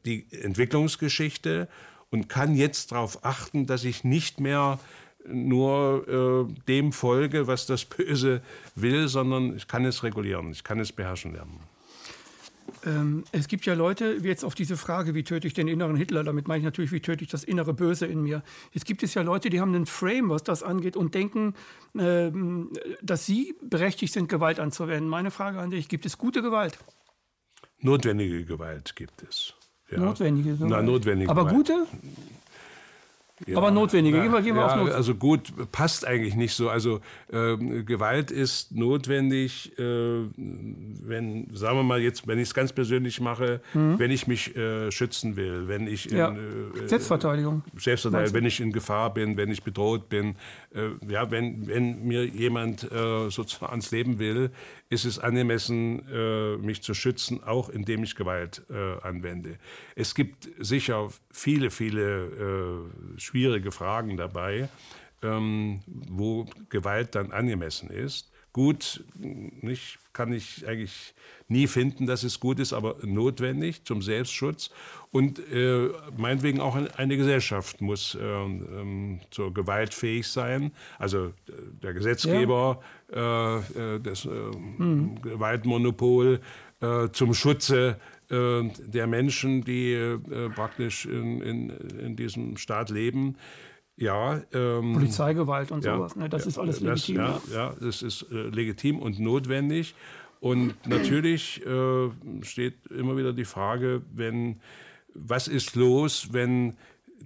die 0.05 0.27
Entwicklungsgeschichte 0.31 1.69
und 2.11 2.29
kann 2.29 2.55
jetzt 2.55 2.93
darauf 2.93 3.25
achten, 3.25 3.67
dass 3.67 3.85
ich 3.85 4.05
nicht 4.05 4.41
mehr 4.41 4.79
nur 5.27 6.49
äh, 6.49 6.63
dem 6.69 6.93
folge, 6.93 7.47
was 7.47 7.67
das 7.67 7.85
Böse 7.87 8.43
will, 8.75 9.09
sondern 9.09 9.57
ich 9.57 9.67
kann 9.67 9.85
es 9.85 10.03
regulieren, 10.03 10.53
ich 10.53 10.63
kann 10.63 10.79
es 10.79 10.93
beherrschen 10.93 11.33
lernen. 11.33 11.61
Ähm, 12.87 13.25
es 13.33 13.49
gibt 13.49 13.67
ja 13.67 13.75
Leute, 13.75 14.23
wie 14.23 14.29
jetzt 14.29 14.45
auf 14.45 14.55
diese 14.55 14.77
Frage, 14.77 15.15
wie 15.15 15.23
töte 15.23 15.47
ich 15.47 15.55
den 15.55 15.69
inneren 15.69 15.97
Hitler, 15.97 16.25
damit 16.25 16.49
meine 16.49 16.59
ich 16.59 16.65
natürlich, 16.65 16.93
wie 16.93 17.01
töte 17.01 17.25
ich 17.25 17.31
das 17.31 17.45
innere 17.45 17.75
Böse 17.75 18.07
in 18.07 18.23
mir. 18.23 18.43
Jetzt 18.73 18.85
gibt 18.87 19.03
es 19.03 19.15
ja 19.15 19.23
Leute, 19.23 19.51
die 19.51 19.61
haben 19.61 19.75
einen 19.75 19.87
Frame, 19.87 20.29
was 20.31 20.43
das 20.43 20.63
angeht 20.63 20.97
und 20.97 21.15
denken, 21.15 21.55
ähm, 21.99 22.71
dass 23.03 23.27
sie 23.27 23.55
berechtigt 23.63 24.13
sind, 24.13 24.29
Gewalt 24.29 24.61
anzuwenden. 24.61 25.09
Meine 25.09 25.31
Frage 25.31 25.61
an 25.61 25.71
dich, 25.71 25.89
gibt 25.89 26.07
es 26.07 26.19
gute 26.19 26.43
Gewalt? 26.43 26.79
Notwendige 27.79 28.45
Gewalt 28.45 28.97
gibt 28.97 29.23
es. 29.23 29.55
Ja. 29.91 29.99
Notwendige 29.99 30.55
Gewalt. 30.55 30.71
Na, 30.71 30.83
notwendige 30.83 31.31
Aber 31.31 31.45
Gewalt. 31.47 31.57
gute? 31.57 31.87
Ja, 33.47 33.57
aber 33.59 33.73
notwendige. 33.73 34.23
Gehen 34.23 34.33
wir, 34.33 34.43
gehen 34.43 34.55
wir 34.55 34.63
ja, 34.63 34.69
auf 34.69 34.77
Not 34.77 34.93
Also 34.93 35.17
gut, 35.17 35.53
passt 35.73 36.07
eigentlich 36.07 36.37
nicht 36.37 36.55
so. 36.55 36.69
Also 36.69 37.01
äh, 37.33 37.57
Gewalt 37.83 38.31
ist 38.31 38.71
notwendig, 38.71 39.77
äh, 39.77 39.83
wenn, 40.37 41.49
sagen 41.53 41.79
wir 41.79 41.83
mal 41.83 42.01
jetzt, 42.01 42.29
wenn 42.29 42.39
ich 42.39 42.49
es 42.49 42.55
ganz 42.55 42.73
persönlich 42.73 43.21
mache, 43.21 43.61
mhm. 43.75 43.99
wenn 43.99 44.13
ich 44.13 44.29
mich 44.29 44.57
äh, 44.57 44.93
schützen 44.93 45.35
will, 45.35 45.67
wenn 45.67 45.89
ich 45.89 46.13
in, 46.13 46.17
ja. 46.17 46.31
Äh, 46.31 46.87
Selbstverteidigung. 46.89 47.65
Selbstverteidigung, 47.77 48.35
wenn 48.35 48.47
ich 48.47 48.61
in 48.61 48.73
Gefahr 48.73 49.13
bin, 49.13 49.37
wenn 49.37 49.51
ich 49.51 49.65
bedroht 49.65 50.09
bin, 50.09 50.37
äh, 50.73 50.91
ja, 51.09 51.29
wenn, 51.33 51.67
wenn 51.67 52.05
mir 52.05 52.25
jemand 52.25 52.85
äh, 52.85 53.31
sozusagen 53.31 53.73
ans 53.73 53.91
Leben 53.91 54.21
will, 54.21 54.53
ist 54.91 55.07
es 55.07 55.19
angemessen, 55.19 56.05
mich 56.61 56.83
zu 56.83 56.95
schützen, 56.95 57.43
auch 57.43 57.69
indem 57.69 58.05
ich 58.05 58.15
Gewalt 58.15 58.63
anwende. 59.03 59.59
Es 59.97 60.15
gibt 60.15 60.49
sicher 60.61 61.09
viele, 61.33 61.71
viele 61.71 62.93
schwierige 63.25 63.73
Fragen 63.73 64.17
dabei, 64.17 64.69
ähm, 65.23 65.81
wo 65.87 66.47
Gewalt 66.69 67.15
dann 67.15 67.33
angemessen 67.33 67.91
ist. 67.91 68.31
Gut, 68.53 69.03
nicht, 69.17 69.99
kann 70.13 70.33
ich 70.33 70.65
eigentlich 70.69 71.15
nie 71.49 71.67
finden, 71.67 72.07
dass 72.07 72.23
es 72.23 72.39
gut 72.39 72.61
ist, 72.61 72.73
aber 72.73 72.97
notwendig 73.03 73.85
zum 73.85 74.01
Selbstschutz. 74.01 74.71
Und 75.11 75.41
äh, 75.53 75.89
meinetwegen 76.17 76.61
auch 76.61 76.77
eine 76.77 77.17
Gesellschaft 77.17 77.81
muss 77.81 78.15
äh, 78.15 78.21
ähm, 78.21 79.21
zur 79.31 79.53
Gewalt 79.53 79.93
fähig 79.93 80.29
sein. 80.29 80.71
Also 81.01 81.27
äh, 81.27 81.33
der 81.83 81.95
Gesetzgeber, 81.95 82.81
ja. 83.13 83.59
Äh, 83.59 83.97
äh, 83.97 84.01
das 84.01 84.25
mhm. 84.25 85.21
Gewaltmonopol 85.21 86.41
zum 87.13 87.33
Schutze 87.33 87.97
äh, 87.99 88.14
der 88.31 89.07
Menschen, 89.07 89.63
die 89.65 89.93
äh, 89.93 90.19
praktisch 90.55 91.07
in, 91.07 91.41
in, 91.43 91.71
in, 91.71 92.17
diesem 92.17 92.57
Staat 92.57 92.91
leben. 92.91 93.37
Ja, 93.97 94.43
ähm, 94.53 94.95
Polizeigewalt 94.95 95.71
und 95.71 95.85
ja, 95.85 95.97
sowas, 95.97 96.17
ne? 96.17 96.29
das 96.29 96.47
ist 96.47 96.59
alles 96.59 96.81
legitim. 96.81 97.17
Das, 97.17 97.49
ja, 97.49 97.55
ja, 97.55 97.77
das 97.81 98.03
ist 98.03 98.27
äh, 98.33 98.49
legitim 98.49 98.99
und 98.99 99.21
notwendig. 99.21 99.95
Und 100.41 100.75
natürlich 100.87 101.65
äh, 101.65 102.11
steht 102.43 102.75
immer 102.89 103.17
wieder 103.17 103.33
die 103.33 103.45
Frage, 103.45 104.03
wenn, 104.13 104.61
was 105.15 105.49
ist 105.49 105.75
los, 105.75 106.29
wenn 106.33 106.77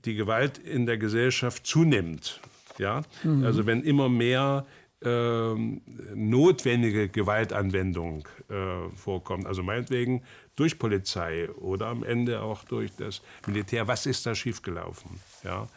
die 0.04 0.14
Gewalt 0.14 0.58
in 0.58 0.86
der 0.86 0.98
Gesellschaft 0.98 1.66
zunimmt? 1.66 2.40
Ja? 2.78 3.02
Mhm. 3.24 3.44
Also 3.44 3.66
wenn 3.66 3.82
immer 3.82 4.08
mehr 4.08 4.66
ähm, 5.02 5.80
notwendige 6.14 7.08
Gewaltanwendung 7.08 8.26
äh, 8.48 8.88
vorkommt. 8.94 9.46
Also 9.46 9.62
meinetwegen 9.62 10.22
durch 10.58 10.78
Polizei 10.78 11.48
oder 11.50 11.86
am 11.86 12.02
Ende 12.02 12.42
auch 12.42 12.64
durch 12.64 12.90
das 12.96 13.22
Militär. 13.46 13.86
Was 13.86 14.06
ist 14.06 14.26
da 14.26 14.34
schiefgelaufen? 14.34 15.20
Ja? 15.44 15.68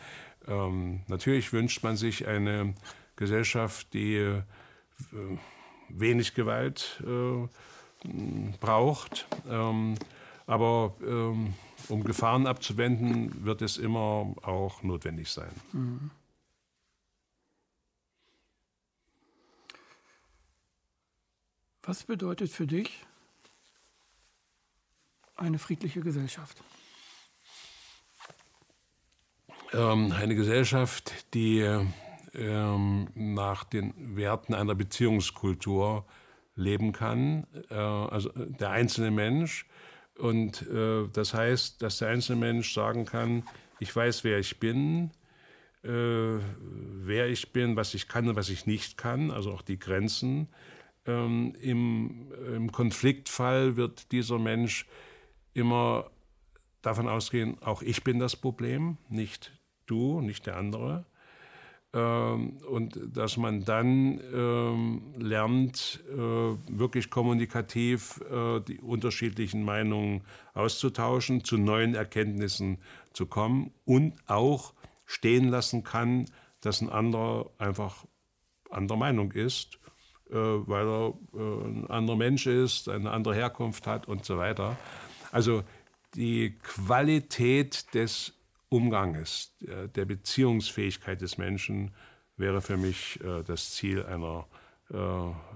Ähm, 0.48 1.02
natürlich 1.08 1.54
wünscht 1.54 1.84
man 1.84 1.98
sich 1.98 2.28
eine 2.28 2.74
Gesellschaft, 3.16 3.94
die 3.94 4.16
äh, 4.16 4.42
wenig 5.90 6.34
Gewalt 6.34 7.02
äh, 7.06 7.48
braucht. 8.60 9.28
Ähm, 9.48 9.96
aber 10.48 10.96
ähm, 11.06 11.54
um 11.88 12.04
Gefahren 12.04 12.48
abzuwenden, 12.48 13.46
wird 13.46 13.62
es 13.62 13.78
immer 13.78 14.34
auch 14.42 14.82
notwendig 14.82 15.30
sein. 15.30 15.52
Mhm. 15.74 16.10
Was 21.84 22.04
bedeutet 22.04 22.52
für 22.52 22.66
dich 22.66 23.06
eine 25.42 25.60
friedliche 25.60 26.02
Gesellschaft? 26.02 26.64
Ähm, 29.74 30.12
eine 30.12 30.36
Gesellschaft, 30.36 31.34
die 31.34 31.66
ähm, 32.34 33.08
nach 33.16 33.64
den 33.64 34.16
Werten 34.16 34.54
einer 34.54 34.76
Beziehungskultur 34.76 36.06
leben 36.56 36.92
kann, 36.92 37.48
äh, 37.70 37.76
also 37.76 38.30
der 38.36 38.72
einzelne 38.72 39.12
Mensch. 39.12 39.66
Und 40.18 40.62
äh, 40.70 41.08
das 41.12 41.34
heißt, 41.34 41.82
dass 41.82 41.98
der 41.98 42.10
einzelne 42.10 42.39
Mensch 42.39 42.74
sagen 42.74 43.06
kann, 43.06 43.44
ich 43.80 43.96
weiß, 43.96 44.24
wer 44.24 44.39
ich 44.39 44.60
bin, 44.60 45.12
äh, 45.84 45.89
wer 45.89 47.28
ich 47.28 47.52
bin, 47.52 47.76
was 47.76 47.94
ich 47.94 48.08
kann 48.08 48.30
und 48.30 48.36
was 48.36 48.50
ich 48.50 48.66
nicht 48.68 48.98
kann, 48.98 49.32
also 49.32 49.52
auch 49.52 49.62
die 49.62 49.80
Grenzen. 49.80 50.48
Ähm, 51.08 51.56
im, 51.60 52.32
Im 52.54 52.72
Konfliktfall 52.72 53.76
wird 53.78 54.12
dieser 54.12 54.38
Mensch 54.38 54.86
immer 55.54 56.10
davon 56.82 57.08
ausgehen, 57.08 57.58
auch 57.62 57.82
ich 57.82 58.04
bin 58.04 58.20
das 58.20 58.36
Problem, 58.36 58.97
nicht 59.10 59.52
du, 59.86 60.22
nicht 60.22 60.45
der 60.45 60.58
andere. 60.58 61.06
Ähm, 61.93 62.58
und 62.70 62.97
dass 63.14 63.36
man 63.36 63.66
dann 63.66 64.22
ähm, 64.34 65.14
lernt, 65.18 66.02
äh, 66.10 66.16
wirklich 66.16 67.10
kommunikativ 67.10 68.22
äh, 68.32 68.62
die 68.62 68.80
unterschiedlichen 68.80 69.64
Meinungen 69.64 70.22
auszutauschen, 70.54 71.43
zu 71.43 71.58
neuen 71.58 71.93
Erkenntnissen 71.93 72.78
zu 73.12 73.26
kommen 73.26 73.72
und 73.84 74.14
auch 74.28 74.74
stehen 75.06 75.49
lassen 75.49 75.84
kann, 75.84 76.26
dass 76.62 76.80
ein 76.80 76.89
anderer 76.89 77.52
einfach 77.58 78.06
anderer 78.70 78.97
Meinung 78.97 79.34
ist, 79.34 79.78
äh, 80.30 80.36
weil 80.36 80.88
er 80.88 81.14
ein 81.34 81.89
anderer 81.89 82.16
Mensch 82.16 82.47
ist, 82.47 82.88
eine 82.88 83.12
andere 83.12 83.36
Herkunft 83.36 83.86
hat 83.86 84.08
und 84.08 84.24
so 84.24 84.38
weiter. 84.38 84.78
Also 85.32 85.64
die 86.16 86.58
Qualität 86.62 87.94
des 87.94 88.34
Umganges, 88.70 89.54
der 89.60 90.06
Beziehungsfähigkeit 90.06 91.22
des 91.22 91.38
Menschen 91.38 91.92
wäre 92.38 92.62
für 92.62 92.78
mich 92.78 93.20
äh, 93.24 93.44
das 93.44 93.72
Ziel 93.72 94.04
einer 94.04 94.46
äh, 94.90 94.98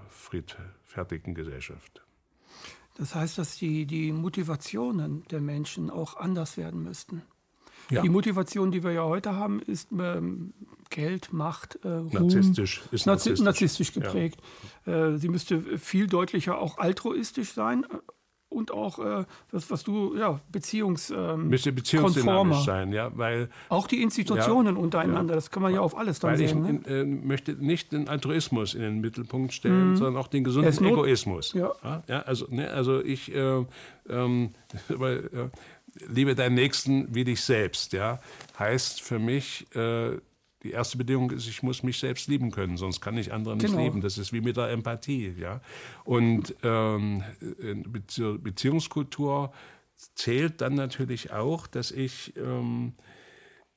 friedfertigen 0.08 1.34
Gesellschaft. 1.34 2.02
Das 2.96 3.14
heißt, 3.14 3.36
dass 3.36 3.56
die, 3.56 3.84
die 3.84 4.12
Motivationen 4.12 5.24
der 5.30 5.40
Menschen 5.40 5.90
auch 5.90 6.16
anders 6.16 6.56
werden 6.56 6.82
müssten. 6.82 7.22
Ja. 7.90 8.02
Die 8.02 8.08
Motivation, 8.08 8.72
die 8.72 8.82
wir 8.82 8.92
ja 8.92 9.04
heute 9.04 9.34
haben, 9.34 9.60
ist 9.60 9.88
ähm, 9.92 10.54
Geld, 10.90 11.32
Macht, 11.32 11.78
äh, 11.84 11.88
Ruhm. 11.88 12.10
Narzisstisch. 12.10 12.82
Ist 12.90 13.06
narzisstisch, 13.06 13.44
narzisstisch 13.44 13.92
geprägt. 13.92 14.40
Ja. 14.86 15.10
Äh, 15.10 15.18
sie 15.18 15.28
müsste 15.28 15.78
viel 15.78 16.06
deutlicher 16.06 16.58
auch 16.58 16.78
altruistisch 16.78 17.52
sein, 17.52 17.86
und 18.48 18.70
auch 18.70 18.98
äh, 18.98 19.24
das, 19.50 19.70
was 19.70 19.82
du, 19.82 20.16
ja, 20.16 20.40
Beziehungs, 20.50 21.10
ähm, 21.10 21.50
beziehungsdynamisch 21.50 22.64
sein, 22.64 22.92
ja, 22.92 23.10
weil 23.16 23.48
auch 23.68 23.86
die 23.86 24.02
Institutionen 24.02 24.76
ja, 24.76 24.82
untereinander, 24.82 25.34
das 25.34 25.50
kann 25.50 25.62
man 25.62 25.74
ja 25.74 25.80
auf 25.80 25.96
alles 25.96 26.20
dann 26.20 26.32
weil 26.32 26.38
sehen. 26.38 26.82
Ich 26.82 26.88
ne? 26.88 27.00
äh, 27.00 27.04
möchte 27.04 27.52
nicht 27.52 27.92
den 27.92 28.08
Altruismus 28.08 28.74
in 28.74 28.82
den 28.82 29.00
Mittelpunkt 29.00 29.52
stellen, 29.52 29.90
mhm. 29.90 29.96
sondern 29.96 30.16
auch 30.16 30.28
den 30.28 30.44
gesunden 30.44 30.86
Egoismus. 30.86 31.52
Ja. 31.54 31.72
ja. 32.06 32.20
also, 32.20 32.46
ne, 32.48 32.70
also 32.70 33.02
ich 33.02 33.34
äh, 33.34 33.64
ähm, 34.08 34.50
weil, 34.88 35.18
äh, 35.32 35.48
liebe 36.08 36.34
deinen 36.34 36.54
Nächsten 36.54 37.14
wie 37.14 37.24
dich 37.24 37.40
selbst, 37.42 37.92
ja, 37.92 38.20
heißt 38.58 39.02
für 39.02 39.18
mich 39.18 39.66
äh, 39.74 40.18
die 40.66 40.72
erste 40.72 40.98
Bedingung 40.98 41.30
ist, 41.30 41.46
ich 41.48 41.62
muss 41.62 41.82
mich 41.82 41.98
selbst 41.98 42.28
lieben 42.28 42.50
können, 42.50 42.76
sonst 42.76 43.00
kann 43.00 43.16
ich 43.16 43.32
andere 43.32 43.56
nicht 43.56 43.66
genau. 43.66 43.84
lieben. 43.84 44.00
Das 44.00 44.18
ist 44.18 44.32
wie 44.32 44.40
mit 44.40 44.56
der 44.56 44.70
Empathie. 44.70 45.34
Ja? 45.38 45.60
Und 46.04 46.54
ähm, 46.62 47.22
Beziehungskultur 48.42 49.52
zählt 50.14 50.60
dann 50.60 50.74
natürlich 50.74 51.32
auch, 51.32 51.66
dass 51.66 51.90
ich 51.92 52.36
ähm, 52.36 52.94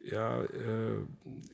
ja, 0.02 0.42
äh, 0.42 0.98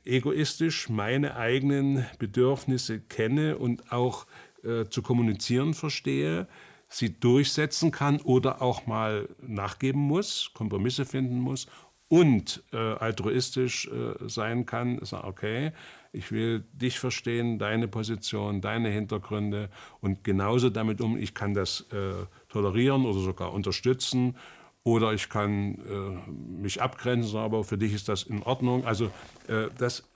egoistisch 0.05 0.89
meine 0.89 1.35
eigenen 1.35 2.05
Bedürfnisse 2.17 2.99
kenne 2.99 3.57
und 3.57 3.91
auch 3.91 4.25
äh, 4.63 4.85
zu 4.85 5.01
kommunizieren 5.01 5.73
verstehe, 5.73 6.47
sie 6.87 7.19
durchsetzen 7.19 7.91
kann 7.91 8.21
oder 8.21 8.61
auch 8.61 8.87
mal 8.87 9.27
nachgeben 9.41 9.99
muss, 9.99 10.51
Kompromisse 10.53 11.05
finden 11.05 11.39
muss 11.39 11.67
und 12.07 12.63
äh, 12.71 12.77
altruistisch 12.77 13.87
äh, 13.87 14.27
sein 14.27 14.65
kann, 14.65 15.03
sagen, 15.03 15.27
okay, 15.27 15.71
ich 16.11 16.31
will 16.31 16.63
dich 16.71 16.99
verstehen, 16.99 17.59
deine 17.59 17.87
Position, 17.87 18.61
deine 18.61 18.89
Hintergründe 18.89 19.69
und 20.01 20.23
genauso 20.23 20.69
damit 20.69 21.01
um, 21.01 21.17
ich 21.17 21.33
kann 21.33 21.53
das 21.53 21.81
äh, 21.91 22.25
tolerieren 22.47 23.05
oder 23.05 23.19
sogar 23.19 23.53
unterstützen 23.53 24.37
oder 24.83 25.13
ich 25.13 25.29
kann 25.29 25.79
äh, 25.79 26.31
mich 26.61 26.81
abgrenzen, 26.81 27.37
aber 27.39 27.63
für 27.63 27.77
dich 27.77 27.93
ist 27.93 28.07
das 28.07 28.23
in 28.23 28.43
Ordnung. 28.43 28.85
Also 28.85 29.05
äh, 29.47 29.67
das 29.77 30.07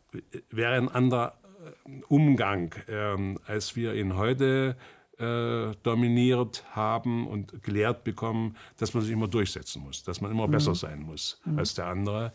wäre 0.52 0.76
ein 0.76 0.90
anderer 0.90 1.34
äh, 1.66 2.02
Umgang, 2.08 2.76
ähm, 2.88 3.40
als 3.46 3.76
wir 3.76 3.96
ihn 3.96 4.16
heute 4.16 4.78
äh, 4.78 4.99
dominiert 5.20 6.64
haben 6.72 7.28
und 7.28 7.62
gelehrt 7.62 8.06
bekommen, 8.06 8.56
dass 8.78 8.94
man 8.94 9.04
sich 9.04 9.12
immer 9.12 9.28
durchsetzen 9.28 9.82
muss, 9.84 10.02
dass 10.04 10.22
man 10.22 10.32
immer 10.32 10.48
mhm. 10.48 10.52
besser 10.52 10.76
sein 10.76 11.02
muss 11.02 11.42
mhm. 11.44 11.60
als 11.60 11.74
der 11.74 11.88
andere. 11.88 12.32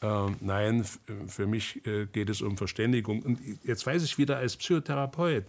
Äh, 0.00 0.26
nein, 0.40 0.84
für 1.26 1.46
mich 1.46 1.84
äh, 1.86 2.06
geht 2.06 2.30
es 2.30 2.40
um 2.40 2.56
Verständigung. 2.56 3.22
Und 3.22 3.40
jetzt 3.64 3.84
weiß 3.86 4.04
ich 4.04 4.18
wieder 4.18 4.36
als 4.36 4.56
Psychotherapeut, 4.56 5.46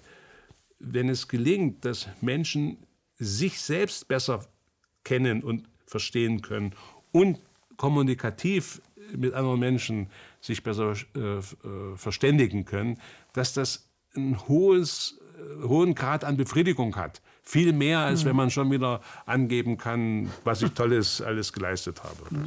wenn 0.80 1.10
es 1.10 1.28
gelingt, 1.28 1.86
dass 1.86 2.10
Menschen 2.22 2.78
sich 3.18 3.62
selbst 3.62 4.08
besser 4.08 4.46
kennen 5.04 5.44
und 5.44 5.68
verstehen 5.86 6.42
können 6.42 6.74
und 7.12 7.40
kommunikativ 7.78 8.82
mit 9.16 9.34
anderen 9.34 9.60
Menschen 9.60 10.08
sich 10.42 10.64
besser 10.64 10.94
äh, 11.16 11.20
äh 11.20 11.44
verständigen 11.96 12.66
können, 12.66 13.00
dass 13.34 13.54
das 13.54 13.90
ein 14.16 14.48
hohes 14.48 15.20
hohen 15.64 15.96
Grad 15.96 16.24
an 16.24 16.38
Befriedigung 16.38 16.96
hat. 16.96 17.22
Viel 17.44 17.74
mehr, 17.74 18.00
als 18.00 18.26
wenn 18.26 18.36
man 18.36 18.52
schon 18.52 18.70
wieder 18.72 19.02
angeben 19.26 19.78
kann, 19.78 20.30
was 20.44 20.62
ich 20.62 20.72
Tolles 20.72 21.22
alles 21.22 21.54
geleistet 21.54 22.04
habe. 22.04 22.36
Mhm. 22.36 22.46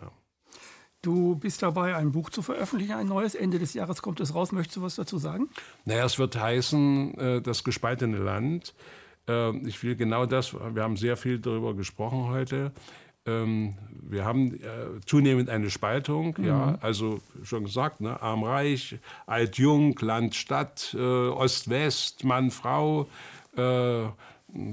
Ja. 0.00 0.10
Du 1.02 1.36
bist 1.36 1.62
dabei, 1.62 1.94
ein 1.94 2.12
Buch 2.12 2.30
zu 2.30 2.42
veröffentlichen, 2.42 2.94
ein 2.94 3.06
neues. 3.06 3.34
Ende 3.34 3.58
des 3.58 3.74
Jahres 3.74 4.02
kommt 4.02 4.20
es 4.20 4.34
raus. 4.34 4.52
Möchtest 4.52 4.76
du 4.78 4.82
was 4.82 4.96
dazu 4.96 5.18
sagen? 5.18 5.48
Naja, 5.84 6.04
es 6.04 6.18
wird 6.18 6.38
heißen, 6.38 7.18
äh, 7.18 7.42
das 7.42 7.62
gespaltene 7.62 8.18
Land. 8.18 8.74
Äh, 9.28 9.56
ich 9.66 9.82
will 9.82 9.94
genau 9.94 10.26
das, 10.26 10.54
wir 10.54 10.82
haben 10.82 10.96
sehr 10.96 11.16
viel 11.16 11.38
darüber 11.38 11.74
gesprochen 11.74 12.28
heute. 12.28 12.72
Ähm, 13.28 13.74
wir 14.10 14.24
haben 14.24 14.54
äh, 14.54 15.00
zunehmend 15.04 15.50
eine 15.50 15.70
Spaltung, 15.70 16.34
mhm. 16.38 16.46
ja, 16.46 16.78
also 16.80 17.20
schon 17.44 17.64
gesagt, 17.64 18.00
ne, 18.00 18.20
arm-reich, 18.20 18.98
alt-jung, 19.26 19.98
Land-Stadt, 20.00 20.96
äh, 20.98 20.98
Ost-West, 20.98 22.24
Mann-Frau, 22.24 23.06
äh, 23.56 24.04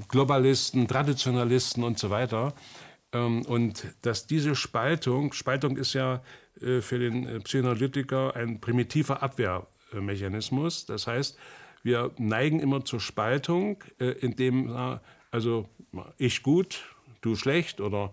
Globalisten, 0.08 0.88
Traditionalisten 0.88 1.84
und 1.84 1.98
so 1.98 2.08
weiter. 2.08 2.54
Ähm, 3.12 3.42
und 3.42 3.86
dass 4.02 4.26
diese 4.26 4.54
Spaltung, 4.54 5.32
Spaltung 5.34 5.76
ist 5.76 5.92
ja 5.92 6.22
äh, 6.60 6.80
für 6.80 6.98
den 6.98 7.26
äh, 7.26 7.40
Psychoanalytiker 7.40 8.34
ein 8.34 8.60
primitiver 8.60 9.22
Abwehrmechanismus. 9.22 10.86
Das 10.86 11.06
heißt, 11.06 11.36
wir 11.82 12.10
neigen 12.16 12.58
immer 12.60 12.84
zur 12.84 13.00
Spaltung, 13.00 13.84
äh, 14.00 14.06
indem 14.06 14.98
also 15.30 15.68
ich 16.16 16.42
gut, 16.42 16.84
du 17.20 17.36
schlecht 17.36 17.80
oder 17.80 18.10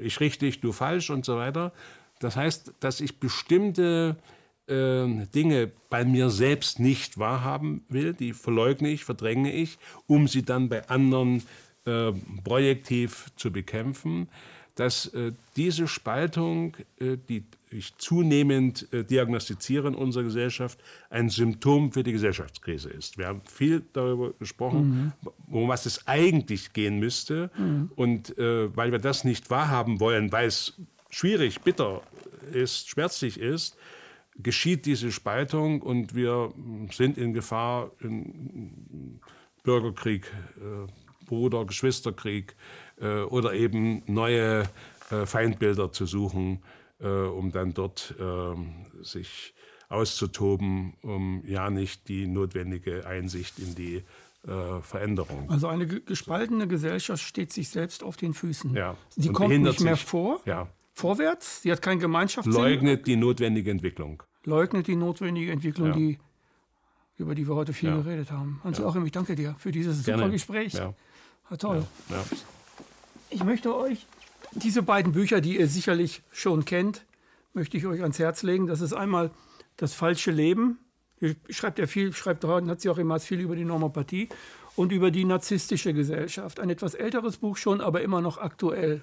ich 0.00 0.20
richtig, 0.20 0.60
du 0.60 0.72
falsch 0.72 1.10
und 1.10 1.24
so 1.24 1.36
weiter. 1.36 1.72
Das 2.20 2.36
heißt, 2.36 2.74
dass 2.80 3.00
ich 3.00 3.18
bestimmte 3.18 4.16
äh, 4.68 5.26
Dinge 5.34 5.72
bei 5.90 6.04
mir 6.04 6.30
selbst 6.30 6.78
nicht 6.78 7.18
wahrhaben 7.18 7.84
will, 7.88 8.14
die 8.14 8.32
verleugne 8.32 8.88
ich, 8.90 9.04
verdränge 9.04 9.52
ich, 9.52 9.78
um 10.06 10.28
sie 10.28 10.44
dann 10.44 10.68
bei 10.68 10.88
anderen 10.88 11.42
äh, 11.84 12.12
projektiv 12.44 13.30
zu 13.36 13.50
bekämpfen, 13.50 14.28
dass 14.74 15.06
äh, 15.06 15.32
diese 15.56 15.86
Spaltung, 15.86 16.76
äh, 16.98 17.16
die 17.28 17.44
ich 17.70 17.96
zunehmend 17.96 18.92
äh, 18.92 19.04
diagnostiziere 19.04 19.88
in 19.88 19.94
unserer 19.94 20.24
Gesellschaft, 20.24 20.78
ein 21.10 21.28
Symptom 21.28 21.92
für 21.92 22.02
die 22.02 22.12
Gesellschaftskrise 22.12 22.90
ist. 22.90 23.18
Wir 23.18 23.26
haben 23.26 23.42
viel 23.44 23.82
darüber 23.92 24.32
gesprochen, 24.34 25.12
mhm. 25.22 25.30
um 25.54 25.68
was 25.68 25.86
es 25.86 26.06
eigentlich 26.06 26.72
gehen 26.72 26.98
müsste. 26.98 27.50
Mhm. 27.56 27.90
Und 27.96 28.38
äh, 28.38 28.74
weil 28.76 28.92
wir 28.92 28.98
das 28.98 29.24
nicht 29.24 29.50
wahrhaben 29.50 30.00
wollen, 30.00 30.32
weil 30.32 30.48
es 30.48 30.74
schwierig, 31.10 31.60
bitter 31.60 32.02
ist, 32.52 32.88
schmerzlich 32.88 33.38
ist, 33.38 33.76
geschieht 34.36 34.86
diese 34.86 35.12
Spaltung 35.12 35.82
und 35.82 36.14
wir 36.14 36.52
sind 36.90 37.18
in 37.18 37.34
Gefahr, 37.34 37.90
in 38.00 39.20
Bürgerkrieg, 39.62 40.26
äh, 40.56 40.90
Bruder, 41.26 41.64
Geschwisterkrieg 41.64 42.54
oder 43.00 43.54
eben 43.54 44.02
neue 44.06 44.64
äh, 45.10 45.26
Feindbilder 45.26 45.92
zu 45.92 46.06
suchen 46.06 46.62
äh, 47.00 47.06
um 47.08 47.50
dann 47.50 47.74
dort 47.74 48.14
ähm, 48.20 48.86
sich 49.02 49.54
auszutoben, 49.88 50.94
um 51.02 51.42
ja 51.44 51.68
nicht 51.68 52.08
die 52.08 52.26
notwendige 52.26 53.06
Einsicht 53.06 53.58
in 53.58 53.74
die 53.74 53.96
äh, 54.46 54.80
Veränderung. 54.82 55.50
Also 55.50 55.66
eine 55.66 55.86
gespaltene 55.86 56.66
Gesellschaft 56.68 57.22
steht 57.22 57.52
sich 57.52 57.68
selbst 57.70 58.02
auf 58.04 58.16
den 58.16 58.34
Füßen. 58.34 58.74
Ja. 58.74 58.96
Die 59.16 59.28
Und 59.28 59.34
kommt 59.34 59.58
nicht 59.60 59.80
mehr 59.80 59.96
sich. 59.96 60.04
vor, 60.04 60.40
Ja. 60.46 60.68
vorwärts, 60.94 61.62
sie 61.62 61.72
hat 61.72 61.82
kein 61.82 61.98
Gemeinschaftssinn, 61.98 62.52
Leugnet 62.54 63.06
die 63.06 63.16
notwendige 63.16 63.70
Entwicklung. 63.70 64.22
leugnet 64.44 64.86
die 64.86 64.96
notwendige 64.96 65.50
Entwicklung, 65.52 65.88
Ja. 65.88 65.94
die, 65.94 66.18
über 67.18 67.34
die 67.34 67.46
wir 67.48 67.54
heute 67.54 67.72
viel 67.72 67.90
Ja. 67.90 67.96
geredet 67.96 68.30
haben. 68.30 68.60
Hans-Joachim, 68.64 69.04
ich 69.06 69.12
danke 69.12 69.34
dir 69.34 69.54
für 69.58 69.72
dieses 69.72 69.98
super 70.04 70.18
Gerne. 70.18 70.32
Gespräch. 70.32 70.72
Ja. 70.74 70.94
War 71.48 71.58
toll. 71.58 71.84
Ich 73.32 73.44
möchte 73.44 73.74
euch 73.74 74.06
diese 74.52 74.82
beiden 74.82 75.12
Bücher, 75.12 75.40
die 75.40 75.58
ihr 75.58 75.66
sicherlich 75.66 76.22
schon 76.30 76.66
kennt, 76.66 77.06
möchte 77.54 77.76
ich 77.78 77.86
euch 77.86 78.02
ans 78.02 78.18
Herz 78.18 78.42
legen. 78.42 78.66
Das 78.66 78.80
ist 78.80 78.92
einmal 78.92 79.30
Das 79.78 79.94
falsche 79.94 80.30
Leben. 80.30 80.78
Hier 81.18 81.34
schreibt 81.48 81.78
er 81.78 81.88
viel, 81.88 82.12
schreibt 82.12 82.44
hat 82.44 82.80
sie 82.80 82.90
auch 82.90 82.98
immer 82.98 83.18
viel 83.20 83.40
über 83.40 83.56
die 83.56 83.64
Normopathie 83.64 84.28
und 84.76 84.92
über 84.92 85.10
die 85.10 85.24
narzisstische 85.24 85.94
Gesellschaft. 85.94 86.60
Ein 86.60 86.68
etwas 86.68 86.94
älteres 86.94 87.38
Buch 87.38 87.56
schon, 87.56 87.80
aber 87.80 88.02
immer 88.02 88.20
noch 88.20 88.36
aktuell. 88.36 89.02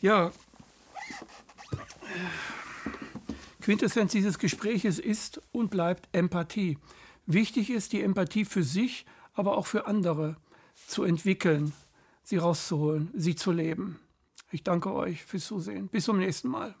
Ja, 0.00 0.32
Quintessenz 3.60 4.12
dieses 4.12 4.38
Gespräches 4.38 4.98
ist 4.98 5.42
und 5.52 5.70
bleibt 5.70 6.08
Empathie. 6.12 6.78
Wichtig 7.26 7.70
ist, 7.70 7.92
die 7.92 8.02
Empathie 8.02 8.44
für 8.44 8.62
sich, 8.62 9.04
aber 9.34 9.58
auch 9.58 9.66
für 9.66 9.86
andere 9.86 10.36
zu 10.86 11.04
entwickeln, 11.04 11.72
sie 12.30 12.36
rauszuholen, 12.36 13.10
sie 13.12 13.34
zu 13.34 13.50
leben. 13.50 13.98
Ich 14.52 14.62
danke 14.62 14.94
euch 14.94 15.24
fürs 15.24 15.46
Zusehen. 15.46 15.88
Bis 15.88 16.04
zum 16.04 16.18
nächsten 16.18 16.48
Mal. 16.48 16.74